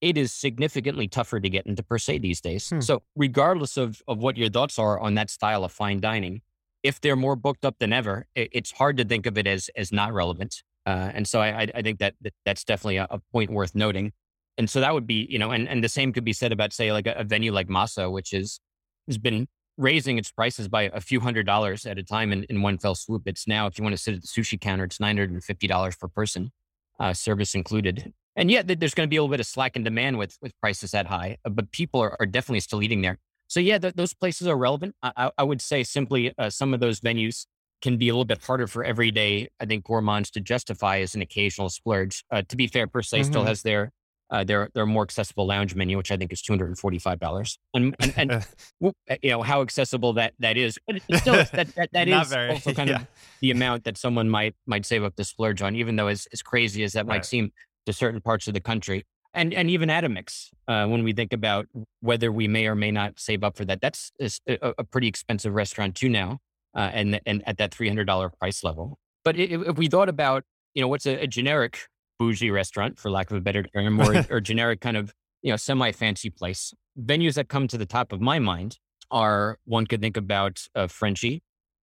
It 0.00 0.16
is 0.16 0.32
significantly 0.32 1.08
tougher 1.08 1.40
to 1.40 1.48
get 1.48 1.66
into 1.66 1.82
Per 1.82 1.98
Se 1.98 2.18
these 2.18 2.40
days. 2.40 2.70
Hmm. 2.70 2.80
So, 2.80 3.02
regardless 3.16 3.76
of, 3.76 4.02
of 4.06 4.18
what 4.18 4.36
your 4.36 4.48
thoughts 4.48 4.78
are 4.78 5.00
on 5.00 5.14
that 5.14 5.30
style 5.30 5.64
of 5.64 5.72
fine 5.72 6.00
dining, 6.00 6.42
if 6.82 7.00
they're 7.00 7.16
more 7.16 7.34
booked 7.34 7.64
up 7.64 7.78
than 7.80 7.92
ever, 7.92 8.26
it, 8.34 8.50
it's 8.52 8.70
hard 8.70 8.96
to 8.98 9.04
think 9.04 9.26
of 9.26 9.36
it 9.36 9.46
as 9.46 9.68
as 9.76 9.90
not 9.90 10.12
relevant. 10.12 10.62
Uh, 10.86 11.10
and 11.12 11.26
so, 11.26 11.40
I, 11.40 11.66
I 11.74 11.82
think 11.82 11.98
that 11.98 12.14
that's 12.44 12.62
definitely 12.62 12.98
a, 12.98 13.08
a 13.10 13.18
point 13.32 13.50
worth 13.50 13.74
noting. 13.74 14.12
And 14.58 14.68
so 14.68 14.80
that 14.80 14.92
would 14.92 15.06
be, 15.06 15.26
you 15.30 15.38
know, 15.38 15.52
and, 15.52 15.68
and 15.68 15.82
the 15.82 15.88
same 15.88 16.12
could 16.12 16.24
be 16.24 16.32
said 16.32 16.52
about, 16.52 16.72
say, 16.72 16.92
like 16.92 17.06
a, 17.06 17.14
a 17.16 17.24
venue 17.24 17.52
like 17.52 17.68
Masa, 17.68 18.10
which 18.10 18.32
is 18.32 18.60
has 19.06 19.16
been 19.16 19.46
raising 19.78 20.18
its 20.18 20.30
prices 20.30 20.68
by 20.68 20.90
a 20.92 21.00
few 21.00 21.20
hundred 21.20 21.46
dollars 21.46 21.86
at 21.86 21.98
a 21.98 22.02
time 22.02 22.32
in, 22.32 22.44
in 22.50 22.60
one 22.60 22.76
fell 22.76 22.96
swoop. 22.96 23.22
It's 23.26 23.46
now, 23.46 23.66
if 23.66 23.78
you 23.78 23.84
want 23.84 23.96
to 23.96 24.02
sit 24.02 24.14
at 24.14 24.20
the 24.20 24.26
sushi 24.26 24.60
counter, 24.60 24.84
it's 24.84 24.98
$950 24.98 25.98
per 25.98 26.08
person, 26.08 26.50
uh, 26.98 27.14
service 27.14 27.54
included. 27.54 28.12
And 28.36 28.50
yet 28.50 28.66
there's 28.66 28.94
going 28.94 29.06
to 29.06 29.10
be 29.10 29.16
a 29.16 29.22
little 29.22 29.30
bit 29.30 29.40
of 29.40 29.46
slack 29.46 29.76
in 29.76 29.84
demand 29.84 30.18
with, 30.18 30.36
with 30.42 30.52
prices 30.60 30.90
that 30.90 31.06
high, 31.06 31.38
uh, 31.44 31.50
but 31.50 31.70
people 31.70 32.00
are, 32.00 32.16
are 32.20 32.26
definitely 32.26 32.60
still 32.60 32.82
eating 32.82 33.02
there. 33.02 33.18
So 33.46 33.60
yeah, 33.60 33.78
th- 33.78 33.94
those 33.94 34.12
places 34.12 34.46
are 34.46 34.56
relevant. 34.56 34.94
I, 35.02 35.30
I 35.38 35.42
would 35.44 35.62
say 35.62 35.84
simply 35.84 36.34
uh, 36.36 36.50
some 36.50 36.74
of 36.74 36.80
those 36.80 37.00
venues 37.00 37.46
can 37.80 37.96
be 37.96 38.08
a 38.08 38.12
little 38.12 38.24
bit 38.24 38.42
harder 38.42 38.66
for 38.66 38.84
everyday, 38.84 39.48
I 39.60 39.64
think, 39.64 39.84
gourmands 39.84 40.30
to 40.32 40.40
justify 40.40 40.98
as 40.98 41.14
an 41.14 41.22
occasional 41.22 41.70
splurge. 41.70 42.24
Uh, 42.30 42.42
to 42.48 42.56
be 42.56 42.66
fair, 42.66 42.86
Per 42.86 43.02
Se 43.02 43.20
mm-hmm. 43.20 43.30
still 43.30 43.44
has 43.44 43.62
their 43.62 43.92
uh, 44.30 44.44
their 44.44 44.68
their 44.74 44.86
more 44.86 45.02
accessible 45.02 45.46
lounge 45.46 45.74
menu, 45.74 45.96
which 45.96 46.12
I 46.12 46.16
think 46.16 46.32
is 46.32 46.42
two 46.42 46.52
hundred 46.52 46.68
and 46.68 46.78
forty 46.78 46.98
five 46.98 47.18
dollars, 47.18 47.58
and 47.74 47.94
and, 48.00 48.14
and 48.16 48.32
uh, 48.84 49.16
you 49.22 49.30
know 49.30 49.42
how 49.42 49.62
accessible 49.62 50.12
that 50.14 50.34
that 50.38 50.56
is, 50.56 50.78
but 50.86 51.00
still 51.16 51.34
that 51.52 51.74
that, 51.74 51.90
that 51.92 52.08
is 52.08 52.28
very, 52.28 52.50
also 52.50 52.72
kind 52.74 52.90
yeah. 52.90 52.96
of 52.96 53.06
the 53.40 53.50
amount 53.50 53.84
that 53.84 53.96
someone 53.96 54.28
might 54.28 54.54
might 54.66 54.84
save 54.84 55.04
up 55.04 55.16
to 55.16 55.24
splurge 55.24 55.62
on, 55.62 55.76
even 55.76 55.96
though 55.96 56.08
as 56.08 56.26
as 56.32 56.42
crazy 56.42 56.82
as 56.82 56.92
that 56.92 57.06
right. 57.06 57.16
might 57.16 57.24
seem 57.24 57.52
to 57.86 57.92
certain 57.92 58.20
parts 58.20 58.48
of 58.48 58.54
the 58.54 58.60
country, 58.60 59.04
and 59.32 59.54
and 59.54 59.70
even 59.70 59.88
Atomix, 59.88 60.48
uh, 60.66 60.86
when 60.86 61.04
we 61.04 61.12
think 61.12 61.32
about 61.32 61.66
whether 62.00 62.30
we 62.30 62.48
may 62.48 62.66
or 62.66 62.74
may 62.74 62.90
not 62.90 63.18
save 63.18 63.42
up 63.42 63.56
for 63.56 63.64
that, 63.64 63.80
that's 63.80 64.12
a, 64.20 64.58
a 64.78 64.84
pretty 64.84 65.08
expensive 65.08 65.54
restaurant 65.54 65.94
too 65.94 66.08
now, 66.08 66.38
uh, 66.76 66.90
and 66.92 67.20
and 67.24 67.42
at 67.46 67.56
that 67.58 67.72
three 67.72 67.88
hundred 67.88 68.06
dollar 68.06 68.28
price 68.28 68.62
level. 68.62 68.98
But 69.24 69.36
if, 69.36 69.68
if 69.68 69.76
we 69.78 69.88
thought 69.88 70.08
about 70.08 70.44
you 70.74 70.82
know 70.82 70.88
what's 70.88 71.06
a, 71.06 71.22
a 71.22 71.26
generic 71.26 71.80
bougie 72.18 72.50
restaurant, 72.50 72.98
for 72.98 73.10
lack 73.10 73.30
of 73.30 73.36
a 73.36 73.40
better 73.40 73.62
term, 73.62 74.00
or, 74.00 74.24
or 74.30 74.40
generic 74.40 74.80
kind 74.80 74.96
of 74.96 75.12
you 75.42 75.52
know 75.52 75.56
semi 75.56 75.92
fancy 75.92 76.30
place. 76.30 76.74
Venues 77.00 77.34
that 77.34 77.48
come 77.48 77.68
to 77.68 77.78
the 77.78 77.86
top 77.86 78.12
of 78.12 78.20
my 78.20 78.38
mind 78.38 78.78
are 79.10 79.58
one 79.64 79.86
could 79.86 80.00
think 80.00 80.16
about 80.16 80.60
uh, 80.74 80.86
Francie, 80.86 81.42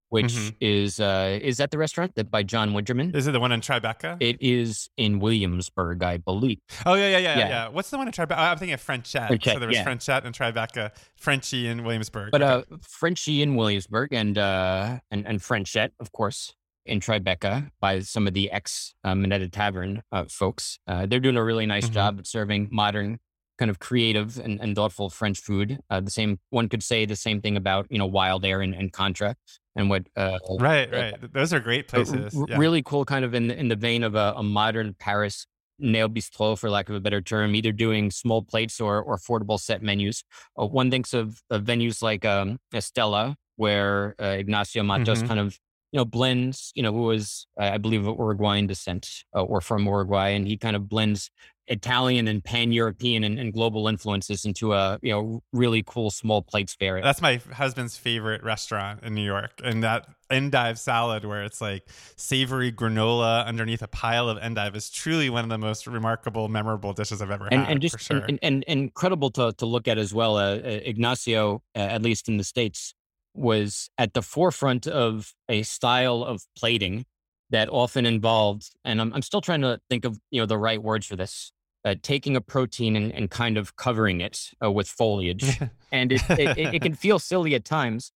which 0.09 0.33
mm-hmm. 0.33 0.55
is 0.61 0.99
uh, 0.99 1.39
is 1.41 1.57
that 1.57 1.71
the 1.71 1.77
restaurant 1.77 2.15
that 2.15 2.29
by 2.29 2.43
John 2.43 2.71
Winterman? 2.71 3.15
Is 3.15 3.27
it 3.27 3.31
the 3.31 3.39
one 3.39 3.51
in 3.51 3.61
Tribeca? 3.61 4.17
It 4.19 4.37
is 4.39 4.89
in 4.97 5.19
Williamsburg, 5.19 6.03
I 6.03 6.17
believe. 6.17 6.59
Oh 6.85 6.93
yeah, 6.93 7.09
yeah, 7.09 7.17
yeah, 7.17 7.37
yeah. 7.37 7.47
yeah. 7.49 7.67
What's 7.69 7.89
the 7.89 7.97
one 7.97 8.07
in 8.07 8.13
Tribeca? 8.13 8.37
I'm 8.37 8.57
thinking 8.57 8.73
of 8.73 8.81
Frenchette. 8.81 9.27
Frenchette 9.27 9.53
so 9.53 9.59
there 9.59 9.67
was 9.67 9.77
yeah. 9.77 9.83
Frenchette 9.83 10.25
and 10.25 10.35
Tribeca, 10.35 10.91
Francie 11.15 11.67
in 11.67 11.83
Williamsburg. 11.83 12.31
But 12.31 12.41
okay. 12.41 12.73
uh, 12.73 12.77
Francie 12.81 13.41
in 13.41 13.55
Williamsburg 13.55 14.13
and 14.13 14.37
uh, 14.37 14.99
and 15.11 15.25
and 15.25 15.41
Frenchette, 15.41 15.91
of 15.99 16.11
course, 16.11 16.53
in 16.85 16.99
Tribeca 16.99 17.69
by 17.79 17.99
some 17.99 18.27
of 18.27 18.33
the 18.33 18.51
ex 18.51 18.93
uh, 19.03 19.15
Minetta 19.15 19.49
Tavern 19.49 20.01
uh, 20.11 20.25
folks. 20.29 20.79
Uh, 20.87 21.05
they're 21.05 21.19
doing 21.19 21.37
a 21.37 21.43
really 21.43 21.65
nice 21.65 21.85
mm-hmm. 21.85 21.93
job 21.93 22.19
at 22.19 22.27
serving 22.27 22.69
modern, 22.71 23.19
kind 23.57 23.71
of 23.71 23.79
creative 23.79 24.37
and, 24.37 24.59
and 24.59 24.75
thoughtful 24.75 25.09
French 25.09 25.39
food. 25.39 25.79
Uh, 25.89 26.01
the 26.01 26.11
same 26.11 26.39
one 26.49 26.69
could 26.69 26.83
say 26.83 27.05
the 27.05 27.15
same 27.15 27.41
thing 27.41 27.57
about 27.57 27.87
you 27.89 27.97
know 27.97 28.09
Wildair 28.09 28.63
and, 28.63 28.73
and 28.73 28.91
Contra 28.91 29.35
and 29.75 29.89
what. 29.89 30.07
Uh, 30.15 30.39
right, 30.59 30.91
right. 30.91 31.33
Those 31.33 31.53
are 31.53 31.59
great 31.59 31.87
places. 31.87 32.35
Yeah. 32.47 32.57
Really 32.57 32.83
cool, 32.83 33.05
kind 33.05 33.25
of 33.25 33.33
in 33.33 33.47
the, 33.47 33.57
in 33.57 33.67
the 33.67 33.75
vein 33.75 34.03
of 34.03 34.15
a, 34.15 34.33
a 34.37 34.43
modern 34.43 34.95
Paris 34.97 35.47
nail 35.77 36.07
bistro, 36.07 36.57
for 36.57 36.69
lack 36.69 36.89
of 36.89 36.95
a 36.95 36.99
better 36.99 37.21
term, 37.21 37.55
either 37.55 37.71
doing 37.71 38.11
small 38.11 38.41
plates 38.41 38.79
or, 38.79 39.01
or 39.01 39.17
affordable 39.17 39.59
set 39.59 39.81
menus. 39.81 40.23
Uh, 40.59 40.65
one 40.65 40.89
thinks 40.89 41.13
of, 41.13 41.41
of 41.49 41.63
venues 41.63 42.01
like 42.01 42.23
um, 42.23 42.59
Estela, 42.73 43.35
where 43.57 44.15
uh, 44.21 44.25
Ignacio 44.25 44.83
Mattos 44.83 45.19
mm-hmm. 45.19 45.27
kind 45.27 45.39
of 45.39 45.59
you 45.95 46.01
know, 46.01 46.03
blends, 46.03 46.73
you 46.75 46.83
know, 46.83 46.91
who 46.91 47.03
was, 47.03 47.47
I 47.57 47.77
believe, 47.77 48.05
of 48.05 48.17
Uruguayan 48.17 48.67
descent 48.67 49.23
uh, 49.33 49.43
or 49.43 49.61
from 49.61 49.85
Uruguay. 49.85 50.27
And 50.31 50.45
he 50.45 50.57
kind 50.57 50.75
of 50.75 50.89
blends 50.89 51.31
Italian 51.67 52.27
and 52.27 52.43
pan 52.43 52.73
European 52.73 53.23
and, 53.23 53.39
and, 53.39 53.53
global 53.53 53.87
influences 53.87 54.43
into 54.43 54.73
a, 54.73 54.99
you 55.01 55.13
know, 55.13 55.41
really 55.53 55.83
cool 55.87 56.11
small 56.11 56.41
plates 56.41 56.75
fare. 56.75 57.01
That's 57.01 57.21
my 57.21 57.37
husband's 57.53 57.95
favorite 57.95 58.43
restaurant 58.43 59.03
in 59.03 59.15
New 59.15 59.23
York. 59.23 59.51
And 59.63 59.83
that 59.83 60.05
endive 60.29 60.77
salad, 60.77 61.23
where 61.23 61.45
it's 61.45 61.61
like 61.61 61.87
savory 62.17 62.73
granola 62.73 63.45
underneath 63.45 63.81
a 63.81 63.87
pile 63.87 64.27
of 64.27 64.37
endive, 64.39 64.75
is 64.75 64.89
truly 64.89 65.29
one 65.29 65.45
of 65.45 65.49
the 65.49 65.57
most 65.57 65.87
remarkable, 65.87 66.49
memorable 66.49 66.91
dishes 66.91 67.21
I've 67.21 67.31
ever 67.31 67.47
and, 67.49 67.61
had. 67.61 67.71
And 67.71 67.81
just 67.81 68.01
sure. 68.01 68.17
and, 68.17 68.37
and, 68.43 68.65
incredible 68.67 69.31
to, 69.31 69.53
to 69.53 69.65
look 69.65 69.87
at 69.87 69.97
as 69.97 70.13
well. 70.13 70.35
Uh, 70.35 70.55
Ignacio, 70.55 71.63
uh, 71.73 71.79
at 71.79 72.01
least 72.01 72.27
in 72.27 72.35
the 72.35 72.43
States, 72.43 72.93
was 73.35 73.89
at 73.97 74.13
the 74.13 74.21
forefront 74.21 74.87
of 74.87 75.33
a 75.49 75.63
style 75.63 76.23
of 76.23 76.43
plating 76.57 77.05
that 77.51 77.69
often 77.69 78.05
involved, 78.05 78.71
and 78.83 78.99
I'm, 78.99 79.13
I'm 79.13 79.21
still 79.21 79.41
trying 79.41 79.61
to 79.61 79.79
think 79.89 80.05
of 80.05 80.17
you 80.31 80.41
know 80.41 80.45
the 80.45 80.57
right 80.57 80.81
words 80.81 81.05
for 81.05 81.15
this. 81.15 81.51
Uh, 81.83 81.93
taking 82.01 82.35
a 82.35 82.41
protein 82.41 82.95
and, 82.95 83.11
and 83.11 83.29
kind 83.29 83.59
of 83.59 83.75
covering 83.75 84.19
it 84.19 84.49
uh, 84.63 84.71
with 84.71 84.87
foliage, 84.87 85.59
and 85.91 86.11
it, 86.11 86.21
it, 86.31 86.75
it 86.75 86.81
can 86.81 86.95
feel 86.95 87.19
silly 87.19 87.53
at 87.53 87.63
times, 87.63 88.11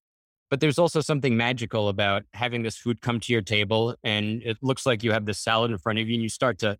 but 0.49 0.60
there's 0.60 0.79
also 0.79 1.01
something 1.01 1.38
magical 1.38 1.88
about 1.88 2.23
having 2.34 2.63
this 2.63 2.75
food 2.75 2.99
come 3.01 3.19
to 3.19 3.32
your 3.32 3.43
table, 3.43 3.95
and 4.03 4.41
it 4.41 4.58
looks 4.63 4.88
like 4.88 5.03
you 5.03 5.12
have 5.12 5.25
this 5.25 5.38
salad 5.38 5.69
in 5.69 5.77
front 5.77 5.99
of 5.99 6.08
you, 6.08 6.15
and 6.15 6.23
you 6.23 6.29
start 6.29 6.58
to 6.60 6.77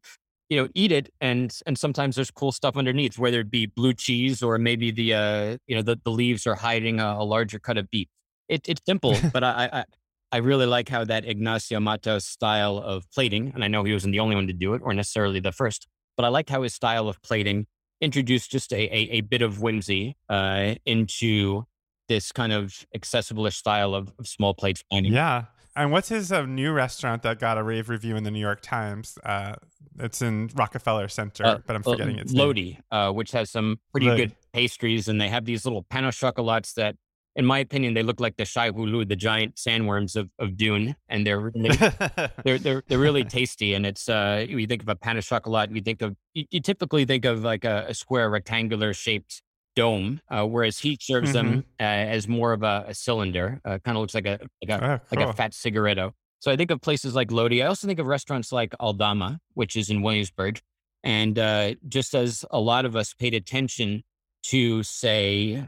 you 0.50 0.60
know 0.60 0.68
eat 0.74 0.92
it 0.92 1.14
and 1.22 1.60
and 1.66 1.78
sometimes 1.78 2.16
there's 2.16 2.32
cool 2.32 2.52
stuff 2.52 2.76
underneath 2.76 3.18
whether 3.18 3.40
it 3.40 3.52
be 3.52 3.68
blue 3.68 3.94
cheese 3.94 4.42
or 4.42 4.58
maybe 4.58 4.92
the 4.92 5.14
uh 5.14 5.58
you 5.68 5.76
know 5.76 5.82
the, 5.82 6.00
the 6.04 6.10
leaves 6.10 6.48
are 6.48 6.56
hiding 6.56 7.00
a, 7.00 7.18
a 7.20 7.24
larger 7.24 7.60
cut 7.60 7.78
of 7.78 7.90
beef 7.92 8.08
it, 8.50 8.68
it's 8.68 8.82
simple 8.86 9.16
but 9.34 9.44
I, 9.44 9.70
I 9.72 9.84
I 10.32 10.38
really 10.38 10.66
like 10.66 10.90
how 10.90 11.04
that 11.06 11.26
Ignacio 11.26 11.80
Mattos 11.80 12.26
style 12.26 12.78
of 12.78 13.10
plating, 13.12 13.52
and 13.56 13.64
I 13.64 13.68
know 13.68 13.84
he 13.84 13.94
wasn't 13.94 14.12
the 14.12 14.20
only 14.20 14.36
one 14.36 14.48
to 14.48 14.54
do 14.54 14.76
it 14.76 14.82
or 14.84 14.94
necessarily 14.94 15.40
the 15.40 15.52
first, 15.52 15.88
but 16.16 16.24
I 16.24 16.28
liked 16.28 16.50
how 16.50 16.62
his 16.62 16.74
style 16.74 17.08
of 17.08 17.22
plating 17.24 17.66
introduced 18.02 18.52
just 18.52 18.72
a, 18.72 18.82
a, 18.82 19.10
a 19.12 19.22
bit 19.22 19.42
of 19.42 19.62
whimsy 19.62 20.16
uh, 20.30 20.76
into 20.86 21.64
this 22.08 22.32
kind 22.32 22.54
of 22.54 22.86
accessible 22.94 23.50
style 23.52 23.96
of, 23.96 24.14
of 24.20 24.28
small 24.28 24.54
plates 24.54 24.84
dining. 24.92 25.14
Yeah. 25.14 25.46
And 25.76 25.92
what's 25.92 26.10
his 26.10 26.32
uh, 26.32 26.46
new 26.46 26.74
restaurant 26.74 27.24
that 27.24 27.40
got 27.40 27.58
a 27.58 27.64
rave 27.64 27.90
review 27.90 28.16
in 28.16 28.24
the 28.24 28.32
New 28.32 28.40
York 28.40 28.62
Times? 28.62 29.18
Uh, 29.24 29.56
it's 30.00 30.22
in 30.22 30.50
Rockefeller 30.54 31.08
Center, 31.08 31.46
uh, 31.46 31.58
but 31.66 31.76
I'm 31.76 31.84
forgetting 31.84 32.18
its 32.18 32.34
Lodi. 32.34 32.78
Uh, 32.92 33.12
which 33.12 33.32
has 33.32 33.50
some 33.50 33.80
pretty 33.92 34.08
Lodi. 34.08 34.24
good 34.24 34.36
pastries, 34.54 35.08
and 35.08 35.22
they 35.22 35.30
have 35.30 35.46
these 35.46 35.66
little 35.66 35.84
pain 35.84 36.06
au 36.06 36.12
chocolates 36.12 36.74
that 36.74 36.96
in 37.40 37.46
my 37.46 37.60
opinion, 37.60 37.94
they 37.94 38.04
look 38.04 38.20
like 38.20 38.36
the 38.36 38.44
Shai 38.44 38.70
Hulud, 38.70 39.08
the 39.08 39.16
giant 39.16 39.56
sandworms 39.56 40.18
of, 40.18 40.30
of 40.40 40.58
Dune, 40.58 40.94
and 41.08 41.26
they're 41.26 41.40
really, 41.40 41.70
they're 42.44 42.60
they're 42.60 42.84
they're 42.86 43.00
really 43.00 43.24
tasty. 43.24 43.76
And 43.76 43.86
it's 43.86 44.10
uh, 44.10 44.46
you 44.48 44.68
think 44.68 44.82
of 44.82 44.90
a 44.90 44.96
pain 44.96 45.16
au 45.16 45.22
chocolat, 45.22 45.74
you 45.74 45.82
think 45.82 46.02
of 46.02 46.18
you, 46.34 46.44
you 46.52 46.60
typically 46.60 47.06
think 47.06 47.24
of 47.24 47.42
like 47.42 47.64
a, 47.64 47.86
a 47.88 47.94
square 47.94 48.30
rectangular 48.30 48.94
shaped 48.94 49.42
dome, 49.74 50.20
uh, 50.30 50.46
whereas 50.46 50.80
he 50.80 50.98
serves 51.00 51.32
mm-hmm. 51.32 51.52
them 51.52 51.66
uh, 51.80 51.84
as 51.84 52.28
more 52.28 52.52
of 52.52 52.62
a, 52.62 52.84
a 52.90 52.94
cylinder. 52.94 53.62
Uh, 53.64 53.80
kind 53.86 53.96
of 53.96 54.02
looks 54.02 54.16
like 54.16 54.26
a 54.26 54.38
like 54.62 54.82
a, 54.82 54.84
oh, 54.84 54.98
cool. 54.98 55.20
like 55.20 55.30
a 55.30 55.34
fat 55.34 55.54
cigaretto. 55.54 56.14
So 56.40 56.52
I 56.52 56.58
think 56.58 56.72
of 56.72 56.82
places 56.82 57.16
like 57.16 57.32
Lodi. 57.32 57.64
I 57.64 57.68
also 57.68 57.88
think 57.88 58.00
of 58.00 58.06
restaurants 58.06 58.52
like 58.52 58.74
Aldama, 58.82 59.40
which 59.54 59.78
is 59.78 59.90
in 59.90 60.02
Williamsburg. 60.02 60.60
And 61.06 61.40
uh, 61.40 61.76
just 61.88 62.14
as 62.14 62.44
a 62.52 62.60
lot 62.60 62.84
of 62.84 62.98
us 62.98 63.14
paid 63.14 63.34
attention 63.34 64.04
to, 64.44 64.84
say, 64.84 65.66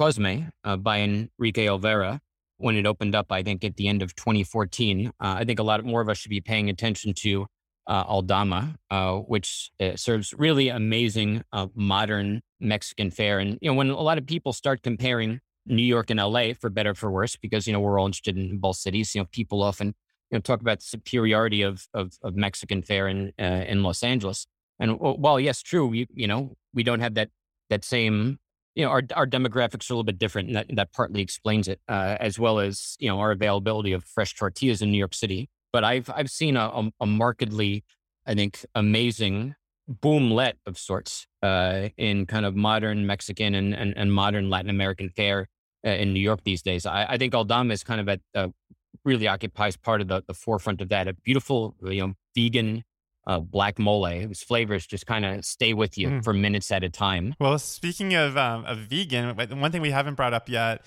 Cosme 0.00 0.50
uh, 0.64 0.78
by 0.78 1.00
Enrique 1.00 1.66
Olvera 1.66 2.20
when 2.56 2.74
it 2.74 2.86
opened 2.86 3.14
up, 3.14 3.30
I 3.30 3.42
think 3.42 3.62
at 3.64 3.76
the 3.76 3.86
end 3.86 4.00
of 4.00 4.14
2014. 4.14 5.08
Uh, 5.08 5.10
I 5.20 5.44
think 5.44 5.58
a 5.58 5.62
lot 5.62 5.84
more 5.84 6.00
of 6.00 6.08
us 6.08 6.16
should 6.16 6.30
be 6.30 6.40
paying 6.40 6.70
attention 6.70 7.12
to 7.18 7.46
uh, 7.86 8.04
Aldama, 8.08 8.76
uh, 8.90 9.16
which 9.16 9.70
uh, 9.78 9.96
serves 9.96 10.32
really 10.32 10.70
amazing 10.70 11.42
uh, 11.52 11.66
modern 11.74 12.40
Mexican 12.60 13.10
fare. 13.10 13.40
And, 13.40 13.58
you 13.60 13.70
know, 13.70 13.74
when 13.74 13.90
a 13.90 14.00
lot 14.00 14.16
of 14.16 14.26
people 14.26 14.54
start 14.54 14.82
comparing 14.82 15.38
New 15.66 15.82
York 15.82 16.08
and 16.08 16.18
LA 16.18 16.54
for 16.58 16.70
better 16.70 16.94
for 16.94 17.10
worse, 17.10 17.36
because, 17.36 17.66
you 17.66 17.74
know, 17.74 17.80
we're 17.80 18.00
all 18.00 18.06
interested 18.06 18.38
in 18.38 18.56
both 18.56 18.76
cities, 18.76 19.14
you 19.14 19.20
know, 19.20 19.26
people 19.32 19.62
often, 19.62 19.88
you 20.30 20.38
know, 20.38 20.40
talk 20.40 20.62
about 20.62 20.78
the 20.78 20.86
superiority 20.86 21.60
of, 21.60 21.86
of, 21.92 22.14
of 22.22 22.34
Mexican 22.36 22.80
fare 22.80 23.06
in, 23.06 23.34
in 23.36 23.82
Los 23.82 24.02
Angeles. 24.02 24.46
And 24.78 24.98
while, 24.98 25.38
yes, 25.38 25.60
true, 25.60 25.86
we, 25.86 26.06
you 26.14 26.26
know, 26.26 26.56
we 26.72 26.84
don't 26.84 27.00
have 27.00 27.14
that, 27.16 27.28
that 27.68 27.84
same 27.84 28.38
you 28.74 28.84
know, 28.84 28.90
our, 28.90 29.02
our 29.14 29.26
demographics 29.26 29.90
are 29.90 29.94
a 29.94 29.96
little 29.96 30.04
bit 30.04 30.18
different, 30.18 30.48
and 30.48 30.56
that, 30.56 30.66
that 30.74 30.92
partly 30.92 31.20
explains 31.20 31.68
it, 31.68 31.80
uh, 31.88 32.16
as 32.20 32.38
well 32.38 32.58
as 32.58 32.96
you 32.98 33.08
know 33.08 33.18
our 33.18 33.32
availability 33.32 33.92
of 33.92 34.04
fresh 34.04 34.34
tortillas 34.34 34.82
in 34.82 34.90
New 34.90 34.98
York 34.98 35.14
City. 35.14 35.48
But 35.72 35.84
I've 35.84 36.10
I've 36.14 36.30
seen 36.30 36.56
a, 36.56 36.66
a, 36.68 36.90
a 37.00 37.06
markedly, 37.06 37.84
I 38.26 38.34
think, 38.34 38.64
amazing 38.74 39.54
boomlet 39.88 40.54
of 40.66 40.78
sorts 40.78 41.26
uh, 41.42 41.88
in 41.96 42.26
kind 42.26 42.46
of 42.46 42.54
modern 42.54 43.06
Mexican 43.06 43.54
and, 43.54 43.74
and, 43.74 43.96
and 43.96 44.12
modern 44.12 44.48
Latin 44.48 44.70
American 44.70 45.08
fare 45.10 45.48
uh, 45.84 45.90
in 45.90 46.12
New 46.12 46.20
York 46.20 46.40
these 46.44 46.62
days. 46.62 46.86
I, 46.86 47.06
I 47.08 47.18
think 47.18 47.34
Aldama 47.34 47.72
is 47.72 47.82
kind 47.82 48.00
of 48.00 48.08
at 48.08 48.20
really 49.04 49.26
occupies 49.26 49.76
part 49.76 50.00
of 50.00 50.08
the, 50.08 50.22
the 50.26 50.34
forefront 50.34 50.80
of 50.80 50.88
that. 50.90 51.08
A 51.08 51.14
beautiful, 51.14 51.74
you 51.82 52.06
know, 52.06 52.14
vegan 52.34 52.84
uh, 53.26 53.38
black 53.38 53.78
mole 53.78 54.06
whose 54.06 54.42
flavors 54.42 54.86
just 54.86 55.06
kind 55.06 55.24
of 55.24 55.44
stay 55.44 55.74
with 55.74 55.98
you 55.98 56.08
mm. 56.08 56.24
for 56.24 56.32
minutes 56.32 56.70
at 56.70 56.82
a 56.82 56.88
time. 56.88 57.34
Well, 57.38 57.58
speaking 57.58 58.14
of, 58.14 58.36
um, 58.36 58.64
of 58.64 58.78
vegan, 58.78 59.36
one 59.60 59.72
thing 59.72 59.82
we 59.82 59.90
haven't 59.90 60.14
brought 60.14 60.34
up 60.34 60.48
yet, 60.48 60.84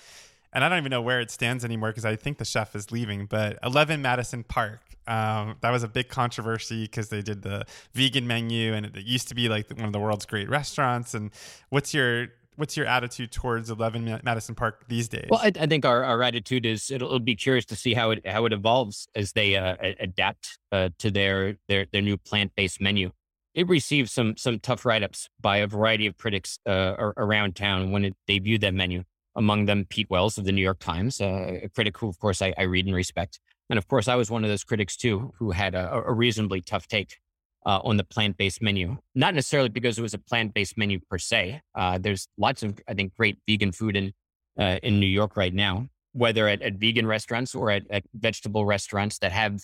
and 0.52 0.64
I 0.64 0.68
don't 0.68 0.78
even 0.78 0.90
know 0.90 1.02
where 1.02 1.20
it 1.20 1.30
stands 1.30 1.64
anymore 1.64 1.90
because 1.90 2.04
I 2.04 2.16
think 2.16 2.38
the 2.38 2.44
chef 2.44 2.74
is 2.76 2.92
leaving, 2.92 3.26
but 3.26 3.58
11 3.62 4.02
Madison 4.02 4.44
Park. 4.44 4.80
Um, 5.06 5.56
that 5.60 5.70
was 5.70 5.82
a 5.82 5.88
big 5.88 6.08
controversy 6.08 6.84
because 6.84 7.10
they 7.10 7.20
did 7.20 7.42
the 7.42 7.66
vegan 7.92 8.26
menu 8.26 8.72
and 8.72 8.86
it, 8.86 8.96
it 8.96 9.04
used 9.04 9.28
to 9.28 9.34
be 9.34 9.48
like 9.48 9.68
one 9.70 9.84
of 9.84 9.92
the 9.92 10.00
world's 10.00 10.24
great 10.24 10.48
restaurants. 10.48 11.12
And 11.12 11.30
what's 11.68 11.92
your 11.92 12.28
what's 12.56 12.76
your 12.76 12.86
attitude 12.86 13.32
towards 13.32 13.70
11 13.70 14.20
Madison 14.22 14.54
Park 14.54 14.84
these 14.88 15.08
days? 15.08 15.26
Well, 15.28 15.40
I, 15.42 15.52
I 15.58 15.66
think 15.66 15.84
our, 15.84 16.04
our 16.04 16.22
attitude 16.22 16.66
is 16.66 16.90
it'll, 16.90 17.08
it'll, 17.08 17.20
be 17.20 17.36
curious 17.36 17.64
to 17.66 17.76
see 17.76 17.94
how 17.94 18.10
it 18.10 18.26
how 18.26 18.44
it 18.46 18.52
evolves 18.52 19.08
as 19.14 19.32
they 19.32 19.56
uh, 19.56 19.76
adapt 20.00 20.58
uh, 20.72 20.90
to 20.98 21.10
their 21.10 21.56
their 21.68 21.86
their 21.92 22.02
new 22.02 22.16
plant 22.16 22.52
based 22.56 22.80
menu. 22.80 23.10
It 23.54 23.68
received 23.68 24.10
some 24.10 24.36
some 24.36 24.58
tough 24.58 24.84
write 24.84 25.02
ups 25.02 25.28
by 25.40 25.58
a 25.58 25.66
variety 25.66 26.06
of 26.06 26.16
critics 26.16 26.58
uh, 26.66 26.94
around 27.16 27.56
town 27.56 27.90
when 27.90 28.04
it 28.04 28.14
debuted 28.28 28.60
that 28.60 28.74
menu. 28.74 29.04
Among 29.36 29.66
them, 29.66 29.84
Pete 29.88 30.08
Wells 30.10 30.38
of 30.38 30.44
the 30.44 30.52
New 30.52 30.62
York 30.62 30.78
Times, 30.78 31.20
uh, 31.20 31.60
a 31.64 31.68
critic 31.68 31.98
who, 31.98 32.08
of 32.08 32.18
course, 32.20 32.40
I, 32.40 32.54
I 32.56 32.62
read 32.62 32.86
and 32.86 32.94
respect. 32.94 33.40
And 33.68 33.78
of 33.78 33.88
course, 33.88 34.06
I 34.06 34.14
was 34.14 34.30
one 34.30 34.44
of 34.44 34.50
those 34.50 34.62
critics 34.62 34.96
too, 34.96 35.32
who 35.38 35.50
had 35.50 35.74
a, 35.74 35.92
a 35.92 36.12
reasonably 36.12 36.60
tough 36.60 36.86
take 36.86 37.18
uh, 37.66 37.80
on 37.84 37.96
the 37.96 38.04
plant 38.04 38.36
based 38.36 38.62
menu. 38.62 38.98
Not 39.14 39.34
necessarily 39.34 39.68
because 39.68 39.98
it 39.98 40.02
was 40.02 40.14
a 40.14 40.18
plant 40.18 40.54
based 40.54 40.76
menu 40.76 41.00
per 41.10 41.18
se. 41.18 41.60
Uh, 41.74 41.98
there's 41.98 42.28
lots 42.36 42.62
of, 42.62 42.78
I 42.88 42.94
think, 42.94 43.14
great 43.14 43.38
vegan 43.48 43.72
food 43.72 43.96
in 43.96 44.12
uh, 44.58 44.78
in 44.82 45.00
New 45.00 45.06
York 45.06 45.36
right 45.36 45.54
now, 45.54 45.88
whether 46.12 46.46
at, 46.48 46.62
at 46.62 46.74
vegan 46.74 47.06
restaurants 47.06 47.54
or 47.54 47.70
at, 47.70 47.82
at, 47.90 48.04
vegetable 48.14 48.64
restaurants 48.64 49.18
that 49.18 49.32
have 49.32 49.54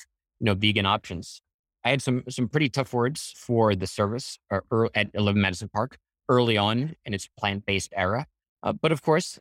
you 0.41 0.47
know 0.47 0.55
vegan 0.55 0.87
options. 0.87 1.43
I 1.85 1.91
had 1.91 2.03
some 2.03 2.25
some 2.29 2.49
pretty 2.49 2.69
tough 2.69 2.93
words 2.93 3.35
for 3.37 3.75
the 3.75 3.87
service 3.87 4.39
or, 4.51 4.65
uh, 4.73 4.89
at 4.95 5.11
11 5.15 5.41
Madison 5.41 5.69
Park 5.69 5.99
early 6.29 6.57
on 6.57 6.95
in 7.05 7.15
its 7.15 7.29
plant 7.39 7.67
based 7.67 7.93
era, 7.97 8.27
uh, 8.63 8.73
but 8.73 8.93
of 8.93 9.03
course. 9.03 9.39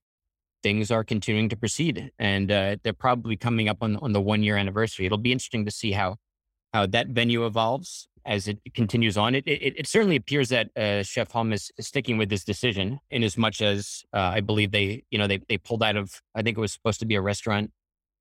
Things 0.62 0.92
are 0.92 1.06
continuing 1.06 1.48
to 1.48 1.56
proceed, 1.56 2.12
and 2.20 2.52
uh, 2.52 2.76
they're 2.84 2.92
probably 2.92 3.38
coming 3.38 3.70
up 3.70 3.78
on 3.80 3.96
on 3.96 4.12
the 4.12 4.20
one 4.20 4.44
year 4.44 4.58
anniversary. 4.58 5.06
It'll 5.06 5.18
be 5.18 5.32
interesting 5.32 5.64
to 5.64 5.72
see 5.72 5.94
how 5.94 6.18
how 6.74 6.86
that 6.88 7.08
venue 7.08 7.46
evolves 7.46 8.08
as 8.26 8.48
it 8.48 8.60
continues 8.74 9.18
on. 9.18 9.36
It 9.36 9.48
it, 9.48 9.74
it 9.78 9.88
certainly 9.88 10.16
appears 10.16 10.50
that 10.50 10.76
uh, 10.78 11.04
Chef 11.04 11.32
Humm 11.32 11.54
is 11.54 11.72
sticking 11.80 12.18
with 12.18 12.30
this 12.30 12.44
decision, 12.44 13.00
in 13.10 13.24
as 13.24 13.38
much 13.38 13.62
as 13.62 14.04
uh, 14.14 14.32
I 14.36 14.42
believe 14.42 14.72
they 14.72 15.04
you 15.10 15.18
know 15.18 15.28
they 15.28 15.40
they 15.50 15.58
pulled 15.58 15.84
out 15.84 15.96
of 15.96 16.22
I 16.36 16.42
think 16.42 16.58
it 16.58 16.62
was 16.62 16.72
supposed 16.72 17.00
to 17.00 17.06
be 17.06 17.16
a 17.16 17.22
restaurant. 17.22 17.72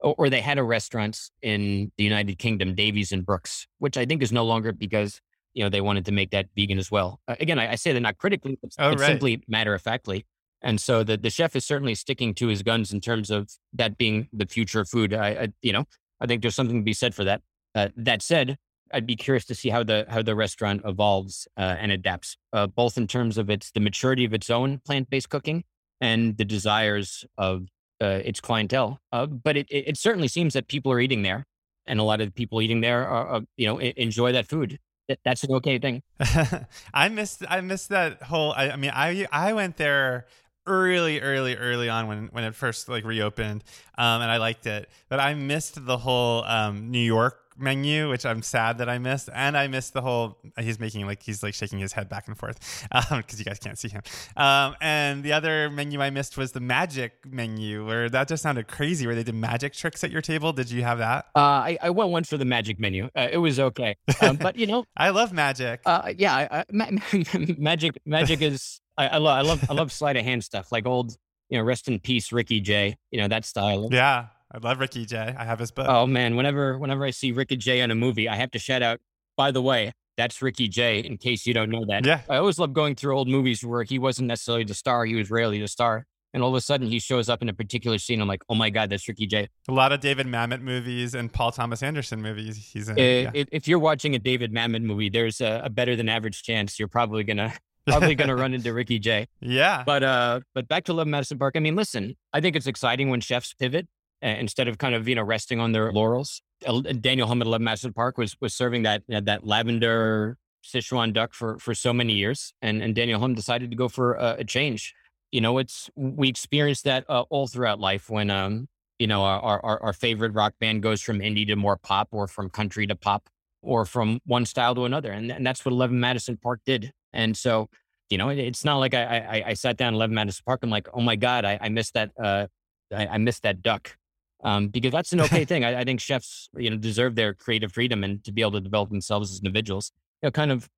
Or, 0.00 0.14
or 0.16 0.30
they 0.30 0.40
had 0.40 0.58
a 0.58 0.62
restaurant 0.62 1.18
in 1.42 1.90
the 1.98 2.04
United 2.04 2.38
Kingdom, 2.38 2.76
Davies 2.76 3.10
and 3.10 3.26
Brooks, 3.26 3.66
which 3.78 3.96
I 3.96 4.06
think 4.06 4.22
is 4.22 4.30
no 4.30 4.44
longer 4.44 4.70
because 4.72 5.20
you 5.54 5.64
know 5.64 5.68
they 5.68 5.80
wanted 5.80 6.04
to 6.06 6.12
make 6.12 6.30
that 6.30 6.46
vegan 6.56 6.78
as 6.78 6.90
well. 6.90 7.20
Uh, 7.26 7.34
again, 7.40 7.58
I, 7.58 7.72
I, 7.72 7.74
say 7.74 7.92
that 7.92 8.00
not 8.00 8.16
critically, 8.16 8.56
but, 8.62 8.70
oh, 8.78 8.90
right. 8.90 9.00
simply 9.00 9.42
matter 9.48 9.74
of 9.74 9.82
factly. 9.82 10.24
And 10.62 10.80
so 10.80 11.02
the 11.02 11.16
the 11.16 11.30
chef 11.30 11.56
is 11.56 11.64
certainly 11.64 11.96
sticking 11.96 12.32
to 12.34 12.46
his 12.46 12.62
guns 12.62 12.92
in 12.92 13.00
terms 13.00 13.28
of 13.30 13.50
that 13.72 13.98
being 13.98 14.28
the 14.32 14.46
future 14.46 14.80
of 14.80 14.88
food. 14.88 15.12
I, 15.12 15.28
I 15.28 15.48
you 15.62 15.72
know 15.72 15.84
I 16.20 16.26
think 16.26 16.42
there's 16.42 16.54
something 16.54 16.78
to 16.78 16.84
be 16.84 16.92
said 16.92 17.14
for 17.14 17.24
that. 17.24 17.42
Uh, 17.74 17.88
that 17.96 18.22
said, 18.22 18.56
I'd 18.92 19.06
be 19.06 19.16
curious 19.16 19.44
to 19.46 19.54
see 19.54 19.68
how 19.68 19.82
the 19.82 20.06
how 20.08 20.22
the 20.22 20.34
restaurant 20.34 20.82
evolves 20.84 21.46
uh, 21.56 21.76
and 21.78 21.92
adapts, 21.92 22.36
uh, 22.52 22.66
both 22.66 22.96
in 22.96 23.06
terms 23.06 23.38
of 23.38 23.50
its 23.50 23.70
the 23.70 23.80
maturity 23.80 24.24
of 24.24 24.32
its 24.34 24.50
own 24.50 24.78
plant 24.78 25.10
based 25.10 25.28
cooking 25.28 25.64
and 26.00 26.36
the 26.36 26.44
desires 26.44 27.24
of 27.36 27.66
uh, 28.00 28.20
its 28.24 28.40
clientele. 28.40 29.00
Uh, 29.12 29.26
but 29.26 29.56
it, 29.56 29.66
it, 29.70 29.88
it 29.88 29.96
certainly 29.96 30.28
seems 30.28 30.54
that 30.54 30.68
people 30.68 30.92
are 30.92 31.00
eating 31.00 31.22
there, 31.22 31.44
and 31.86 32.00
a 32.00 32.02
lot 32.02 32.20
of 32.20 32.28
the 32.28 32.32
people 32.32 32.62
eating 32.62 32.80
there 32.80 33.06
are, 33.06 33.42
you 33.56 33.66
know 33.66 33.78
enjoy 33.78 34.32
that 34.32 34.48
food. 34.48 34.78
That's 35.24 35.42
an 35.44 35.52
okay 35.54 35.78
thing. 35.78 36.02
I 36.94 37.08
missed 37.08 37.42
I 37.48 37.60
missed 37.60 37.88
that 37.90 38.22
whole. 38.22 38.52
I, 38.52 38.70
I 38.70 38.76
mean, 38.76 38.92
I 38.94 39.26
I 39.32 39.52
went 39.52 39.76
there 39.76 40.26
early, 40.68 41.20
early, 41.20 41.56
early 41.56 41.88
on 41.88 42.06
when 42.06 42.28
when 42.32 42.44
it 42.44 42.54
first 42.54 42.88
like 42.88 43.04
reopened, 43.04 43.64
um, 43.96 44.22
and 44.22 44.30
I 44.30 44.36
liked 44.36 44.66
it. 44.66 44.88
But 45.08 45.20
I 45.20 45.34
missed 45.34 45.84
the 45.84 45.98
whole 45.98 46.44
um, 46.44 46.90
New 46.90 46.98
York 47.00 47.48
menu, 47.58 48.08
which 48.08 48.24
I'm 48.24 48.42
sad 48.42 48.78
that 48.78 48.88
I 48.88 48.98
missed, 48.98 49.28
and 49.34 49.56
I 49.56 49.66
missed 49.66 49.92
the 49.92 50.00
whole. 50.00 50.38
He's 50.58 50.78
making 50.78 51.06
like 51.06 51.22
he's 51.22 51.42
like 51.42 51.54
shaking 51.54 51.78
his 51.78 51.92
head 51.92 52.08
back 52.08 52.28
and 52.28 52.36
forth 52.36 52.86
because 52.90 53.10
um, 53.12 53.22
you 53.36 53.44
guys 53.44 53.58
can't 53.58 53.78
see 53.78 53.88
him. 53.88 54.02
Um, 54.36 54.76
and 54.80 55.22
the 55.22 55.32
other 55.32 55.70
menu 55.70 56.00
I 56.00 56.10
missed 56.10 56.36
was 56.36 56.52
the 56.52 56.60
magic 56.60 57.12
menu, 57.26 57.86
where 57.86 58.08
that 58.08 58.28
just 58.28 58.42
sounded 58.42 58.68
crazy. 58.68 59.06
Where 59.06 59.14
they 59.14 59.24
did 59.24 59.34
magic 59.34 59.72
tricks 59.74 60.02
at 60.04 60.10
your 60.10 60.22
table. 60.22 60.52
Did 60.52 60.70
you 60.70 60.82
have 60.82 60.98
that? 60.98 61.26
Uh, 61.34 61.40
I, 61.40 61.78
I 61.82 61.90
went 61.90 62.10
one 62.10 62.24
for 62.24 62.36
the 62.36 62.44
magic 62.44 62.78
menu. 62.78 63.08
Uh, 63.16 63.28
it 63.30 63.38
was 63.38 63.58
okay, 63.58 63.96
um, 64.20 64.36
but 64.36 64.56
you 64.56 64.66
know, 64.66 64.84
I 64.96 65.10
love 65.10 65.32
magic. 65.32 65.80
Uh, 65.84 66.12
yeah, 66.16 66.62
ma- 66.70 66.90
magic. 67.58 67.98
Magic 68.06 68.42
is. 68.42 68.80
I, 68.98 69.06
I 69.08 69.16
love. 69.18 69.38
I 69.38 69.42
love. 69.42 69.70
I 69.70 69.72
love 69.72 69.92
sleight 69.92 70.16
of 70.16 70.24
hand 70.24 70.44
stuff, 70.44 70.70
like 70.70 70.84
old 70.86 71.16
you 71.48 71.58
know, 71.58 71.64
rest 71.64 71.88
in 71.88 71.98
peace, 71.98 72.30
Ricky 72.32 72.60
Jay, 72.60 72.96
you 73.10 73.20
know, 73.20 73.28
that 73.28 73.44
style. 73.44 73.88
Yeah. 73.90 74.26
I 74.52 74.58
love 74.58 74.80
Ricky 74.80 75.04
Jay. 75.04 75.34
I 75.38 75.44
have 75.44 75.58
his 75.58 75.70
book. 75.70 75.86
Oh 75.88 76.06
man, 76.06 76.34
whenever 76.34 76.78
whenever 76.78 77.04
I 77.04 77.10
see 77.10 77.32
Ricky 77.32 77.56
Jay 77.56 77.80
in 77.80 77.90
a 77.90 77.94
movie, 77.94 78.28
I 78.28 78.36
have 78.36 78.50
to 78.52 78.58
shout 78.58 78.82
out. 78.82 78.98
By 79.36 79.50
the 79.50 79.60
way, 79.60 79.92
that's 80.16 80.40
Ricky 80.40 80.68
Jay. 80.68 81.00
In 81.00 81.18
case 81.18 81.46
you 81.46 81.52
don't 81.52 81.70
know 81.70 81.84
that, 81.86 82.06
Yeah. 82.06 82.22
I 82.30 82.36
always 82.36 82.58
love 82.58 82.72
going 82.72 82.94
through 82.94 83.16
old 83.16 83.28
movies 83.28 83.62
where 83.62 83.82
he 83.82 83.98
wasn't 83.98 84.28
necessarily 84.28 84.64
the 84.64 84.74
star; 84.74 85.04
he 85.04 85.14
was 85.14 85.30
rarely 85.30 85.60
the 85.60 85.68
star, 85.68 86.06
and 86.32 86.42
all 86.42 86.48
of 86.48 86.54
a 86.54 86.62
sudden 86.62 86.86
he 86.86 86.98
shows 86.98 87.28
up 87.28 87.42
in 87.42 87.50
a 87.50 87.52
particular 87.52 87.98
scene. 87.98 88.22
I'm 88.22 88.28
like, 88.28 88.42
oh 88.48 88.54
my 88.54 88.70
god, 88.70 88.88
that's 88.88 89.06
Ricky 89.06 89.26
Jay. 89.26 89.48
A 89.68 89.72
lot 89.72 89.92
of 89.92 90.00
David 90.00 90.26
Mamet 90.26 90.62
movies 90.62 91.14
and 91.14 91.30
Paul 91.30 91.52
Thomas 91.52 91.82
Anderson 91.82 92.22
movies. 92.22 92.56
He's 92.56 92.88
in. 92.88 92.98
Uh, 92.98 93.02
yeah. 93.02 93.30
if, 93.34 93.48
if 93.52 93.68
you're 93.68 93.78
watching 93.78 94.14
a 94.14 94.18
David 94.18 94.50
Mamet 94.50 94.82
movie, 94.82 95.10
there's 95.10 95.42
a, 95.42 95.60
a 95.64 95.68
better 95.68 95.94
than 95.94 96.08
average 96.08 96.42
chance 96.42 96.78
you're 96.78 96.88
probably 96.88 97.22
gonna 97.22 97.52
probably 97.88 98.14
gonna 98.20 98.36
run 98.36 98.54
into 98.54 98.72
Ricky 98.72 98.98
Jay. 98.98 99.26
yeah. 99.40 99.82
But 99.84 100.02
uh, 100.02 100.40
but 100.54 100.68
back 100.68 100.84
to 100.84 100.92
Eleven 100.92 101.10
Madison 101.10 101.38
Park. 101.38 101.54
I 101.56 101.60
mean, 101.60 101.76
listen, 101.76 102.16
I 102.32 102.40
think 102.40 102.56
it's 102.56 102.66
exciting 102.66 103.10
when 103.10 103.20
chefs 103.20 103.54
pivot 103.54 103.86
uh, 104.22 104.28
instead 104.28 104.68
of 104.68 104.78
kind 104.78 104.94
of 104.94 105.08
you 105.08 105.14
know 105.14 105.22
resting 105.22 105.60
on 105.60 105.72
their 105.72 105.92
laurels. 105.92 106.42
Uh, 106.66 106.80
Daniel 106.80 107.28
Humm 107.28 107.40
at 107.40 107.46
Eleven 107.46 107.64
Madison 107.64 107.92
Park 107.92 108.18
was 108.18 108.36
was 108.40 108.54
serving 108.54 108.82
that 108.82 109.02
uh, 109.12 109.20
that 109.20 109.46
lavender 109.46 110.36
Sichuan 110.64 111.12
duck 111.12 111.32
for 111.32 111.58
for 111.58 111.74
so 111.74 111.92
many 111.92 112.14
years, 112.14 112.52
and 112.62 112.82
and 112.82 112.94
Daniel 112.94 113.20
Humm 113.20 113.34
decided 113.34 113.70
to 113.70 113.76
go 113.76 113.88
for 113.88 114.14
a, 114.14 114.36
a 114.40 114.44
change. 114.44 114.94
You 115.30 115.40
know, 115.40 115.58
it's 115.58 115.90
we 115.94 116.28
experience 116.28 116.82
that 116.82 117.04
uh, 117.08 117.24
all 117.30 117.46
throughout 117.46 117.80
life 117.80 118.10
when 118.10 118.30
um 118.30 118.68
you 118.98 119.06
know 119.06 119.22
our, 119.22 119.60
our 119.64 119.82
our 119.82 119.92
favorite 119.92 120.32
rock 120.34 120.54
band 120.58 120.82
goes 120.82 121.00
from 121.02 121.20
indie 121.20 121.46
to 121.46 121.56
more 121.56 121.76
pop, 121.76 122.08
or 122.12 122.26
from 122.26 122.50
country 122.50 122.86
to 122.86 122.96
pop, 122.96 123.28
or 123.62 123.84
from 123.84 124.20
one 124.24 124.46
style 124.46 124.74
to 124.74 124.84
another, 124.84 125.12
and 125.12 125.30
and 125.30 125.46
that's 125.46 125.64
what 125.64 125.72
Eleven 125.72 126.00
Madison 126.00 126.36
Park 126.36 126.60
did. 126.66 126.92
And 127.12 127.36
so 127.36 127.68
you 128.10 128.16
know, 128.16 128.30
it, 128.30 128.38
it's 128.38 128.64
not 128.64 128.78
like 128.78 128.94
I, 128.94 129.02
I 129.18 129.42
I 129.48 129.54
sat 129.54 129.76
down 129.76 129.88
in 129.88 129.94
Eleven 129.94 130.14
Madison 130.14 130.42
Park. 130.46 130.60
I'm 130.62 130.70
like, 130.70 130.88
oh 130.94 131.00
my 131.02 131.14
god, 131.16 131.44
I, 131.44 131.58
I 131.60 131.68
missed 131.68 131.92
that. 131.94 132.10
Uh, 132.18 132.46
I, 132.94 133.06
I 133.06 133.18
missed 133.18 133.42
that 133.42 133.62
duck. 133.62 133.96
Um, 134.42 134.68
because 134.68 134.92
that's 134.92 135.12
an 135.12 135.20
okay 135.22 135.44
thing. 135.50 135.64
I, 135.64 135.80
I 135.80 135.84
think 135.84 136.00
chefs, 136.00 136.48
you 136.56 136.70
know, 136.70 136.76
deserve 136.76 137.16
their 137.16 137.34
creative 137.34 137.72
freedom 137.72 138.04
and 138.04 138.22
to 138.24 138.32
be 138.32 138.40
able 138.40 138.52
to 138.52 138.60
develop 138.60 138.88
themselves 138.88 139.30
as 139.32 139.38
individuals. 139.40 139.92
You 140.22 140.28
know, 140.28 140.30
kind 140.30 140.50
of. 140.52 140.68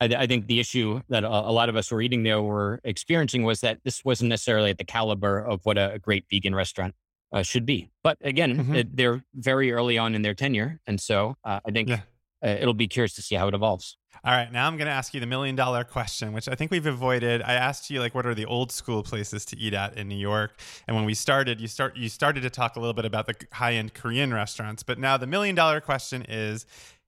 I, 0.00 0.06
I 0.06 0.26
think 0.26 0.46
the 0.46 0.58
issue 0.58 1.02
that 1.10 1.22
a, 1.24 1.28
a 1.28 1.52
lot 1.52 1.68
of 1.68 1.76
us 1.76 1.92
were 1.92 2.00
eating 2.00 2.22
there 2.22 2.40
were 2.42 2.80
experiencing 2.84 3.44
was 3.44 3.60
that 3.60 3.78
this 3.84 4.02
wasn't 4.04 4.30
necessarily 4.30 4.70
at 4.70 4.78
the 4.78 4.84
caliber 4.84 5.38
of 5.38 5.60
what 5.64 5.76
a, 5.78 5.92
a 5.92 5.98
great 5.98 6.24
vegan 6.30 6.54
restaurant 6.54 6.94
uh, 7.32 7.42
should 7.42 7.66
be. 7.66 7.90
But 8.02 8.16
again, 8.22 8.56
Mhm. 8.64 8.74
it, 8.76 8.96
they're 8.96 9.22
very 9.34 9.70
early 9.70 9.98
on 9.98 10.14
in 10.14 10.22
their 10.22 10.34
tenure, 10.34 10.80
and 10.86 10.98
so 10.98 11.36
uh, 11.44 11.60
I 11.64 11.70
think 11.70 11.90
Yeah. 11.90 12.00
Uh, 12.44 12.48
it'll 12.48 12.74
be 12.74 12.88
curious 12.88 13.14
to 13.14 13.22
see 13.22 13.34
how 13.34 13.48
it 13.48 13.54
evolves. 13.54 13.96
All 14.22 14.32
right, 14.32 14.52
now 14.52 14.66
I'm 14.66 14.76
going 14.76 14.86
to 14.86 14.92
ask 14.92 15.14
you 15.14 15.20
the 15.20 15.26
million 15.26 15.56
dollar 15.56 15.82
question, 15.82 16.32
which 16.32 16.48
I 16.48 16.54
think 16.54 16.70
we've 16.70 16.86
avoided. 16.86 17.40
I 17.42 17.54
asked 17.54 17.88
you 17.90 18.00
like 18.00 18.14
what 18.14 18.26
are 18.26 18.34
the 18.34 18.44
old 18.44 18.70
school 18.70 19.02
places 19.02 19.44
to 19.46 19.58
eat 19.58 19.72
at 19.72 19.96
in 19.96 20.08
New 20.08 20.16
York, 20.16 20.60
and 20.86 20.94
when 20.94 21.06
we 21.06 21.14
started, 21.14 21.60
you 21.60 21.68
start 21.68 21.96
you 21.96 22.08
started 22.08 22.42
to 22.42 22.50
talk 22.50 22.76
a 22.76 22.80
little 22.80 22.92
bit 22.92 23.06
about 23.06 23.26
the 23.26 23.34
high 23.52 23.74
end 23.74 23.94
Korean 23.94 24.34
restaurants. 24.34 24.82
But 24.82 24.98
now 24.98 25.16
the 25.16 25.26
million 25.26 25.54
dollar 25.54 25.80
question 25.80 26.22
is, 26.28 26.66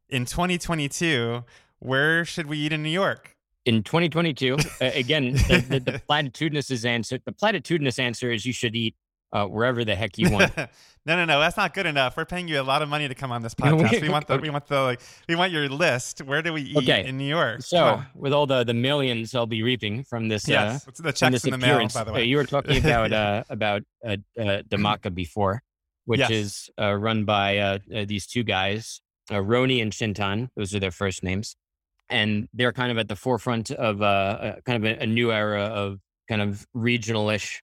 in 0.09 0.25
2022, 0.25 1.45
where 1.81 2.25
should 2.25 2.47
we 2.47 2.59
eat 2.59 2.73
in 2.73 2.83
New 2.83 2.89
York? 2.89 3.37
in 3.65 3.83
2022 3.83 4.55
uh, 4.55 4.91
again 4.95 5.35
the, 5.35 5.65
the, 5.69 5.79
the 5.79 6.03
platitudinous 6.09 6.85
answer 6.85 7.19
the 7.25 7.31
platitudinous 7.31 8.01
answer 8.01 8.33
is 8.33 8.45
you 8.45 8.53
should 8.53 8.75
eat 8.75 8.97
uh, 9.33 9.47
wherever 9.47 9.85
the 9.85 9.95
heck 9.95 10.19
you 10.19 10.31
want 10.31 10.55
no, 10.57 10.67
no, 11.17 11.25
no, 11.25 11.41
that's 11.41 11.57
not 11.57 11.75
good 11.75 11.87
enough. 11.87 12.17
We're 12.17 12.25
paying 12.27 12.49
you 12.49 12.61
a 12.61 12.63
lot 12.63 12.83
of 12.83 12.89
money 12.89 13.09
to 13.09 13.15
come 13.15 13.33
on 13.33 13.43
this 13.43 13.55
podcast. 13.63 14.01
We 14.03 14.09
want 14.09 14.27
the 14.27 14.39
we 14.39 14.51
want 14.51 14.67
the 14.67 14.81
like 14.83 15.01
we 15.29 15.35
want 15.35 15.53
your 15.53 15.69
list. 15.69 16.21
Where 16.23 16.43
do 16.43 16.53
we 16.53 16.63
eat 16.63 16.77
Okay, 16.77 17.05
in 17.07 17.17
New 17.19 17.25
York? 17.29 17.63
So 17.63 18.03
with 18.15 18.33
all 18.33 18.47
the 18.47 18.63
the 18.65 18.75
millions 18.75 19.35
i'll 19.35 19.47
be 19.47 19.63
reaping 19.63 20.05
from 20.05 20.29
this 20.29 20.49
uh, 20.49 20.53
yes, 20.53 20.87
it's 20.87 21.01
the 21.01 21.13
checks 21.13 21.45
in 21.45 21.51
the 21.51 21.59
mail, 21.59 21.87
by 21.93 22.05
the 22.05 22.11
uh, 22.11 22.15
way. 22.15 22.25
you 22.25 22.37
were 22.37 22.45
talking 22.45 22.77
about 22.79 23.13
uh, 23.25 23.45
about 23.49 23.83
uh, 24.05 24.17
uh, 24.39 24.63
Dhamaka 24.69 25.15
before 25.15 25.63
which 26.05 26.19
Yes. 26.21 26.31
is 26.31 26.71
uh, 26.81 26.93
run 26.95 27.25
by 27.25 27.59
uh, 27.59 27.79
uh, 27.95 28.05
these 28.07 28.27
two 28.27 28.43
guys 28.43 29.01
uh, 29.31 29.37
Roni 29.37 29.81
and 29.81 29.93
Chintan 29.93 30.49
those 30.57 30.75
are 30.75 30.81
their 30.81 30.91
first 30.91 31.23
names 31.23 31.57
and 32.11 32.49
they're 32.53 32.73
kind 32.73 32.91
of 32.93 32.99
at 32.99 33.09
the 33.09 33.17
forefront 33.17 33.71
of 33.71 34.03
uh, 34.03 34.05
uh, 34.05 34.61
kind 34.67 34.85
of 34.85 34.99
a, 34.99 35.03
a 35.03 35.07
new 35.07 35.33
era 35.33 35.63
of 35.63 35.99
kind 36.29 36.43
of 36.43 36.67
regional-ish 36.75 37.63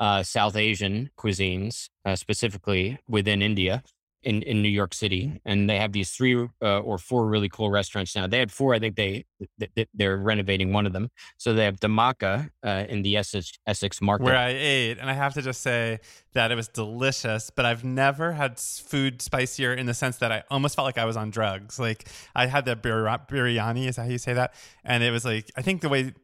uh, 0.00 0.22
South 0.22 0.56
Asian 0.56 1.10
cuisines, 1.18 1.88
uh, 2.04 2.16
specifically 2.16 2.98
within 3.08 3.42
India 3.42 3.82
in, 4.24 4.42
in 4.42 4.62
New 4.62 4.68
York 4.68 4.94
City. 4.94 5.40
And 5.44 5.68
they 5.68 5.78
have 5.78 5.92
these 5.92 6.10
three 6.10 6.48
uh, 6.62 6.80
or 6.80 6.98
four 6.98 7.26
really 7.26 7.48
cool 7.48 7.70
restaurants 7.70 8.16
now. 8.16 8.26
They 8.26 8.38
had 8.38 8.50
four. 8.50 8.74
I 8.74 8.78
think 8.78 8.96
they, 8.96 9.24
th- 9.60 9.88
they're 9.94 10.16
renovating 10.16 10.72
one 10.72 10.86
of 10.86 10.92
them. 10.92 11.10
So 11.36 11.52
they 11.52 11.64
have 11.64 11.78
Dhamaka 11.78 12.50
uh, 12.64 12.84
in 12.88 13.02
the 13.02 13.16
Essex, 13.16 13.52
Essex 13.66 14.00
market. 14.00 14.24
where 14.24 14.36
I 14.36 14.48
ate, 14.48 14.98
and 14.98 15.08
I 15.08 15.12
have 15.12 15.34
to 15.34 15.42
just 15.42 15.60
say 15.60 16.00
that 16.32 16.50
it 16.50 16.54
was 16.54 16.68
delicious. 16.68 17.50
But 17.50 17.66
I've 17.66 17.84
never 17.84 18.32
had 18.32 18.58
food 18.58 19.22
spicier 19.22 19.74
in 19.74 19.86
the 19.86 19.94
sense 19.94 20.16
that 20.18 20.32
I 20.32 20.42
almost 20.50 20.74
felt 20.74 20.86
like 20.86 20.98
I 20.98 21.04
was 21.04 21.16
on 21.16 21.30
drugs. 21.30 21.78
Like 21.78 22.08
I 22.34 22.46
had 22.46 22.64
the 22.64 22.76
bir- 22.76 23.04
biryani, 23.28 23.86
is 23.88 23.96
that 23.96 24.02
how 24.02 24.08
you 24.08 24.18
say 24.18 24.34
that? 24.34 24.54
And 24.84 25.02
it 25.02 25.10
was 25.10 25.24
like 25.24 25.50
I 25.56 25.62
think 25.62 25.82
the 25.82 25.88
way. 25.88 26.14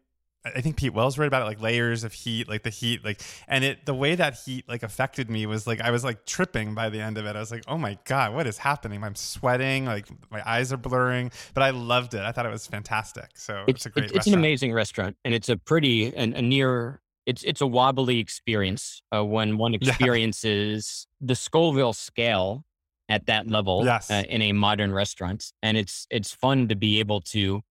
I 0.43 0.63
think 0.63 0.77
Pete 0.77 0.95
Wells 0.95 1.19
wrote 1.19 1.27
about 1.27 1.43
it, 1.43 1.45
like 1.45 1.61
layers 1.61 2.03
of 2.03 2.15
heat, 2.15 2.49
like 2.49 2.63
the 2.63 2.71
heat, 2.71 3.05
like, 3.05 3.21
and 3.47 3.63
it, 3.63 3.85
the 3.85 3.93
way 3.93 4.15
that 4.15 4.39
heat 4.39 4.67
like 4.69 4.83
affected 4.83 5.29
me 5.29 5.45
was 5.45 5.67
like, 5.67 5.83
I 5.83 5.91
was 5.91 6.03
like 6.03 6.25
tripping 6.25 6.75
by 6.75 6.89
the 6.89 6.99
end 7.01 7.19
of 7.19 7.27
it. 7.27 7.37
I 7.37 7.41
was 7.41 7.51
like, 7.51 7.65
oh 7.69 7.77
my 7.77 7.99
God, 8.05 8.33
what 8.35 8.47
is 8.47 8.57
happening? 8.57 9.05
I'm 9.05 9.15
sweating, 9.15 9.85
like 9.85 10.07
my 10.31 10.43
eyes 10.49 10.73
are 10.73 10.79
blurring, 10.79 11.31
but 11.53 11.63
I 11.63 11.71
loved 11.71 12.15
it. 12.15 12.23
I 12.23 12.33
thought 12.33 12.47
it 12.47 12.51
was 12.53 12.67
fantastic. 12.67 13.31
So 13.35 13.65
it's, 13.67 13.85
a 13.85 13.91
great 13.91 14.07
it's, 14.07 14.15
it's 14.15 14.27
an 14.29 14.35
amazing 14.35 14.73
restaurant 14.73 15.17
and 15.27 15.35
it's 15.35 15.51
a 15.51 15.59
pretty 15.59 16.15
and 16.17 16.35
a 16.35 16.41
near 16.43 17.03
it's 17.27 17.43
it's 17.43 17.61
a 17.61 17.67
wobbly 17.67 18.19
experience 18.19 19.03
uh, 19.15 19.23
when 19.23 19.59
one 19.59 19.73
Yeah. 19.81 19.91
experiences 19.91 21.07
the 21.21 21.35
Scoville 21.35 21.93
scale 21.93 22.65
at 23.09 23.27
that 23.27 23.49
level 23.49 23.85
Yes. 23.85 24.11
uh, 24.11 24.23
in 24.29 24.41
a 24.43 24.53
modern 24.53 24.93
restaurant 24.93 25.53
and 25.63 25.77
it's 25.77 26.07
it's 26.11 26.33
fun 26.33 26.69
to 26.69 26.77
be 26.77 26.99
able 27.01 27.21
to 27.21 27.63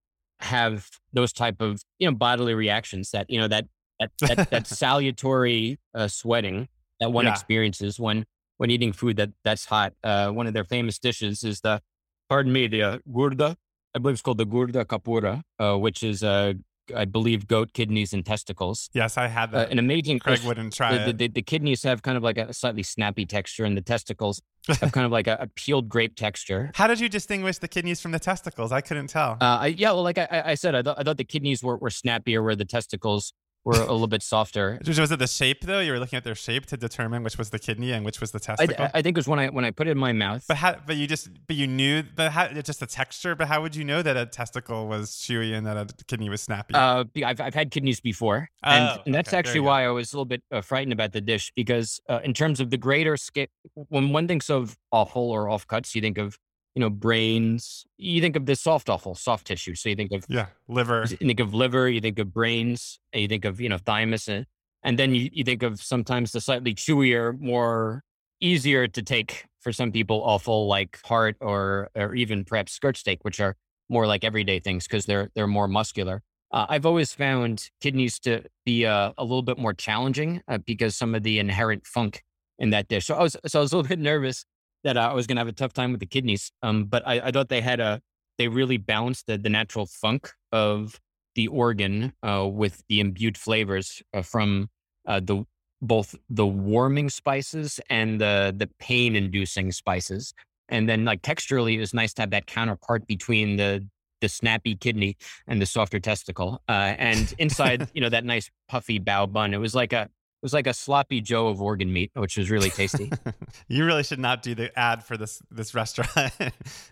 have 0.42 0.90
those 1.14 1.34
type 1.34 1.62
of 1.62 1.82
you 2.00 2.10
know 2.10 2.16
bodily 2.16 2.54
reactions 2.54 3.12
that 3.12 3.30
you 3.30 3.40
know 3.40 3.48
that 3.48 3.66
that 4.00 4.12
that, 4.22 4.50
that 4.52 4.68
salutary 4.84 5.78
uh, 5.94 6.08
sweating 6.08 6.68
that 7.00 7.12
one 7.12 7.26
Yeah. 7.26 7.32
experiences 7.32 8.00
when 8.00 8.26
when 8.58 8.70
eating 8.72 8.94
food 8.94 9.18
that 9.18 9.32
that's 9.44 9.66
hot 9.66 9.94
uh, 10.04 10.30
one 10.30 10.48
of 10.48 10.54
their 10.54 10.64
famous 10.64 10.98
dishes 11.00 11.44
is 11.44 11.62
the 11.62 11.82
pardon 12.30 12.52
me 12.54 12.68
the 12.68 12.82
uh, 12.84 12.98
gurda 13.12 13.56
I 13.96 14.00
believe 14.00 14.14
it's 14.14 14.22
called 14.22 14.38
the 14.38 14.46
gurda 14.46 14.86
kapoora, 14.86 15.42
uh, 15.58 15.76
which 15.76 16.04
is, 16.04 16.22
uh, 16.24 16.54
I 16.96 17.06
believe, 17.06 17.48
goat 17.48 17.74
kidneys 17.74 18.14
and 18.14 18.26
testicles. 18.26 18.90
Yes, 18.94 19.18
I 19.18 19.28
had 19.28 19.50
Uh, 19.54 19.60
that. 19.60 19.72
an 19.72 19.80
amazing. 19.80 20.20
Craig 20.20 20.42
wouldn't 20.44 20.74
try 20.74 20.98
the, 20.98 21.10
it. 21.10 21.18
the, 21.18 21.28
the 21.28 21.42
kidneys 21.42 21.84
have 21.84 22.02
kind 22.02 22.18
of 22.18 22.24
like 22.24 22.38
a 22.38 22.54
slightly 22.54 22.84
snappy 22.84 23.26
texture, 23.26 23.66
and 23.66 23.76
the 23.78 23.82
testicles 23.82 24.42
have 24.82 24.92
kind 24.92 25.06
of 25.06 25.12
like 25.12 25.28
a, 25.28 25.38
a 25.42 25.48
peeled 25.48 25.90
grape 25.90 26.16
texture. 26.16 26.72
How 26.76 26.88
did 26.88 27.00
you 27.00 27.10
distinguish 27.10 27.58
the 27.58 27.68
kidneys 27.68 28.02
from 28.02 28.12
the 28.12 28.20
testicles? 28.20 28.72
I 28.72 28.82
couldn't 28.82 29.08
tell. 29.08 29.38
Uh, 29.42 29.58
I, 29.62 29.68
yeah, 29.68 29.92
well, 29.92 30.04
like 30.04 30.18
I, 30.18 30.28
I- 30.32 30.50
I 30.52 30.56
said, 30.56 30.76
I 30.76 30.82
thought, 30.82 31.00
I 31.00 31.04
thought 31.04 31.18
the 31.18 31.24
kidneys 31.24 31.64
were, 31.64 31.78
were 31.78 31.90
snappier, 31.90 32.44
where 32.44 32.56
the 32.56 32.66
testicles 32.66 33.34
were 33.66 33.74
a 33.74 33.92
little 33.92 34.08
bit 34.08 34.24
softer. 34.24 34.80
was 34.88 35.12
it 35.12 35.20
the 35.20 35.28
shape 35.28 35.62
though? 35.62 35.80
You 35.80 35.92
were 35.92 36.00
looking 36.00 36.18
at 36.18 36.24
their 36.24 36.36
shape 36.36 36.66
to 36.68 36.78
determine 36.78 37.24
which 37.24 37.38
was 37.38 37.50
the 37.50 37.60
kidney 37.60 37.92
and 37.92 38.06
which 38.06 38.22
was 38.22 38.32
the 38.32 38.40
testicle. 38.40 38.88
I 38.94 39.02
think 39.02 39.18
it 39.18 39.20
was 39.20 39.28
when 39.28 39.40
I 39.40 39.48
when 39.50 39.66
I 39.66 39.72
put 39.72 39.88
it 39.88 39.92
in 39.92 39.98
my 39.98 40.14
mouth. 40.14 40.46
but 40.48 40.58
how? 40.58 40.76
But 40.86 40.98
you 40.98 41.08
just 41.08 41.30
but 41.48 41.56
you 41.56 41.68
knew. 41.68 42.04
But 42.16 42.32
how? 42.32 42.48
Just 42.48 42.80
the 42.80 42.86
texture. 42.86 43.36
But 43.36 43.48
how 43.48 43.62
would 43.62 43.76
you 43.76 43.84
know 43.84 44.02
that 44.02 44.18
a 44.18 44.26
testicle 44.26 44.88
was 44.88 45.12
chewy 45.12 45.54
and 45.56 45.66
that 45.68 45.78
a 45.78 45.88
kidney 46.06 46.30
was 46.30 46.42
snappy? 46.42 46.74
Uh, 46.74 47.04
I've, 47.26 47.42
I've 47.42 47.54
had 47.54 47.72
kidneys 47.72 48.00
before, 48.00 48.50
and, 48.64 48.90
Oh, 48.90 49.02
and 49.06 49.14
that's 49.14 49.30
okay, 49.30 49.38
actually 49.38 49.62
why 49.62 49.86
I 49.86 49.90
was 49.90 50.14
a 50.14 50.16
little 50.16 50.26
bit 50.26 50.44
uh, 50.52 50.62
frightened 50.62 50.94
about 50.94 51.12
the 51.12 51.22
dish 51.22 51.52
because, 51.56 52.00
uh, 52.10 52.20
in 52.24 52.34
terms 52.34 52.60
of 52.60 52.70
the 52.70 52.78
greater 52.78 53.18
scale, 53.18 53.48
when 53.74 54.12
one 54.12 54.28
thinks 54.28 54.50
of 54.50 54.78
offal 54.92 55.30
or 55.32 55.50
off 55.50 55.68
cuts, 55.68 55.94
you 55.96 56.02
think 56.02 56.18
of 56.18 56.38
you 56.76 56.80
know 56.80 56.90
brains, 56.90 57.86
you 57.98 58.22
think 58.22 58.36
of 58.36 58.46
the 58.46 58.56
soft 58.56 58.90
offal, 58.90 59.16
soft 59.16 59.48
tissue. 59.48 59.76
So 59.76 59.90
you 59.90 59.96
think 59.96 60.12
of 60.12 60.26
yeah, 60.30 60.48
liver. 60.68 61.06
you 61.10 61.18
think 61.18 61.40
of 61.40 61.54
liver, 61.54 61.90
you 61.90 62.02
think 62.02 62.20
of 62.20 62.34
brains, 62.34 63.00
and 63.14 63.22
you 63.22 63.28
think 63.28 63.46
of 63.46 63.60
you 63.60 63.70
know 63.70 63.78
thymus, 63.78 64.28
and, 64.28 64.46
and 64.84 64.98
then 64.98 65.16
you, 65.16 65.30
you 65.34 65.44
think 65.44 65.64
of 65.64 65.82
sometimes 65.82 66.32
the 66.32 66.42
slightly 66.42 66.74
chewier, 66.74 67.38
more 67.40 68.04
easier 68.42 68.88
to 68.88 69.02
take 69.02 69.46
for 69.60 69.74
some 69.74 69.92
people 69.92 70.22
offal 70.24 70.68
like 70.68 71.00
heart 71.04 71.36
or 71.42 71.90
or 71.96 72.16
even 72.16 72.46
perhaps 72.46 72.72
skirt 72.74 72.98
steak, 72.98 73.20
which 73.24 73.40
are 73.40 73.56
more 73.90 74.06
like 74.08 74.24
everyday 74.24 74.60
things 74.60 74.88
because 74.88 75.06
they're 75.06 75.30
they're 75.36 75.48
more 75.48 75.68
muscular. 75.68 76.22
Uh, 76.52 76.66
I've 76.70 76.86
always 76.86 77.14
found 77.14 77.70
kidneys 77.80 78.20
to 78.20 78.44
be 78.66 78.86
uh, 78.86 79.12
a 79.18 79.24
little 79.24 79.44
bit 79.44 79.60
more 79.60 79.74
challenging 79.74 80.42
uh, 80.48 80.58
because 80.58 80.96
some 80.96 81.14
of 81.14 81.22
the 81.22 81.38
inherent 81.38 81.86
funk 81.86 82.24
in 82.58 82.72
that 82.72 82.88
dish. 82.88 83.06
So 83.06 83.16
I 83.16 83.24
was 83.24 83.38
so 83.46 83.60
I 83.60 83.62
was 83.62 83.74
a 83.74 83.78
little 83.78 83.90
bit 83.90 84.00
nervous 84.00 84.46
that 84.84 84.98
I 84.98 85.14
was 85.14 85.28
going 85.28 85.36
to 85.36 85.42
have 85.42 85.48
a 85.48 85.54
tough 85.54 85.74
time 85.74 85.92
with 85.92 86.00
the 86.00 86.06
kidneys. 86.06 86.52
Um, 86.64 86.86
but 86.86 87.08
I, 87.08 87.20
I 87.20 87.32
thought 87.32 87.50
they 87.50 87.62
had 87.62 87.80
a 87.80 88.02
they 88.38 88.48
really 88.48 88.78
balanced 88.78 89.28
the, 89.28 89.38
the 89.38 89.50
natural 89.50 89.86
funk 89.86 90.32
of 90.52 91.00
the 91.36 91.48
organ 91.48 92.14
uh, 92.24 92.48
with 92.52 92.84
the 92.88 93.00
imbued 93.02 93.38
flavors 93.38 94.02
uh, 94.14 94.22
from 94.22 94.70
uh, 95.06 95.20
the 95.20 95.44
both 95.82 96.16
the 96.30 96.46
warming 96.46 97.10
spices 97.10 97.80
and 97.90 98.20
the 98.20 98.54
the 98.58 98.70
pain 98.80 99.16
inducing 99.16 99.72
spices. 99.72 100.34
And 100.70 100.88
then 100.88 101.06
like 101.06 101.22
texturally, 101.22 101.76
it 101.76 101.80
was 101.80 101.94
nice 101.94 102.14
to 102.16 102.22
have 102.22 102.32
that 102.32 102.48
counterpart 102.48 103.08
between 103.08 103.58
the 103.58 103.88
the 104.22 104.30
snappy 104.30 104.76
kidney 104.76 105.18
and 105.48 105.62
the 105.62 105.66
softer 105.66 106.00
testicle. 106.00 106.62
Uh, 106.68 106.94
and 106.98 107.34
inside, 107.38 107.90
you 107.94 108.02
know, 108.02 108.10
that 108.10 108.26
nice 108.26 108.50
puffy 108.68 109.00
bao 109.00 109.32
bun. 109.32 109.54
It 109.54 109.58
was 109.58 109.76
like 109.76 109.94
a 109.94 110.10
It 110.42 110.46
was 110.46 110.54
like 110.54 110.68
a 110.68 110.74
sloppy 110.74 111.20
Joe 111.20 111.50
of 111.50 111.62
organ 111.62 111.92
meat, 111.92 112.12
which 112.14 112.38
was 112.38 112.50
really 112.50 112.70
tasty. 112.70 113.12
you 113.68 113.84
really 113.84 114.04
should 114.04 114.20
not 114.20 114.42
do 114.42 114.56
the 114.56 114.78
ad 114.80 115.04
for 115.04 115.18
this 115.18 115.42
this 115.52 115.76
restaurant. 115.76 116.32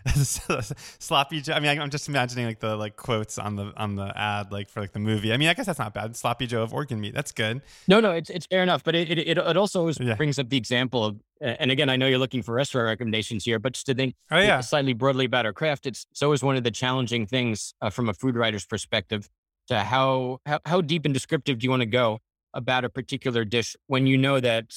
sloppy 0.98 1.40
Joe. 1.40 1.54
I 1.54 1.60
mean, 1.60 1.80
I'm 1.80 1.88
just 1.88 2.10
imagining 2.10 2.44
like 2.44 2.60
the 2.60 2.76
like 2.76 2.96
quotes 2.96 3.38
on 3.38 3.56
the 3.56 3.72
on 3.74 3.96
the 3.96 4.12
ad, 4.14 4.52
like 4.52 4.68
for 4.68 4.82
like 4.82 4.92
the 4.92 4.98
movie. 4.98 5.32
I 5.32 5.38
mean, 5.38 5.48
I 5.48 5.54
guess 5.54 5.64
that's 5.64 5.78
not 5.78 5.94
bad. 5.94 6.14
Sloppy 6.14 6.46
Joe 6.46 6.62
of 6.62 6.74
organ 6.74 7.00
meat. 7.00 7.14
That's 7.14 7.32
good. 7.32 7.62
No, 7.86 8.00
no, 8.00 8.10
it's 8.10 8.28
it's 8.28 8.44
fair 8.44 8.62
enough. 8.62 8.84
But 8.84 8.94
it 8.94 9.18
it, 9.18 9.38
it 9.38 9.56
also 9.56 9.88
yeah. 9.98 10.14
brings 10.14 10.38
up 10.38 10.50
the 10.50 10.58
example 10.58 11.02
of, 11.02 11.16
and 11.40 11.70
again, 11.70 11.88
I 11.88 11.96
know 11.96 12.06
you're 12.06 12.18
looking 12.18 12.42
for 12.42 12.52
restaurant 12.52 12.84
recommendations 12.84 13.46
here, 13.46 13.58
but 13.58 13.72
just 13.72 13.86
to 13.86 13.94
think 13.94 14.14
oh, 14.30 14.38
yeah. 14.38 14.60
slightly 14.60 14.92
broadly 14.92 15.24
about 15.24 15.46
our 15.46 15.54
craft, 15.54 15.86
it's 15.86 16.06
it's 16.10 16.22
always 16.22 16.42
one 16.42 16.56
of 16.56 16.64
the 16.64 16.70
challenging 16.70 17.24
things 17.24 17.72
uh, 17.80 17.88
from 17.88 18.10
a 18.10 18.12
food 18.12 18.36
writer's 18.36 18.66
perspective 18.66 19.30
to 19.68 19.80
how, 19.80 20.40
how 20.44 20.60
how 20.66 20.80
deep 20.82 21.06
and 21.06 21.14
descriptive 21.14 21.58
do 21.60 21.64
you 21.64 21.70
want 21.70 21.80
to 21.80 21.86
go 21.86 22.20
about 22.54 22.84
a 22.84 22.88
particular 22.88 23.44
dish 23.44 23.76
when 23.86 24.06
you 24.06 24.16
know 24.16 24.40
that 24.40 24.74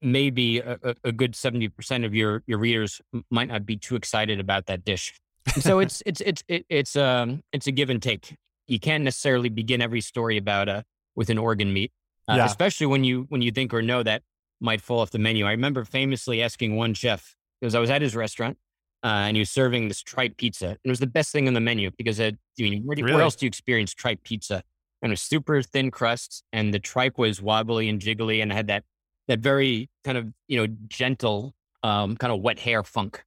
maybe 0.00 0.58
a, 0.58 0.78
a 1.04 1.12
good 1.12 1.32
70% 1.32 2.04
of 2.04 2.14
your 2.14 2.42
your 2.46 2.58
readers 2.58 3.00
might 3.30 3.48
not 3.48 3.66
be 3.66 3.76
too 3.76 3.96
excited 3.96 4.40
about 4.40 4.66
that 4.66 4.84
dish 4.84 5.14
so 5.60 5.78
it's 5.80 6.02
it's 6.06 6.22
it's 6.22 6.42
it's 6.48 6.96
um 6.96 7.42
it's 7.52 7.66
a 7.66 7.72
give 7.72 7.90
and 7.90 8.02
take 8.02 8.36
you 8.66 8.80
can't 8.80 9.04
necessarily 9.04 9.48
begin 9.48 9.82
every 9.82 10.00
story 10.00 10.38
about 10.38 10.68
a 10.68 10.84
with 11.14 11.30
an 11.30 11.38
organ 11.38 11.72
meat 11.72 11.92
uh, 12.28 12.34
yeah. 12.36 12.44
especially 12.46 12.86
when 12.86 13.04
you 13.04 13.26
when 13.28 13.42
you 13.42 13.50
think 13.50 13.74
or 13.74 13.82
know 13.82 14.02
that 14.02 14.22
might 14.60 14.80
fall 14.80 15.00
off 15.00 15.10
the 15.10 15.18
menu 15.18 15.44
i 15.44 15.50
remember 15.50 15.84
famously 15.84 16.42
asking 16.42 16.76
one 16.76 16.94
chef 16.94 17.36
because 17.60 17.74
i 17.74 17.78
was 17.78 17.90
at 17.90 18.00
his 18.00 18.16
restaurant 18.16 18.56
uh, 19.04 19.28
and 19.28 19.36
he 19.36 19.40
was 19.40 19.50
serving 19.50 19.88
this 19.88 20.02
tripe 20.02 20.36
pizza 20.36 20.68
and 20.68 20.78
it 20.84 20.88
was 20.88 21.00
the 21.00 21.06
best 21.06 21.30
thing 21.30 21.46
on 21.46 21.54
the 21.54 21.60
menu 21.60 21.90
because 21.98 22.18
it, 22.18 22.36
I 22.58 22.62
mean, 22.62 22.82
where, 22.84 22.96
do, 22.96 23.02
really? 23.04 23.14
where 23.14 23.22
else 23.22 23.36
do 23.36 23.44
you 23.44 23.48
experience 23.48 23.92
tripe 23.92 24.22
pizza 24.24 24.62
and 25.02 25.12
a 25.12 25.16
super 25.16 25.62
thin 25.62 25.90
crust, 25.90 26.42
and 26.52 26.72
the 26.72 26.78
tripe 26.78 27.18
was 27.18 27.40
wobbly 27.40 27.88
and 27.88 28.00
jiggly, 28.00 28.42
and 28.42 28.52
had 28.52 28.66
that 28.68 28.84
that 29.28 29.40
very 29.40 29.90
kind 30.04 30.18
of 30.18 30.26
you 30.48 30.56
know 30.56 30.74
gentle 30.88 31.54
um, 31.82 32.16
kind 32.16 32.32
of 32.32 32.40
wet 32.40 32.58
hair 32.58 32.82
funk 32.82 33.24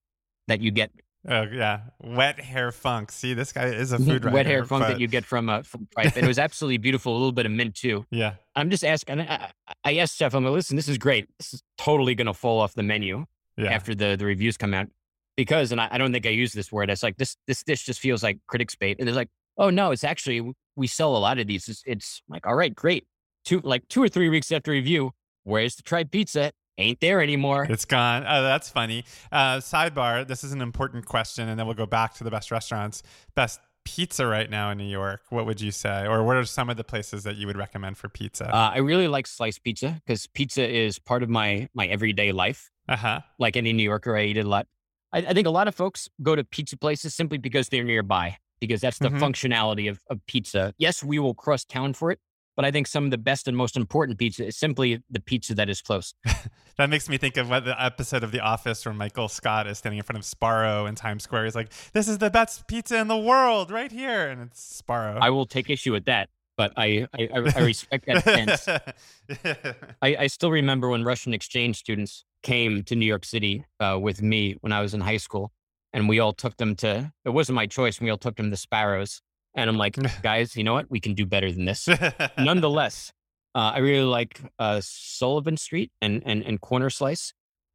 that 0.48 0.62
you 0.62 0.72
get. 0.72 0.92
Oh 1.28 1.44
yeah, 1.44 1.82
wet 2.02 2.40
hair 2.40 2.72
funk. 2.72 3.12
See, 3.12 3.34
this 3.34 3.52
guy 3.52 3.66
is 3.66 3.92
a 3.92 4.00
food 4.00 4.24
wet 4.32 4.46
hair 4.46 4.64
funk 4.64 4.84
but... 4.84 4.90
that 4.90 5.00
you 5.00 5.08
get 5.08 5.26
from 5.26 5.50
uh, 5.50 5.64
from 5.64 5.88
tripe, 5.94 6.16
and 6.16 6.24
it 6.24 6.28
was 6.28 6.40
absolutely 6.40 6.78
beautiful. 6.78 7.14
A 7.14 7.18
little 7.18 7.34
bit 7.34 7.46
of 7.46 7.52
mint 7.52 7.76
too. 7.76 8.06
Yeah, 8.10 8.36
I'm 8.56 8.70
just 8.70 8.86
asking. 8.86 9.22
I, 9.22 9.52
I 9.84 9.98
asked 9.98 10.18
Chef, 10.18 10.34
I'm 10.34 10.46
like, 10.46 10.54
listen, 10.54 10.76
this 10.76 10.88
is 10.88 10.98
great. 10.98 11.28
This 11.38 11.54
is 11.54 11.64
totally 11.78 12.16
going 12.16 12.28
to 12.28 12.34
fall 12.34 12.62
off 12.62 12.74
the 12.74 12.84
menu 12.84 13.26
yeah. 13.58 13.72
after 13.72 13.94
the 13.94 14.16
the 14.16 14.26
reviews 14.26 14.56
come 14.56 14.74
out 14.74 14.88
because, 15.36 15.72
and 15.72 15.82
I, 15.82 15.90
I, 15.92 15.98
don't 15.98 16.12
think 16.12 16.26
I 16.26 16.30
use 16.30 16.54
this 16.54 16.72
word. 16.72 16.90
It's 16.90 17.04
like 17.04 17.18
this 17.18 17.36
this 17.48 17.64
dish 17.64 17.86
just 17.86 18.00
feels 18.00 18.24
like 18.24 18.40
critics 18.48 18.76
bait, 18.76 18.98
and 19.00 19.08
it's 19.08 19.16
like, 19.16 19.30
oh 19.58 19.70
no, 19.70 19.92
it's 19.92 20.04
actually 20.04 20.52
we 20.80 20.88
sell 20.88 21.16
a 21.16 21.20
lot 21.20 21.38
of 21.38 21.46
these. 21.46 21.68
It's, 21.68 21.84
it's 21.86 22.24
like, 22.30 22.48
all 22.48 22.56
right, 22.56 22.74
great. 22.74 23.06
Two 23.46 23.62
like 23.64 23.88
two 23.90 24.02
or 24.02 24.10
three 24.10 24.30
weeks 24.30 24.52
after 24.52 24.72
review, 24.72 25.12
where's 25.44 25.76
the 25.76 25.84
tripe 25.84 26.10
pizza? 26.10 26.52
Ain't 26.78 27.02
there 27.02 27.22
anymore. 27.22 27.68
It's 27.70 27.84
gone. 27.84 28.24
Oh, 28.26 28.42
that's 28.42 28.70
funny. 28.70 29.04
Uh, 29.32 29.58
sidebar. 29.58 30.26
This 30.26 30.46
is 30.46 30.54
an 30.54 30.62
important 30.62 31.06
question, 31.06 31.50
and 31.50 31.60
then 31.60 31.66
we'll 31.66 31.76
go 31.76 31.86
back 31.86 32.14
to 32.16 32.24
the 32.24 32.32
best 32.32 32.52
restaurants. 32.52 33.04
Best 33.36 33.60
pizza 33.84 34.26
right 34.26 34.50
now 34.50 34.72
in 34.72 34.78
New 34.78 34.86
York. 34.86 35.24
What 35.30 35.46
would 35.46 35.60
you 35.60 35.72
say, 35.72 36.08
or 36.08 36.24
what 36.24 36.38
are 36.38 36.46
some 36.46 36.70
of 36.70 36.78
the 36.78 36.86
places 36.86 37.24
that 37.24 37.36
you 37.36 37.48
would 37.48 37.58
recommend 37.58 37.98
for 37.98 38.08
pizza? 38.08 38.48
Uh, 38.54 38.72
I 38.74 38.78
really 38.78 39.10
like 39.10 39.28
sliced 39.28 39.62
pizza 39.64 40.02
because 40.06 40.28
pizza 40.28 40.66
is 40.66 41.00
part 41.00 41.22
of 41.22 41.30
my 41.30 41.68
my 41.74 41.88
everyday 41.88 42.32
life. 42.32 42.70
Uh 42.88 42.96
huh. 42.96 43.20
Like 43.38 43.58
any 43.58 43.74
New 43.74 43.84
Yorker, 43.84 44.16
I 44.16 44.24
eat 44.24 44.38
it 44.38 44.46
a 44.46 44.50
lot. 44.50 44.66
I, 45.12 45.20
I, 45.20 45.34
think 45.34 45.48
a 45.48 45.52
lot 45.52 45.68
of 45.68 45.76
folks 45.76 46.08
go 46.22 46.36
to 46.36 46.44
pizza 46.44 46.78
places 46.78 47.14
simply 47.16 47.40
because 47.40 47.70
they're 47.70 47.84
nearby 47.84 48.38
because 48.60 48.82
that's 48.82 49.00
the 49.00 49.10
mm-hmm. 49.10 49.24
functionality 49.24 49.90
of, 49.90 50.00
of 50.10 50.26
pizza. 50.26 50.74
Yes, 50.78 51.04
we 51.04 51.20
will 51.20 51.34
cross 51.34 51.66
town 51.66 51.94
for 51.94 52.12
it, 52.12 52.20
but 52.56 52.66
I 52.66 52.72
think 52.72 52.88
some 52.88 53.06
of 53.06 53.12
the 53.12 53.18
best 53.18 53.48
and 53.48 53.56
most 53.56 53.78
important 53.78 54.18
pizza 54.18 54.46
is 54.46 54.58
simply 54.58 55.02
the 55.10 55.20
pizza 55.20 55.56
that 55.56 55.70
is 55.70 55.82
close. 55.82 56.14
that 56.78 56.90
makes 56.90 57.08
me 57.08 57.18
think 57.18 57.38
of 57.38 57.50
what 57.50 57.66
the 57.66 57.82
episode 57.82 58.24
of 58.24 58.32
The 58.32 58.42
Office 58.42 58.86
where 58.86 58.94
Michael 58.94 59.30
Scott 59.30 59.68
is 59.68 59.78
standing 59.78 59.98
in 59.98 60.04
front 60.04 60.20
of 60.20 60.26
Sbarro 60.26 60.88
in 60.88 60.96
Times 60.96 61.24
Square. 61.24 61.46
He's 61.46 61.56
like, 61.56 61.72
"This 61.94 62.08
is 62.08 62.18
the 62.18 62.30
best 62.30 62.68
pizza 62.68 62.98
in 62.98 63.08
the 63.08 63.18
world, 63.18 63.72
right 63.72 63.92
here," 63.92 64.28
and 64.28 64.42
it's 64.42 64.82
Sbarro. 64.82 65.18
I 65.22 65.30
will 65.30 65.46
take 65.46 65.70
issue 65.70 65.94
with 65.94 66.06
that, 66.06 66.30
but 66.58 66.74
I 66.76 67.08
I, 67.18 67.30
I 67.34 67.38
respect 67.60 68.06
that 68.08 68.22
stance. 68.24 68.68
I, 70.02 70.16
I 70.18 70.28
still 70.28 70.52
remember 70.52 70.90
when 70.90 71.06
Russian 71.06 71.34
exchange 71.34 71.78
students 71.78 72.26
came 72.44 72.84
to 72.84 72.96
New 72.96 73.06
York 73.06 73.24
City 73.26 73.66
uh, 73.80 73.98
with 74.02 74.22
me 74.22 74.58
when 74.62 74.74
I 74.74 74.82
was 74.82 74.94
in 74.94 75.02
high 75.02 75.18
school 75.18 75.54
and 75.94 76.08
we 76.08 76.20
all 76.20 76.34
took 76.34 76.58
them 76.58 76.76
to 76.76 77.12
it 77.26 77.30
wasn't 77.30 77.56
my 77.56 77.68
choice 77.68 78.00
we 78.00 78.10
all 78.10 78.18
took 78.18 78.36
them 78.36 78.52
to 78.52 78.58
Sbarro's 78.58 79.22
and 79.56 79.70
i'm 79.70 79.78
like 79.78 79.98
guys 80.22 80.56
you 80.56 80.64
know 80.64 80.74
what? 80.74 80.90
We 80.90 81.00
can 81.00 81.14
do 81.14 81.26
better 81.26 81.52
than 81.52 81.66
this. 81.66 81.88
Nonetheless 82.38 83.12
uh, 83.56 83.72
i 83.76 83.80
really 83.80 84.04
like 84.04 84.42
uh, 84.60 84.80
sullivan 84.84 85.58
street 85.58 85.92
and, 86.02 86.22
and 86.26 86.44
and 86.44 86.62
corner 86.62 86.90
slice. 86.90 87.34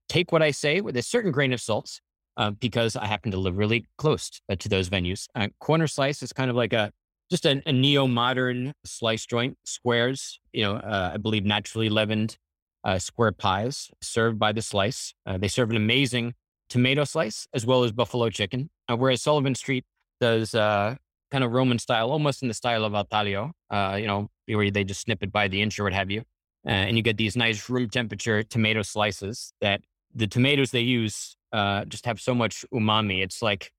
Take 0.08 0.32
what 0.32 0.42
i 0.42 0.50
say 0.50 0.80
with 0.80 0.96
a 0.96 1.02
certain 1.02 1.32
grain 1.32 1.52
of 1.52 1.60
salt 1.60 2.00
uh, 2.36 2.50
because 2.50 2.96
i 2.96 3.06
happen 3.06 3.30
to 3.32 3.38
live 3.38 3.56
really 3.56 3.86
close 3.98 4.30
uh, 4.48 4.56
to 4.56 4.68
those 4.68 4.88
venues. 4.88 5.26
Uh, 5.34 5.48
corner 5.60 5.86
slice 5.86 6.22
is 6.22 6.32
kind 6.32 6.50
of 6.50 6.56
like 6.56 6.72
a 6.72 6.90
just 7.30 7.46
a, 7.46 7.62
a 7.66 7.72
neo-modern 7.72 8.72
slice 8.84 9.24
joint 9.26 9.56
squares 9.64 10.38
you 10.52 10.62
know 10.62 10.74
uh, 10.76 11.12
i 11.14 11.16
believe 11.16 11.44
naturally 11.44 11.88
leavened 11.88 12.36
square 12.98 13.32
pies 13.32 13.90
served 14.02 14.38
by 14.38 14.52
the 14.52 14.60
slice. 14.60 15.14
They 15.38 15.48
serve 15.48 15.70
an 15.70 15.76
amazing 15.76 16.34
tomato 16.74 17.04
slice 17.04 17.46
as 17.54 17.64
well 17.64 17.84
as 17.84 17.92
buffalo 17.92 18.28
chicken. 18.30 18.68
Uh, 18.88 18.96
whereas 18.96 19.22
Sullivan 19.22 19.54
Street 19.54 19.84
does 20.20 20.56
uh, 20.56 20.96
kind 21.30 21.44
of 21.44 21.52
Roman 21.52 21.78
style, 21.78 22.10
almost 22.10 22.42
in 22.42 22.48
the 22.48 22.54
style 22.54 22.84
of 22.84 22.94
al 22.94 23.04
taglio, 23.04 23.52
uh, 23.70 23.96
you 24.00 24.08
know, 24.08 24.28
where 24.46 24.72
they 24.72 24.82
just 24.82 25.02
snip 25.02 25.22
it 25.22 25.30
by 25.30 25.46
the 25.46 25.62
inch 25.62 25.78
or 25.78 25.84
what 25.84 25.92
have 25.92 26.10
you. 26.10 26.22
Uh, 26.66 26.86
and 26.86 26.96
you 26.96 27.02
get 27.04 27.16
these 27.16 27.36
nice 27.36 27.70
room 27.70 27.88
temperature 27.88 28.42
tomato 28.42 28.82
slices 28.82 29.52
that 29.60 29.82
the 30.16 30.26
tomatoes 30.26 30.72
they 30.72 30.80
use 30.80 31.36
uh, 31.52 31.84
just 31.84 32.06
have 32.06 32.20
so 32.20 32.34
much 32.34 32.64
umami. 32.74 33.22
It's 33.22 33.40
like, 33.40 33.70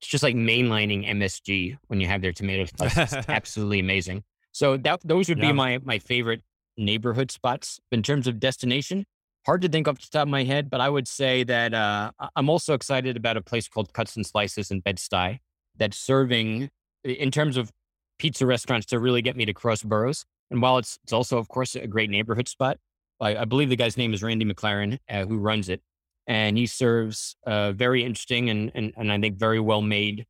it's 0.00 0.10
just 0.10 0.22
like 0.22 0.34
mainlining 0.34 1.08
MSG 1.08 1.78
when 1.86 2.02
you 2.02 2.06
have 2.06 2.20
their 2.20 2.32
tomato 2.32 2.66
slices. 2.76 3.24
absolutely 3.28 3.80
amazing. 3.80 4.24
So 4.52 4.76
that 4.76 5.00
those 5.02 5.30
would 5.30 5.38
yeah. 5.38 5.48
be 5.48 5.52
my 5.54 5.78
my 5.82 5.98
favorite 5.98 6.42
neighborhood 6.76 7.30
spots. 7.30 7.80
In 7.90 8.02
terms 8.02 8.26
of 8.26 8.38
destination, 8.38 9.06
hard 9.44 9.62
to 9.62 9.68
think 9.68 9.88
off 9.88 10.00
the 10.00 10.06
top 10.10 10.22
of 10.22 10.28
my 10.28 10.44
head, 10.44 10.70
but 10.70 10.80
I 10.80 10.88
would 10.88 11.08
say 11.08 11.44
that 11.44 11.74
uh, 11.74 12.12
I'm 12.36 12.48
also 12.48 12.74
excited 12.74 13.16
about 13.16 13.36
a 13.36 13.42
place 13.42 13.68
called 13.68 13.92
Cuts 13.92 14.16
and 14.16 14.26
Slices 14.26 14.70
in 14.70 14.80
Bed-Stuy 14.80 15.38
that's 15.76 15.98
serving, 15.98 16.70
in 17.04 17.30
terms 17.30 17.56
of 17.56 17.70
pizza 18.18 18.46
restaurants, 18.46 18.86
to 18.86 19.00
really 19.00 19.22
get 19.22 19.36
me 19.36 19.44
to 19.44 19.52
cross 19.52 19.82
boroughs. 19.82 20.24
And 20.50 20.62
while 20.62 20.78
it's, 20.78 20.98
it's 21.02 21.12
also, 21.12 21.38
of 21.38 21.48
course, 21.48 21.74
a 21.74 21.86
great 21.86 22.10
neighborhood 22.10 22.46
spot, 22.46 22.78
I, 23.20 23.36
I 23.38 23.44
believe 23.44 23.68
the 23.68 23.76
guy's 23.76 23.96
name 23.96 24.14
is 24.14 24.22
Randy 24.22 24.44
McLaren, 24.44 24.98
uh, 25.08 25.24
who 25.24 25.38
runs 25.38 25.68
it. 25.68 25.80
And 26.26 26.56
he 26.56 26.66
serves 26.66 27.34
uh, 27.46 27.72
very 27.72 28.04
interesting 28.04 28.48
and, 28.48 28.70
and, 28.74 28.92
and 28.96 29.10
I 29.10 29.18
think 29.18 29.38
very 29.38 29.58
well 29.58 29.82
made 29.82 30.24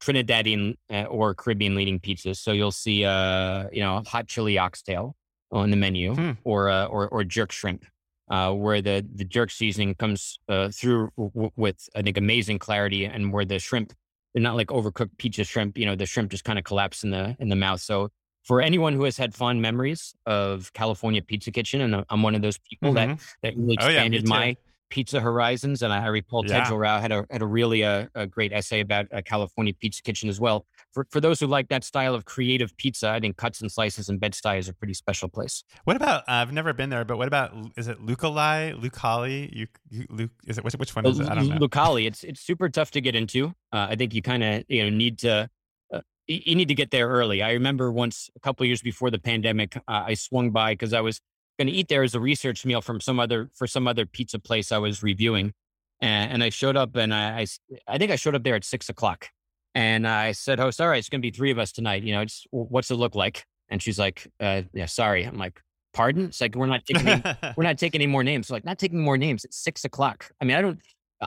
Trinidadian 0.00 0.76
uh, 0.90 1.04
or 1.04 1.34
Caribbean 1.34 1.74
leading 1.74 2.00
pizzas. 2.00 2.36
So 2.36 2.52
you'll 2.52 2.72
see, 2.72 3.04
uh, 3.04 3.64
you 3.72 3.80
know, 3.80 4.02
hot 4.06 4.26
chili 4.26 4.56
oxtail 4.56 5.16
on 5.52 5.70
the 5.70 5.76
menu 5.76 6.14
hmm. 6.14 6.32
or, 6.44 6.70
uh, 6.70 6.86
or, 6.86 7.08
or 7.08 7.24
jerk 7.24 7.52
shrimp 7.52 7.84
uh, 8.28 8.52
where 8.52 8.80
the 8.80 9.06
the 9.14 9.24
jerk 9.24 9.50
seasoning 9.50 9.94
comes 9.94 10.38
uh, 10.48 10.68
through 10.70 11.10
w- 11.16 11.50
with 11.56 11.88
I 11.94 12.02
think 12.02 12.16
amazing 12.16 12.58
clarity, 12.58 13.04
and 13.04 13.32
where 13.32 13.44
the 13.44 13.58
shrimp 13.58 13.92
they're 14.32 14.42
not 14.42 14.56
like 14.56 14.68
overcooked 14.68 15.16
pizza 15.18 15.44
shrimp. 15.44 15.78
You 15.78 15.86
know, 15.86 15.94
the 15.94 16.06
shrimp 16.06 16.30
just 16.30 16.44
kind 16.44 16.58
of 16.58 16.64
collapse 16.64 17.04
in 17.04 17.10
the 17.10 17.36
in 17.38 17.48
the 17.48 17.56
mouth. 17.56 17.80
So 17.80 18.10
for 18.42 18.60
anyone 18.60 18.92
who 18.92 19.04
has 19.04 19.16
had 19.16 19.34
fond 19.34 19.62
memories 19.62 20.14
of 20.26 20.72
California 20.72 21.22
Pizza 21.22 21.50
Kitchen, 21.50 21.80
and 21.80 22.04
I'm 22.08 22.22
one 22.22 22.34
of 22.34 22.42
those 22.42 22.58
people 22.58 22.92
mm-hmm. 22.92 23.14
that 23.14 23.20
that 23.42 23.56
really 23.56 23.74
expanded 23.74 24.24
oh, 24.30 24.34
yeah, 24.34 24.40
my 24.40 24.56
pizza 24.94 25.20
horizons. 25.20 25.82
And 25.82 25.92
I, 25.92 26.04
I 26.04 26.06
recall 26.06 26.44
yeah. 26.46 26.64
Tejal 26.64 26.78
Rao 26.78 27.00
had 27.00 27.12
a 27.12 27.26
had 27.30 27.42
a 27.42 27.46
really 27.46 27.84
uh, 27.84 28.06
a 28.14 28.26
great 28.26 28.52
essay 28.52 28.80
about 28.80 29.06
a 29.10 29.22
California 29.22 29.74
Pizza 29.74 30.02
Kitchen 30.02 30.28
as 30.28 30.40
well 30.40 30.64
for, 30.94 31.06
for 31.10 31.20
those 31.20 31.40
who 31.40 31.46
like 31.46 31.68
that 31.68 31.84
style 31.84 32.14
of 32.14 32.24
creative 32.24 32.74
pizza, 32.76 33.10
I 33.10 33.20
think 33.20 33.36
Cuts 33.36 33.60
and 33.60 33.70
Slices 33.70 34.08
and 34.08 34.20
Bed-Stuy 34.20 34.58
is 34.58 34.68
a 34.68 34.72
pretty 34.72 34.94
special 34.94 35.28
place. 35.28 35.64
What 35.84 35.96
about? 35.96 36.22
Uh, 36.22 36.32
I've 36.32 36.52
never 36.52 36.72
been 36.72 36.88
there, 36.88 37.04
but 37.04 37.18
what 37.18 37.26
about? 37.26 37.52
Is 37.76 37.88
it 37.88 38.00
Lucali? 38.00 38.80
Lucali? 38.80 39.52
You, 39.52 39.66
you, 39.90 40.06
Luke, 40.08 40.30
is 40.46 40.56
it 40.56 40.64
which, 40.64 40.74
which 40.74 40.94
one 40.94 41.04
is 41.04 41.18
it? 41.18 41.28
I 41.28 41.34
don't 41.34 41.48
know. 41.48 41.58
Lucali. 41.58 42.06
It's 42.06 42.22
it's 42.22 42.40
super 42.40 42.68
tough 42.68 42.92
to 42.92 43.00
get 43.00 43.16
into. 43.16 43.48
Uh, 43.72 43.88
I 43.90 43.96
think 43.96 44.14
you 44.14 44.22
kind 44.22 44.44
of 44.44 44.64
you 44.68 44.84
know 44.84 44.96
need 44.96 45.18
to. 45.20 45.50
Uh, 45.92 46.00
you 46.26 46.54
need 46.54 46.68
to 46.68 46.74
get 46.74 46.90
there 46.90 47.08
early. 47.08 47.42
I 47.42 47.52
remember 47.52 47.92
once 47.92 48.30
a 48.36 48.40
couple 48.40 48.64
years 48.64 48.80
before 48.80 49.10
the 49.10 49.18
pandemic, 49.18 49.76
uh, 49.76 49.80
I 49.88 50.14
swung 50.14 50.52
by 50.52 50.72
because 50.72 50.94
I 50.94 51.00
was 51.00 51.20
going 51.58 51.68
to 51.68 51.72
eat 51.72 51.88
there 51.88 52.02
as 52.02 52.14
a 52.14 52.20
research 52.20 52.64
meal 52.64 52.80
from 52.80 53.00
some 53.00 53.20
other 53.20 53.50
for 53.54 53.66
some 53.66 53.86
other 53.86 54.06
pizza 54.06 54.38
place 54.38 54.72
I 54.72 54.78
was 54.78 55.02
reviewing, 55.02 55.52
and, 56.00 56.32
and 56.32 56.42
I 56.42 56.48
showed 56.48 56.76
up 56.76 56.96
and 56.96 57.14
I, 57.14 57.40
I 57.40 57.46
I 57.86 57.98
think 57.98 58.10
I 58.10 58.16
showed 58.16 58.34
up 58.34 58.42
there 58.42 58.56
at 58.56 58.64
six 58.64 58.88
o'clock 58.88 59.28
and 59.74 60.06
I 60.06 60.32
said, 60.32 60.58
host, 60.58 60.80
all 60.80 60.88
right, 60.88 60.98
it's 60.98 61.08
going 61.08 61.20
to 61.20 61.26
be 61.26 61.30
three 61.30 61.50
of 61.50 61.58
us 61.58 61.72
tonight. 61.72 62.02
You 62.02 62.14
know, 62.14 62.22
it's, 62.22 62.46
what's 62.50 62.90
it 62.90 62.94
look 62.94 63.14
like? 63.14 63.44
And 63.68 63.82
she's 63.82 63.98
like, 63.98 64.30
uh, 64.40 64.62
yeah, 64.72 64.86
sorry. 64.86 65.24
I'm 65.24 65.36
like, 65.36 65.60
pardon? 65.92 66.26
It's 66.26 66.40
like, 66.40 66.54
we're 66.54 66.66
not 66.66 66.84
taking, 66.84 67.08
any, 67.08 67.22
we're 67.56 67.64
not 67.64 67.78
taking 67.78 68.00
any 68.00 68.06
more 68.06 68.22
names. 68.22 68.50
We're 68.50 68.56
like, 68.56 68.64
not 68.64 68.78
taking 68.78 69.00
more 69.00 69.18
names. 69.18 69.44
It's 69.44 69.56
six 69.56 69.84
o'clock. 69.84 70.30
I 70.40 70.44
mean, 70.44 70.56
I 70.56 70.62
don't, 70.62 70.78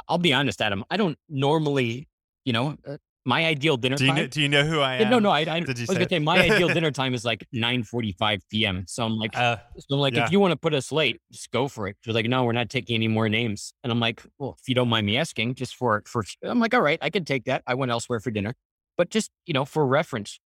I'll 0.07 0.17
be 0.17 0.34
honest, 0.34 0.61
Adam. 0.61 0.86
I 0.89 0.97
don't 0.97 1.17
normally, 1.28 2.07
you 2.45 2.53
know, 2.53 2.78
uh, 2.88 2.97
my 3.28 3.45
ideal 3.45 3.75
dinner 3.75 3.97
do 3.97 4.05
you 4.05 4.11
time. 4.11 4.21
know, 4.21 4.28
do 4.28 4.41
you 4.41 4.47
know 4.47 4.63
who 4.63 4.80
I 4.80 4.95
am? 4.95 5.09
No, 5.09 5.19
no, 5.19 5.30
I, 5.30 5.41
I, 5.41 5.57
I 5.57 5.59
was 5.59 5.86
gonna 5.86 6.07
say 6.07 6.19
my 6.19 6.39
ideal 6.49 6.69
dinner 6.69 6.91
time 6.91 7.13
is 7.13 7.25
like 7.25 7.45
9:45 7.53 8.41
p.m. 8.49 8.86
So 8.88 9.03
I'm 9.03 9.17
like, 9.17 9.38
Uh, 9.38 9.57
so 9.78 9.95
I'm 9.95 9.99
like, 9.99 10.15
yeah. 10.15 10.25
if 10.25 10.32
you 10.32 10.39
want 10.39 10.53
to 10.53 10.55
put 10.55 10.73
us 10.73 10.93
late, 10.93 11.19
just 11.30 11.51
go 11.51 11.67
for 11.67 11.89
it. 11.89 11.97
She's 12.01 12.15
like, 12.15 12.25
no, 12.25 12.45
we're 12.45 12.53
not 12.53 12.69
taking 12.69 12.95
any 12.95 13.09
more 13.09 13.28
names. 13.28 13.73
And 13.84 13.91
I'm 13.91 13.99
like, 13.99 14.23
well, 14.39 14.55
if 14.57 14.69
you 14.69 14.75
don't 14.75 14.88
mind 14.88 15.05
me 15.05 15.17
asking, 15.17 15.55
just 15.55 15.75
for 15.75 16.03
for, 16.07 16.23
I'm 16.41 16.59
like, 16.61 16.73
all 16.73 16.82
right, 16.82 16.99
I 17.01 17.09
can 17.09 17.25
take 17.25 17.43
that. 17.45 17.63
I 17.67 17.73
went 17.73 17.91
elsewhere 17.91 18.21
for 18.21 18.32
dinner, 18.32 18.55
but 18.95 19.09
just 19.09 19.30
you 19.45 19.53
know, 19.53 19.65
for 19.65 19.86
reference, 19.86 20.39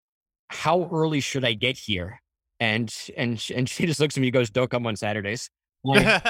how 0.49 0.89
early 0.91 1.21
should 1.21 1.45
I 1.45 1.53
get 1.53 1.77
here? 1.77 2.23
And 2.61 2.91
and 3.15 3.45
and 3.55 3.69
she 3.69 3.85
just 3.85 4.01
looks 4.01 4.17
at 4.17 4.23
me, 4.23 4.29
and 4.29 4.33
goes, 4.33 4.49
don't 4.49 4.71
come 4.71 4.87
on 4.87 4.97
Saturdays. 4.97 5.51
Like, 5.85 6.07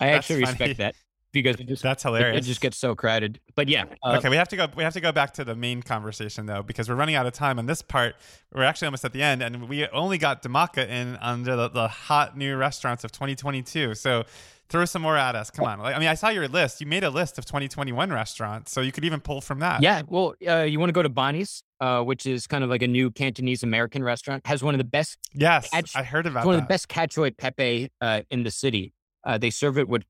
I 0.00 0.08
actually 0.10 0.44
funny. 0.44 0.52
respect 0.52 0.78
that 0.78 0.94
because 1.42 1.60
it 1.60 1.66
just 1.68 1.82
That's 1.82 2.02
hilarious. 2.02 2.44
it 2.44 2.48
just 2.48 2.60
gets 2.60 2.76
so 2.76 2.94
crowded. 2.94 3.40
But 3.54 3.68
yeah, 3.68 3.84
uh, 4.02 4.16
okay, 4.18 4.28
we 4.28 4.36
have 4.36 4.48
to 4.48 4.56
go. 4.56 4.66
We 4.76 4.82
have 4.84 4.94
to 4.94 5.00
go 5.00 5.12
back 5.12 5.34
to 5.34 5.44
the 5.44 5.54
main 5.54 5.82
conversation 5.82 6.46
though, 6.46 6.62
because 6.62 6.88
we're 6.88 6.94
running 6.96 7.14
out 7.14 7.26
of 7.26 7.32
time 7.32 7.58
on 7.58 7.66
this 7.66 7.82
part. 7.82 8.16
We're 8.52 8.64
actually 8.64 8.86
almost 8.86 9.04
at 9.04 9.12
the 9.12 9.22
end, 9.22 9.42
and 9.42 9.68
we 9.68 9.86
only 9.88 10.18
got 10.18 10.42
Dhamaka 10.42 10.88
in 10.88 11.16
under 11.20 11.56
the, 11.56 11.68
the 11.68 11.88
hot 11.88 12.36
new 12.36 12.56
restaurants 12.56 13.04
of 13.04 13.12
2022. 13.12 13.94
So 13.94 14.24
throw 14.68 14.84
some 14.84 15.00
more 15.00 15.16
at 15.16 15.34
us. 15.34 15.50
Come 15.50 15.64
on. 15.64 15.78
Like, 15.78 15.96
I 15.96 15.98
mean, 15.98 16.08
I 16.08 16.14
saw 16.14 16.28
your 16.28 16.46
list. 16.46 16.80
You 16.82 16.86
made 16.86 17.02
a 17.02 17.08
list 17.08 17.38
of 17.38 17.46
2021 17.46 18.10
restaurants, 18.12 18.70
so 18.70 18.82
you 18.82 18.92
could 18.92 19.04
even 19.04 19.18
pull 19.20 19.40
from 19.40 19.60
that. 19.60 19.82
Yeah, 19.82 20.02
well, 20.06 20.34
uh, 20.46 20.58
you 20.64 20.78
want 20.78 20.90
to 20.90 20.92
go 20.92 21.02
to 21.02 21.08
Bonnie's, 21.08 21.62
uh, 21.80 22.02
which 22.02 22.26
is 22.26 22.46
kind 22.46 22.62
of 22.62 22.68
like 22.68 22.82
a 22.82 22.86
new 22.86 23.10
Cantonese 23.10 23.62
American 23.62 24.04
restaurant. 24.04 24.46
Has 24.46 24.62
one 24.62 24.74
of 24.74 24.78
the 24.78 24.84
best, 24.84 25.16
Yes, 25.32 25.70
Catch- 25.70 25.96
I 25.96 26.02
heard 26.02 26.26
about 26.26 26.44
one 26.44 26.56
that. 26.56 26.62
of 26.62 26.68
the 26.68 26.72
best 26.72 26.88
cacio 26.88 27.26
e 27.26 27.30
pepe 27.30 27.88
uh, 28.02 28.20
in 28.30 28.42
the 28.42 28.50
city. 28.50 28.92
Uh, 29.24 29.38
they 29.38 29.48
serve 29.50 29.78
it 29.78 29.88
with, 29.88 30.02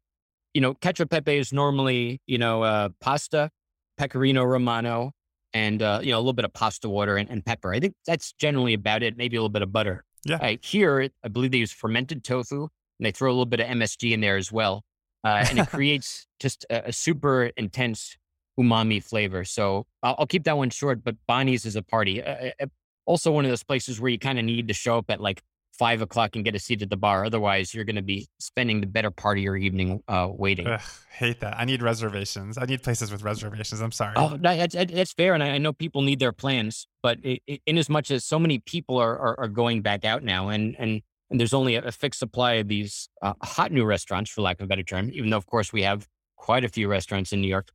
you 0.59 0.61
know, 0.61 0.75
cacio 0.75 1.09
pepe 1.09 1.39
is 1.39 1.53
normally, 1.53 2.21
you 2.27 2.37
know, 2.37 2.65
uh, 2.65 2.89
pasta, 3.01 3.49
pecorino 3.97 4.43
romano, 4.43 5.13
and 5.53 5.81
uh, 5.81 6.01
you 6.03 6.11
know 6.11 6.17
a 6.17 6.19
little 6.19 6.33
bit 6.33 6.45
of 6.45 6.53
pasta 6.53 6.89
water 6.89 7.17
and, 7.17 7.31
and 7.31 7.47
pepper. 7.47 7.73
I 7.73 7.79
think 7.79 7.95
that's 8.09 8.33
generally 8.33 8.75
about 8.75 9.05
it. 9.05 9.17
Maybe 9.17 9.37
a 9.37 9.41
little 9.41 9.51
bit 9.51 9.63
of 9.63 9.71
butter. 9.71 10.03
Yeah. 10.25 10.39
Uh, 10.39 10.57
here, 10.61 11.11
I 11.23 11.29
believe 11.29 11.53
they 11.53 11.59
use 11.59 11.71
fermented 11.71 12.25
tofu, 12.25 12.63
and 12.63 13.07
they 13.07 13.13
throw 13.13 13.31
a 13.31 13.35
little 13.35 13.47
bit 13.47 13.61
of 13.61 13.69
MSG 13.69 14.11
in 14.11 14.21
there 14.21 14.37
as 14.37 14.51
well, 14.51 14.83
uh, 15.23 15.47
and 15.49 15.61
it 15.61 15.69
creates 15.71 16.27
just 16.41 16.67
a, 16.71 16.89
a 16.89 16.93
super 16.93 17.53
intense 17.57 18.17
umami 18.59 19.01
flavor. 19.01 19.45
So 19.45 19.87
I'll, 20.03 20.17
I'll 20.19 20.27
keep 20.27 20.43
that 20.43 20.57
one 20.57 20.71
short. 20.71 21.05
But 21.05 21.15
Bonnie's 21.29 21.67
is 21.67 21.77
a 21.77 21.83
party. 21.83 22.21
Uh, 22.21 22.51
uh, 22.61 22.67
also, 23.07 23.31
one 23.31 23.45
of 23.45 23.53
those 23.53 23.63
places 23.63 24.01
where 24.01 24.11
you 24.11 24.19
kind 24.19 24.41
of 24.41 24.45
need 24.45 24.67
to 24.67 24.75
show 24.75 24.99
up 24.99 25.09
at 25.09 25.21
like 25.21 25.41
five 25.79 26.03
o'clock 26.03 26.35
and 26.35 26.45
get 26.45 26.55
a 26.55 26.59
seat 26.59 26.83
at 26.83 26.91
the 26.91 26.97
bar. 26.97 27.25
Otherwise, 27.25 27.73
you're 27.73 27.85
going 27.85 27.97
to 27.97 28.03
be 28.03 28.27
spending 28.41 28.81
the 28.81 28.87
better 28.87 29.11
part 29.11 29.39
of 29.39 29.45
your 29.45 29.57
evening 29.57 30.03
uh, 30.09 30.29
waiting. 30.31 30.67
Ugh, 30.67 30.81
hate 31.13 31.41
that. 31.41 31.57
I 31.59 31.65
need 31.65 31.83
reservations. 31.83 32.59
I 32.59 32.65
need 32.65 32.83
places 32.83 33.13
with 33.13 33.23
reservations. 33.23 33.81
I'm 33.81 33.93
sorry. 33.93 34.15
Oh, 34.17 34.37
no, 34.41 34.57
that's, 34.57 34.75
that's 34.75 35.13
fair, 35.13 35.35
and 35.35 35.43
I, 35.43 35.51
I 35.51 35.59
know 35.59 35.73
people 35.73 36.03
need 36.03 36.19
their 36.19 36.33
plans, 36.33 36.87
but 37.03 37.19
it, 37.23 37.43
it, 37.47 37.63
in 37.65 37.79
as 37.79 37.89
much 37.89 38.11
as 38.11 38.25
so 38.25 38.39
many 38.39 38.59
people 38.59 38.99
are, 38.99 39.19
are 39.19 39.41
are 39.41 39.49
going 39.49 39.83
back 39.83 40.05
out 40.05 40.23
now, 40.23 40.49
and 40.49 40.75
and 40.79 41.03
and 41.31 41.39
there's 41.39 41.55
only 41.55 41.77
a, 41.77 41.83
a 41.83 41.93
fixed 41.93 42.19
supply 42.19 42.55
of 42.55 42.69
these 42.69 43.09
uh, 43.23 43.35
hot 43.43 43.71
new 43.71 43.85
restaurants, 43.85 44.31
for 44.31 44.43
lack 44.43 44.61
of 44.61 44.65
a 44.65 44.67
better 44.67 44.83
term. 44.83 45.11
Even 45.13 45.31
though, 45.31 45.37
of 45.37 45.47
course, 45.47 45.73
we 45.73 45.83
have 45.83 46.07
quite 46.37 46.65
a 46.65 46.69
few 46.69 46.89
restaurants 46.89 47.33
in 47.33 47.41
New 47.41 47.49
York. 47.49 47.69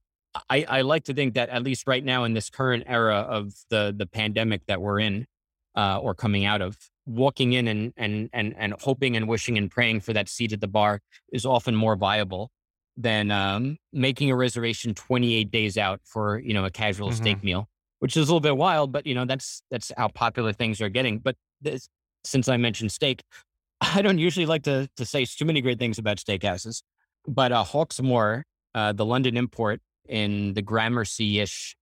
I, 0.49 0.65
I 0.67 0.81
like 0.81 1.03
to 1.05 1.13
think 1.13 1.35
that 1.35 1.49
at 1.49 1.63
least 1.63 1.87
right 1.87 2.03
now 2.03 2.23
in 2.23 2.33
this 2.33 2.49
current 2.49 2.83
era 2.87 3.17
of 3.17 3.53
the 3.69 3.93
the 3.95 4.07
pandemic 4.07 4.65
that 4.67 4.81
we're 4.81 4.99
in, 4.99 5.25
uh, 5.75 5.99
or 5.99 6.15
coming 6.15 6.43
out 6.43 6.61
of, 6.61 6.75
walking 7.05 7.53
in 7.53 7.67
and 7.67 7.93
and 7.97 8.29
and 8.33 8.55
and 8.57 8.73
hoping 8.81 9.15
and 9.17 9.27
wishing 9.27 9.57
and 9.57 9.69
praying 9.69 9.99
for 10.01 10.13
that 10.13 10.29
seat 10.29 10.53
at 10.53 10.61
the 10.61 10.67
bar 10.67 11.01
is 11.31 11.45
often 11.45 11.75
more 11.75 11.95
viable 11.95 12.49
than 12.95 13.31
um, 13.31 13.77
making 13.91 14.29
a 14.31 14.35
reservation 14.35 14.93
28 14.93 15.49
days 15.51 15.77
out 15.77 15.99
for 16.05 16.39
you 16.39 16.53
know 16.53 16.63
a 16.65 16.69
casual 16.69 17.09
Mhm. 17.09 17.15
steak 17.15 17.43
meal, 17.43 17.67
which 17.99 18.15
is 18.15 18.27
a 18.27 18.31
little 18.31 18.39
bit 18.39 18.55
wild, 18.55 18.91
but 18.91 19.05
you 19.05 19.15
know 19.15 19.25
that's 19.25 19.63
that's 19.71 19.91
how 19.97 20.07
popular 20.07 20.53
things 20.53 20.79
are 20.81 20.89
getting. 20.89 21.19
But 21.19 21.35
this, 21.61 21.89
since 22.23 22.47
I 22.47 22.57
mentioned 22.57 22.91
steak, 22.91 23.23
I 23.81 24.01
don't 24.01 24.19
usually 24.19 24.45
like 24.45 24.63
to 24.63 24.87
to 24.95 25.05
say 25.05 25.25
too 25.25 25.45
many 25.45 25.61
great 25.61 25.79
things 25.79 25.97
about 25.97 26.17
steakhouses, 26.17 26.83
but 27.27 27.51
uh, 27.51 27.63
Hawksmoor, 27.65 28.43
uh, 28.75 28.93
the 28.93 29.05
London 29.05 29.35
import 29.37 29.81
in 30.07 30.53
the 30.53 30.61
Gramercy-ish, 30.61 31.75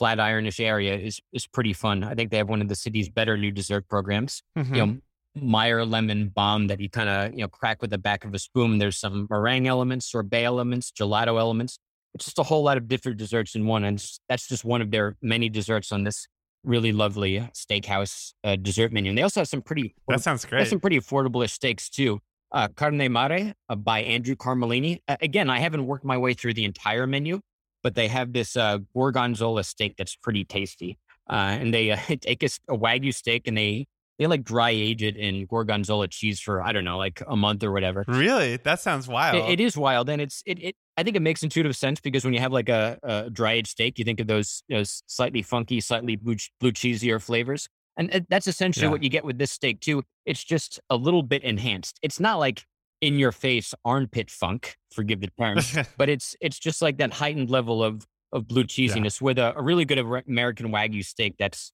Flatironish 0.00 0.60
area 0.64 0.96
is 0.96 1.20
is 1.32 1.46
pretty 1.46 1.72
fun. 1.72 2.04
I 2.04 2.14
think 2.14 2.30
they 2.30 2.36
have 2.38 2.48
one 2.48 2.60
of 2.62 2.68
the 2.68 2.74
city's 2.76 3.08
better 3.08 3.36
new 3.36 3.50
dessert 3.50 3.88
programs 3.88 4.42
Mhm. 4.56 4.76
you 4.76 4.86
know, 4.86 4.98
Meyer 5.34 5.84
lemon 5.84 6.28
bomb 6.30 6.66
that 6.66 6.80
you 6.80 6.88
kind 6.90 7.08
of, 7.08 7.32
you 7.32 7.40
know, 7.40 7.48
crack 7.48 7.80
with 7.80 7.90
the 7.90 7.98
back 7.98 8.24
of 8.24 8.34
a 8.34 8.38
spoon. 8.38 8.78
There's 8.78 8.96
some 8.98 9.26
meringue 9.30 9.68
elements, 9.68 10.06
sorbet 10.06 10.42
elements, 10.44 10.90
gelato 10.90 11.38
elements. 11.38 11.78
It's 12.14 12.24
just 12.24 12.38
a 12.38 12.42
whole 12.42 12.64
lot 12.64 12.76
of 12.76 12.88
different 12.88 13.18
desserts 13.18 13.54
in 13.54 13.66
one. 13.66 13.84
And 13.84 14.04
that's 14.28 14.48
just 14.48 14.64
one 14.64 14.82
of 14.82 14.90
their 14.90 15.16
many 15.22 15.48
desserts 15.48 15.92
on 15.92 16.02
this 16.04 16.26
really 16.64 16.90
lovely 16.90 17.38
steakhouse 17.54 18.32
uh, 18.42 18.56
dessert 18.56 18.92
menu. 18.92 19.10
And 19.10 19.18
they 19.18 19.22
also 19.22 19.40
have 19.40 19.48
some 19.48 19.62
pretty, 19.62 19.94
that 20.08 20.22
sounds 20.22 20.44
great. 20.44 20.66
some 20.66 20.80
pretty 20.80 20.98
affordable 20.98 21.48
steaks 21.48 21.88
too. 21.88 22.18
Uh, 22.50 22.66
Carne 22.74 22.96
Mare 23.12 23.54
uh, 23.68 23.76
by 23.76 24.00
Andrew 24.00 24.34
Carmellini. 24.34 25.00
Uh, 25.06 25.16
again, 25.20 25.50
I 25.50 25.60
haven't 25.60 25.86
worked 25.86 26.04
my 26.04 26.16
way 26.16 26.34
through 26.34 26.54
the 26.54 26.64
entire 26.64 27.06
menu, 27.06 27.40
but 27.82 27.94
they 27.94 28.08
have 28.08 28.32
this 28.32 28.56
uh, 28.56 28.78
gorgonzola 28.94 29.64
steak 29.64 29.94
that's 29.96 30.16
pretty 30.16 30.44
tasty. 30.44 30.98
Uh, 31.30 31.56
and 31.60 31.74
they 31.74 31.90
uh, 31.90 31.96
take 32.20 32.42
a 32.42 32.48
wagyu 32.76 33.14
steak 33.14 33.46
and 33.46 33.56
they 33.56 33.86
they 34.18 34.26
like 34.26 34.42
dry 34.42 34.70
age 34.70 35.02
it 35.04 35.16
in 35.16 35.46
gorgonzola 35.46 36.08
cheese 36.08 36.40
for 36.40 36.60
I 36.60 36.72
don't 36.72 36.84
know, 36.84 36.98
like 36.98 37.22
a 37.28 37.36
month 37.36 37.62
or 37.62 37.70
whatever. 37.70 38.04
Really? 38.08 38.56
That 38.56 38.80
sounds 38.80 39.06
wild. 39.06 39.36
It, 39.48 39.60
it 39.60 39.60
is 39.64 39.76
wild, 39.76 40.08
and 40.08 40.20
it's 40.20 40.42
it, 40.44 40.60
it. 40.62 40.76
I 40.96 41.04
think 41.04 41.14
it 41.16 41.22
makes 41.22 41.44
intuitive 41.44 41.76
sense 41.76 42.00
because 42.00 42.24
when 42.24 42.34
you 42.34 42.40
have 42.40 42.52
like 42.52 42.68
a, 42.68 42.98
a 43.04 43.30
dry 43.30 43.52
aged 43.52 43.68
steak, 43.68 43.96
you 43.98 44.04
think 44.04 44.18
of 44.18 44.26
those 44.26 44.64
those 44.68 45.02
slightly 45.06 45.42
funky, 45.42 45.80
slightly 45.80 46.16
blue, 46.16 46.34
blue 46.58 46.72
cheesier 46.72 47.22
flavors, 47.22 47.68
and 47.96 48.12
it- 48.12 48.26
that's 48.28 48.48
essentially 48.48 48.86
Yeah. 48.86 48.90
what 48.90 49.04
you 49.04 49.08
get 49.08 49.24
with 49.24 49.38
this 49.38 49.52
steak 49.52 49.78
too. 49.80 50.02
It's 50.26 50.42
just 50.42 50.80
a 50.90 50.96
little 50.96 51.22
bit 51.22 51.44
enhanced. 51.44 52.00
It's 52.02 52.18
not 52.18 52.38
like 52.40 52.64
in 53.00 53.18
your 53.18 53.32
face 53.32 53.74
armpit 53.84 54.30
funk, 54.30 54.76
forgive 54.92 55.20
the 55.20 55.28
term, 55.38 55.58
but 55.98 56.08
it's 56.08 56.36
it's 56.40 56.58
just 56.58 56.82
like 56.82 56.98
that 56.98 57.12
heightened 57.14 57.50
level 57.50 57.82
of 57.82 58.06
of 58.32 58.46
blue 58.46 58.64
cheesiness 58.64 59.20
with 59.22 59.38
a, 59.38 59.56
a 59.56 59.62
really 59.62 59.84
good 59.84 59.98
American 59.98 60.68
wagyu 60.70 61.04
steak. 61.04 61.36
That's 61.38 61.72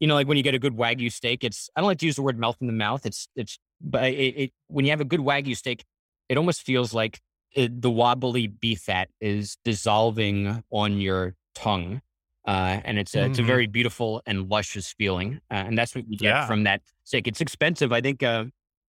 you 0.00 0.06
know 0.08 0.14
like 0.14 0.26
when 0.26 0.36
you 0.36 0.42
get 0.42 0.54
a 0.54 0.58
good 0.58 0.76
wagyu 0.76 1.12
steak. 1.12 1.44
It's 1.44 1.68
I 1.76 1.80
don't 1.80 1.88
like 1.88 1.98
to 1.98 2.06
use 2.06 2.16
the 2.16 2.22
word 2.22 2.38
melt 2.38 2.56
in 2.60 2.66
the 2.66 2.72
mouth. 2.72 3.04
It's 3.06 3.28
it's 3.36 3.58
but 3.80 4.04
it, 4.12 4.34
it 4.36 4.52
when 4.68 4.84
you 4.84 4.90
have 4.90 5.00
a 5.00 5.04
good 5.04 5.20
wagyu 5.20 5.56
steak, 5.56 5.84
it 6.28 6.36
almost 6.38 6.62
feels 6.62 6.94
like 6.94 7.20
it, 7.54 7.82
the 7.82 7.90
wobbly 7.90 8.46
beef 8.48 8.80
fat 8.80 9.08
is 9.20 9.56
dissolving 9.64 10.64
on 10.70 11.00
your 11.00 11.34
tongue. 11.54 12.00
Uh, 12.46 12.80
and 12.84 12.98
it's 12.98 13.14
a, 13.14 13.24
it's 13.24 13.38
a 13.38 13.42
Mhm. 13.42 13.46
very 13.46 13.66
beautiful 13.66 14.20
and 14.26 14.50
luscious 14.50 14.92
feeling, 14.98 15.40
uh, 15.50 15.54
and 15.66 15.78
that's 15.78 15.94
what 15.94 16.04
you 16.08 16.18
get 16.18 16.26
Yeah. 16.28 16.46
from 16.46 16.64
that 16.64 16.82
steak. 17.04 17.26
It's 17.26 17.40
expensive. 17.40 17.90
I 17.92 18.00
think 18.02 18.22
uh, 18.22 18.44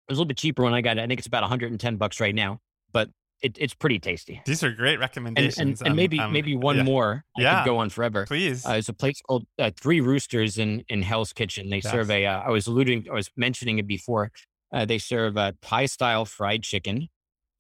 was 0.09 0.17
a 0.19 0.21
little 0.21 0.27
bit 0.29 0.37
cheaper 0.37 0.63
when 0.63 0.75
I 0.75 0.81
got 0.81 0.99
it. 0.99 1.03
I 1.03 1.07
think 1.07 1.19
it's 1.21 1.27
about 1.27 1.43
110 1.43 1.97
bucks 1.97 2.21
right 2.21 2.35
now, 2.35 2.59
but 2.93 3.09
it, 3.43 3.57
it's 3.59 3.75
pretty 3.75 3.99
tasty. 3.99 4.41
These 4.47 4.63
are 4.63 4.71
great 4.71 4.99
recommendations. 5.01 5.81
and, 5.81 5.89
and 5.89 5.89
Um, 5.91 5.97
maybe 5.97 6.21
um, 6.21 6.33
maybe 6.33 6.55
one 6.57 6.77
yeah. 6.77 6.83
more. 6.85 7.25
I 7.37 7.43
Yeah. 7.43 7.63
could 7.63 7.71
go 7.71 7.79
on 7.79 7.91
forever. 7.91 8.25
Please. 8.27 8.65
Uh, 8.65 8.73
there's 8.73 8.89
a 8.89 8.93
place 8.93 9.21
called 9.21 9.47
uh, 9.59 9.71
Three 9.81 10.01
Roosters 10.01 10.59
in 10.59 10.85
in 10.89 11.03
Hell's 11.03 11.33
Kitchen. 11.33 11.69
They 11.71 11.81
serve 11.81 12.09
Yes. 12.09 12.17
a. 12.19 12.27
Uh, 12.27 12.41
I 12.47 12.51
was 12.51 12.67
alluding, 12.67 13.07
I 13.11 13.15
was 13.15 13.31
mentioning 13.37 13.79
it 13.79 13.87
before. 13.87 14.31
Uh, 14.73 14.85
they 14.85 14.99
serve 14.99 15.37
a 15.37 15.55
Thai 15.61 15.87
style 15.87 16.25
fried 16.25 16.63
chicken, 16.63 17.09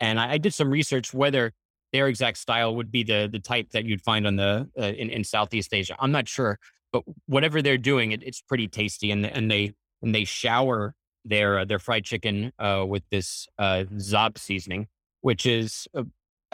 and 0.00 0.18
I, 0.20 0.32
I 0.34 0.38
did 0.38 0.54
some 0.54 0.70
research 0.70 1.12
whether 1.12 1.52
their 1.92 2.06
exact 2.08 2.38
style 2.38 2.74
would 2.76 2.90
be 2.92 3.02
the 3.02 3.28
the 3.30 3.40
type 3.40 3.70
that 3.72 3.84
you'd 3.84 4.02
find 4.02 4.26
on 4.26 4.36
the 4.36 4.68
uh, 4.78 4.82
in 4.84 5.10
in 5.10 5.24
Southeast 5.24 5.74
Asia. 5.74 5.96
I'm 5.98 6.12
not 6.12 6.28
sure, 6.28 6.58
but 6.92 7.02
whatever 7.26 7.60
they're 7.60 7.76
doing, 7.76 8.12
it, 8.12 8.22
it's 8.22 8.40
pretty 8.40 8.68
tasty, 8.68 9.10
and 9.10 9.26
and 9.26 9.50
they 9.50 9.74
and 10.00 10.14
they 10.14 10.24
shower 10.24 10.94
their 11.24 11.60
uh, 11.60 11.64
their 11.64 11.78
fried 11.78 12.04
chicken 12.04 12.52
uh, 12.58 12.84
with 12.86 13.02
this 13.10 13.46
uh, 13.58 13.84
zob 13.96 14.38
seasoning, 14.38 14.88
which 15.20 15.46
is. 15.46 15.86
Uh, 15.96 16.04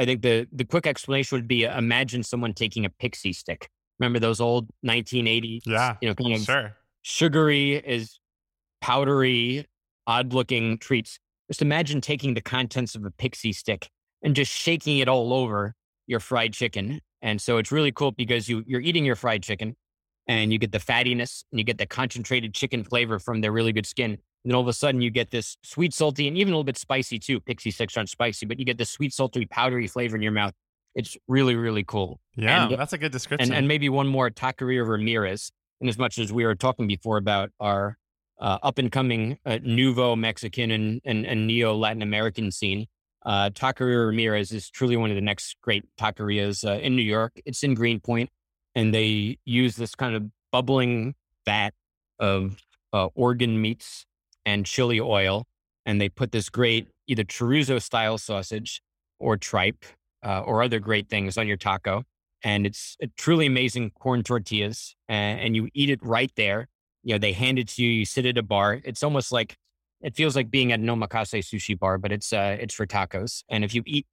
I 0.00 0.04
think 0.04 0.22
the 0.22 0.46
the 0.52 0.64
quick 0.64 0.86
explanation 0.86 1.36
would 1.36 1.48
be: 1.48 1.66
uh, 1.66 1.76
imagine 1.76 2.22
someone 2.22 2.54
taking 2.54 2.84
a 2.84 2.90
pixie 2.90 3.32
stick. 3.32 3.68
Remember 3.98 4.20
those 4.20 4.40
old 4.40 4.68
1980s, 4.86 5.62
Yeah, 5.66 5.96
you 6.00 6.08
know, 6.08 6.14
kind 6.14 6.34
of 6.34 6.40
sure. 6.42 6.76
sugary 7.02 7.74
is 7.74 8.20
powdery, 8.80 9.66
odd 10.06 10.32
looking 10.32 10.78
treats. 10.78 11.18
Just 11.50 11.62
imagine 11.62 12.00
taking 12.00 12.34
the 12.34 12.40
contents 12.40 12.94
of 12.94 13.04
a 13.04 13.10
pixie 13.10 13.52
stick 13.52 13.88
and 14.22 14.36
just 14.36 14.52
shaking 14.52 14.98
it 14.98 15.08
all 15.08 15.32
over 15.32 15.74
your 16.06 16.20
fried 16.20 16.52
chicken. 16.52 17.00
And 17.22 17.40
so 17.40 17.58
it's 17.58 17.72
really 17.72 17.90
cool 17.92 18.12
because 18.12 18.48
you 18.48 18.62
you're 18.66 18.80
eating 18.80 19.04
your 19.04 19.16
fried 19.16 19.42
chicken 19.42 19.74
and 20.26 20.52
you 20.52 20.58
get 20.58 20.72
the 20.72 20.78
fattiness 20.78 21.44
and 21.50 21.58
you 21.58 21.64
get 21.64 21.78
the 21.78 21.86
concentrated 21.86 22.54
chicken 22.54 22.84
flavor 22.84 23.18
from 23.18 23.40
their 23.40 23.50
really 23.50 23.72
good 23.72 23.86
skin. 23.86 24.18
And 24.44 24.50
then 24.52 24.54
all 24.56 24.62
of 24.62 24.68
a 24.68 24.72
sudden 24.72 25.00
you 25.00 25.10
get 25.10 25.30
this 25.30 25.56
sweet, 25.62 25.92
salty, 25.92 26.28
and 26.28 26.36
even 26.36 26.52
a 26.52 26.56
little 26.56 26.64
bit 26.64 26.78
spicy 26.78 27.18
too. 27.18 27.40
Pixie 27.40 27.70
sticks 27.70 27.96
aren't 27.96 28.08
spicy, 28.08 28.46
but 28.46 28.58
you 28.58 28.64
get 28.64 28.78
this 28.78 28.90
sweet, 28.90 29.12
salty, 29.12 29.46
powdery 29.46 29.86
flavor 29.86 30.16
in 30.16 30.22
your 30.22 30.32
mouth. 30.32 30.54
It's 30.94 31.16
really, 31.28 31.54
really 31.54 31.84
cool. 31.84 32.20
Yeah, 32.36 32.68
And- 32.68 32.78
that's 32.78 32.92
a 32.92 32.98
good 32.98 33.12
description. 33.12 33.50
And 33.50 33.58
and 33.58 33.68
maybe 33.68 33.88
one 33.88 34.06
more, 34.06 34.30
Taqueria 34.30 34.86
Ramirez. 34.86 35.50
And 35.80 35.88
as 35.88 35.98
much 35.98 36.18
as 36.18 36.32
we 36.32 36.44
were 36.44 36.54
talking 36.56 36.86
before 36.86 37.18
about 37.18 37.50
our 37.60 37.96
uh, 38.40 38.58
up 38.62 38.78
and 38.78 38.90
coming 38.90 39.38
uh, 39.44 39.58
nouveau 39.62 40.14
Mexican 40.16 40.70
and, 40.70 41.00
and, 41.04 41.26
and 41.26 41.46
neo 41.46 41.74
Latin 41.76 42.02
American 42.02 42.50
scene, 42.50 42.86
uh, 43.26 43.50
Taqueria 43.50 44.06
Ramirez 44.06 44.52
is 44.52 44.70
truly 44.70 44.96
one 44.96 45.10
of 45.10 45.16
the 45.16 45.20
next 45.20 45.56
great 45.60 45.84
taquerias 46.00 46.66
uh, 46.66 46.80
in 46.80 46.96
New 46.96 47.02
York. 47.02 47.32
It's 47.44 47.62
in 47.62 47.74
Greenpoint, 47.74 48.30
and 48.74 48.94
they 48.94 49.38
use 49.44 49.76
this 49.76 49.94
kind 49.94 50.14
of 50.14 50.24
bubbling 50.52 51.14
vat 51.44 51.74
of 52.18 52.62
uh, 52.92 53.06
organ 53.14 53.60
meats 53.60 54.06
and 54.48 54.64
chili 54.64 55.00
oil, 55.00 55.36
and 55.86 56.00
they 56.00 56.08
put 56.08 56.32
this 56.32 56.48
great 56.48 56.84
either 57.06 57.24
chorizo 57.24 57.80
style 57.80 58.18
sausage 58.18 58.82
or 59.18 59.36
tripe 59.36 59.84
uh, 60.28 60.40
or 60.48 60.62
other 60.62 60.80
great 60.80 61.08
things 61.08 61.36
on 61.38 61.46
your 61.46 61.56
taco. 61.56 62.02
And 62.44 62.66
it's 62.66 62.96
truly 63.16 63.46
amazing 63.46 63.90
corn 64.02 64.22
tortillas, 64.22 64.94
and, 65.08 65.40
and 65.40 65.56
you 65.56 65.68
eat 65.74 65.90
it 65.90 66.00
right 66.02 66.32
there. 66.36 66.68
You 67.02 67.14
know, 67.14 67.18
they 67.18 67.32
hand 67.32 67.58
it 67.58 67.68
to 67.72 67.82
you. 67.82 67.90
You 67.90 68.04
sit 68.04 68.26
at 68.26 68.38
a 68.38 68.42
bar. 68.42 68.80
It's 68.84 69.02
almost 69.02 69.32
like 69.32 69.56
it 70.00 70.14
feels 70.14 70.36
like 70.36 70.48
being 70.50 70.70
at 70.72 70.80
an 70.80 70.86
omakase 70.86 71.40
sushi 71.50 71.76
bar, 71.78 71.98
but 71.98 72.12
it's 72.12 72.32
uh, 72.32 72.56
it's 72.62 72.74
for 72.74 72.86
tacos. 72.86 73.42
And 73.48 73.64
if 73.64 73.74
you 73.74 73.82
eat 73.86 74.06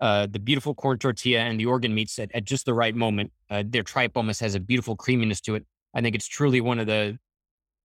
uh, 0.00 0.26
the 0.30 0.38
beautiful 0.38 0.74
corn 0.74 0.98
tortilla 0.98 1.40
and 1.40 1.58
the 1.58 1.66
organ 1.66 1.92
meats 1.94 2.18
at, 2.18 2.30
at 2.34 2.44
just 2.44 2.64
the 2.66 2.74
right 2.74 2.94
moment, 2.94 3.32
uh, 3.50 3.62
their 3.66 3.82
tripe 3.82 4.12
almost 4.16 4.40
has 4.40 4.54
a 4.54 4.60
beautiful 4.60 4.94
creaminess 4.96 5.40
to 5.42 5.54
it. 5.56 5.64
I 5.94 6.00
think 6.00 6.14
it's 6.14 6.28
truly 6.38 6.60
one 6.60 6.78
of 6.78 6.86
the 6.86 7.18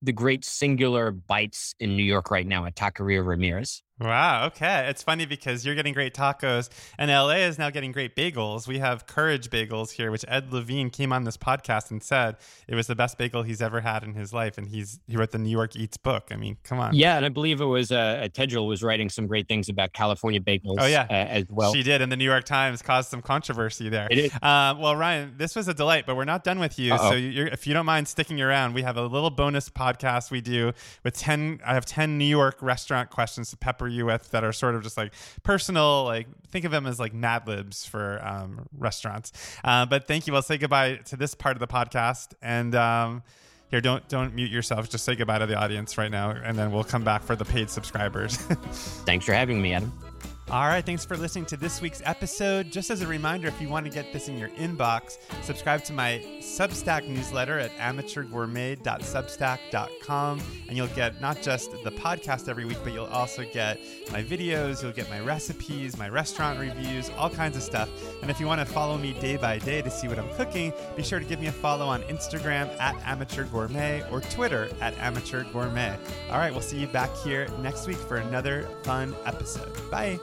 the 0.01 0.11
great 0.13 0.45
singular 0.45 1.11
bites 1.11 1.73
in 1.79 1.95
New 1.97 2.03
York 2.03 2.31
right 2.31 2.45
now 2.45 2.65
at 2.65 2.75
Taqueria 2.75 3.25
Ramirez. 3.25 3.81
Wow. 3.99 4.45
Okay. 4.47 4.87
It's 4.89 5.01
funny 5.01 5.25
because 5.25 5.65
you're 5.65 5.73
getting 5.73 5.93
great 5.93 6.13
tacos 6.13 6.69
and 6.99 7.09
LA 7.09 7.45
is 7.47 7.57
now 7.57 7.71
getting 7.71 7.91
great 7.91 8.15
bagels. 8.15 8.67
We 8.67 8.77
have 8.77 9.07
Courage 9.07 9.49
Bagels 9.49 9.91
here, 9.91 10.11
which 10.11 10.23
Ed 10.27 10.53
Levine 10.53 10.91
came 10.91 11.11
on 11.11 11.23
this 11.23 11.35
podcast 11.35 11.89
and 11.89 12.03
said 12.03 12.37
it 12.67 12.75
was 12.75 12.85
the 12.85 12.95
best 12.95 13.17
bagel 13.17 13.41
he's 13.41 13.61
ever 13.61 13.81
had 13.81 14.03
in 14.03 14.13
his 14.13 14.33
life. 14.33 14.57
And 14.59 14.67
he's, 14.67 14.99
he 15.07 15.17
wrote 15.17 15.31
the 15.31 15.39
New 15.39 15.49
York 15.49 15.75
Eats 15.75 15.97
book. 15.97 16.27
I 16.31 16.35
mean, 16.35 16.57
come 16.63 16.79
on. 16.79 16.93
Yeah. 16.93 17.17
And 17.17 17.25
I 17.25 17.29
believe 17.29 17.59
it 17.59 17.65
was, 17.65 17.91
uh, 17.91 18.27
Tejal 18.33 18.67
was 18.67 18.83
writing 18.83 19.09
some 19.09 19.25
great 19.25 19.47
things 19.47 19.67
about 19.67 19.93
California 19.93 20.41
bagels. 20.41 20.75
Oh, 20.77 20.85
yeah. 20.85 21.07
Uh, 21.09 21.13
as 21.13 21.45
well. 21.49 21.73
She 21.73 21.81
did. 21.81 22.01
And 22.01 22.11
the 22.11 22.17
New 22.17 22.25
York 22.25 22.43
Times 22.43 22.83
caused 22.83 23.09
some 23.09 23.23
controversy 23.23 23.89
there. 23.89 24.07
It 24.11 24.19
is. 24.19 24.33
Uh, 24.35 24.75
well, 24.79 24.95
Ryan, 24.95 25.33
this 25.37 25.55
was 25.55 25.67
a 25.67 25.73
delight, 25.73 26.05
but 26.05 26.15
we're 26.15 26.25
not 26.25 26.43
done 26.43 26.59
with 26.59 26.77
you. 26.77 26.93
Uh-oh. 26.93 27.11
So 27.11 27.15
if 27.15 27.65
you 27.65 27.73
don't 27.73 27.87
mind 27.87 28.07
sticking 28.07 28.41
around, 28.41 28.75
we 28.75 28.83
have 28.83 28.97
a 28.97 29.03
little 29.07 29.31
bonus 29.31 29.69
podcast 29.69 30.29
we 30.29 30.41
do 30.41 30.73
with 31.03 31.15
10, 31.17 31.61
I 31.65 31.73
have 31.73 31.85
10 31.85 32.19
New 32.19 32.25
York 32.25 32.57
restaurant 32.61 33.09
questions 33.09 33.49
to 33.49 33.57
pepper 33.57 33.86
you 33.87 34.05
with 34.05 34.31
that 34.31 34.43
are 34.43 34.53
sort 34.53 34.75
of 34.75 34.83
just 34.83 34.97
like 34.97 35.13
personal, 35.43 36.03
like 36.03 36.27
think 36.49 36.65
of 36.65 36.71
them 36.71 36.85
as 36.85 36.99
like 36.99 37.13
Mad 37.13 37.47
Libs 37.47 37.85
for 37.85 38.21
um, 38.25 38.67
restaurants. 38.77 39.31
Uh, 39.63 39.85
but 39.85 40.07
thank 40.07 40.27
you. 40.27 40.35
I'll 40.35 40.41
say 40.41 40.57
goodbye 40.57 40.97
to 41.05 41.17
this 41.17 41.35
part 41.35 41.55
of 41.55 41.59
the 41.59 41.67
podcast. 41.67 42.33
And 42.41 42.75
um, 42.75 43.23
here, 43.69 43.81
don't 43.81 44.07
don't 44.07 44.33
mute 44.33 44.51
yourself. 44.51 44.89
Just 44.89 45.05
say 45.05 45.15
goodbye 45.15 45.39
to 45.39 45.45
the 45.45 45.55
audience 45.55 45.97
right 45.97 46.11
now, 46.11 46.31
and 46.31 46.57
then 46.57 46.71
we'll 46.71 46.83
come 46.83 47.03
back 47.03 47.23
for 47.23 47.35
the 47.35 47.45
paid 47.45 47.69
subscribers. 47.69 48.37
Thanks 49.05 49.25
for 49.25 49.33
having 49.33 49.61
me, 49.61 49.73
Adam. 49.73 49.91
All 50.49 50.65
right, 50.65 50.85
thanks 50.85 51.03
for 51.03 51.17
listening 51.17 51.45
to 51.47 51.57
this 51.57 51.81
week's 51.81 52.01
episode. 52.05 52.71
Just 52.71 52.89
as 52.89 53.01
a 53.01 53.07
reminder, 53.07 53.49
if 53.49 53.61
you 53.61 53.67
want 53.67 53.85
to 53.85 53.91
get 53.91 54.13
this 54.13 54.29
in 54.29 54.37
your 54.37 54.47
inbox, 54.51 55.17
subscribe 55.43 55.83
to 55.83 55.91
my 55.91 56.23
Substack 56.39 57.05
newsletter 57.05 57.59
at 57.59 57.69
amateurgourmet.substack.com, 57.71 60.41
and 60.69 60.77
you'll 60.77 60.87
get 60.87 61.19
not 61.19 61.41
just 61.41 61.71
the 61.83 61.91
podcast 61.91 62.47
every 62.47 62.63
week, 62.63 62.77
but 62.81 62.93
you'll 62.93 63.07
also 63.07 63.43
get 63.51 63.77
my 64.09 64.23
videos, 64.23 64.81
you'll 64.81 64.93
get 64.93 65.09
my 65.09 65.19
recipes, 65.19 65.97
my 65.97 66.07
restaurant 66.07 66.61
reviews, 66.61 67.11
all 67.17 67.29
kinds 67.29 67.57
of 67.57 67.63
stuff. 67.63 67.89
And 68.21 68.31
if 68.31 68.39
you 68.39 68.47
want 68.47 68.61
to 68.61 68.65
follow 68.65 68.97
me 68.97 69.11
day 69.19 69.35
by 69.35 69.59
day 69.59 69.81
to 69.81 69.91
see 69.91 70.07
what 70.07 70.17
I'm 70.17 70.33
cooking, 70.35 70.71
be 70.95 71.03
sure 71.03 71.19
to 71.19 71.25
give 71.25 71.41
me 71.41 71.47
a 71.47 71.51
follow 71.51 71.87
on 71.87 72.03
Instagram 72.03 72.69
at 72.79 72.95
amateurgourmet 72.99 74.09
or 74.13 74.21
Twitter 74.21 74.69
at 74.79 74.95
amateurgourmet. 74.95 75.97
All 76.31 76.37
right, 76.37 76.53
we'll 76.53 76.61
see 76.61 76.79
you 76.79 76.87
back 76.87 77.13
here 77.17 77.49
next 77.59 77.85
week 77.85 77.97
for 77.97 78.15
another 78.15 78.63
fun 78.83 79.13
episode. 79.25 79.73
Bye. 79.91 80.17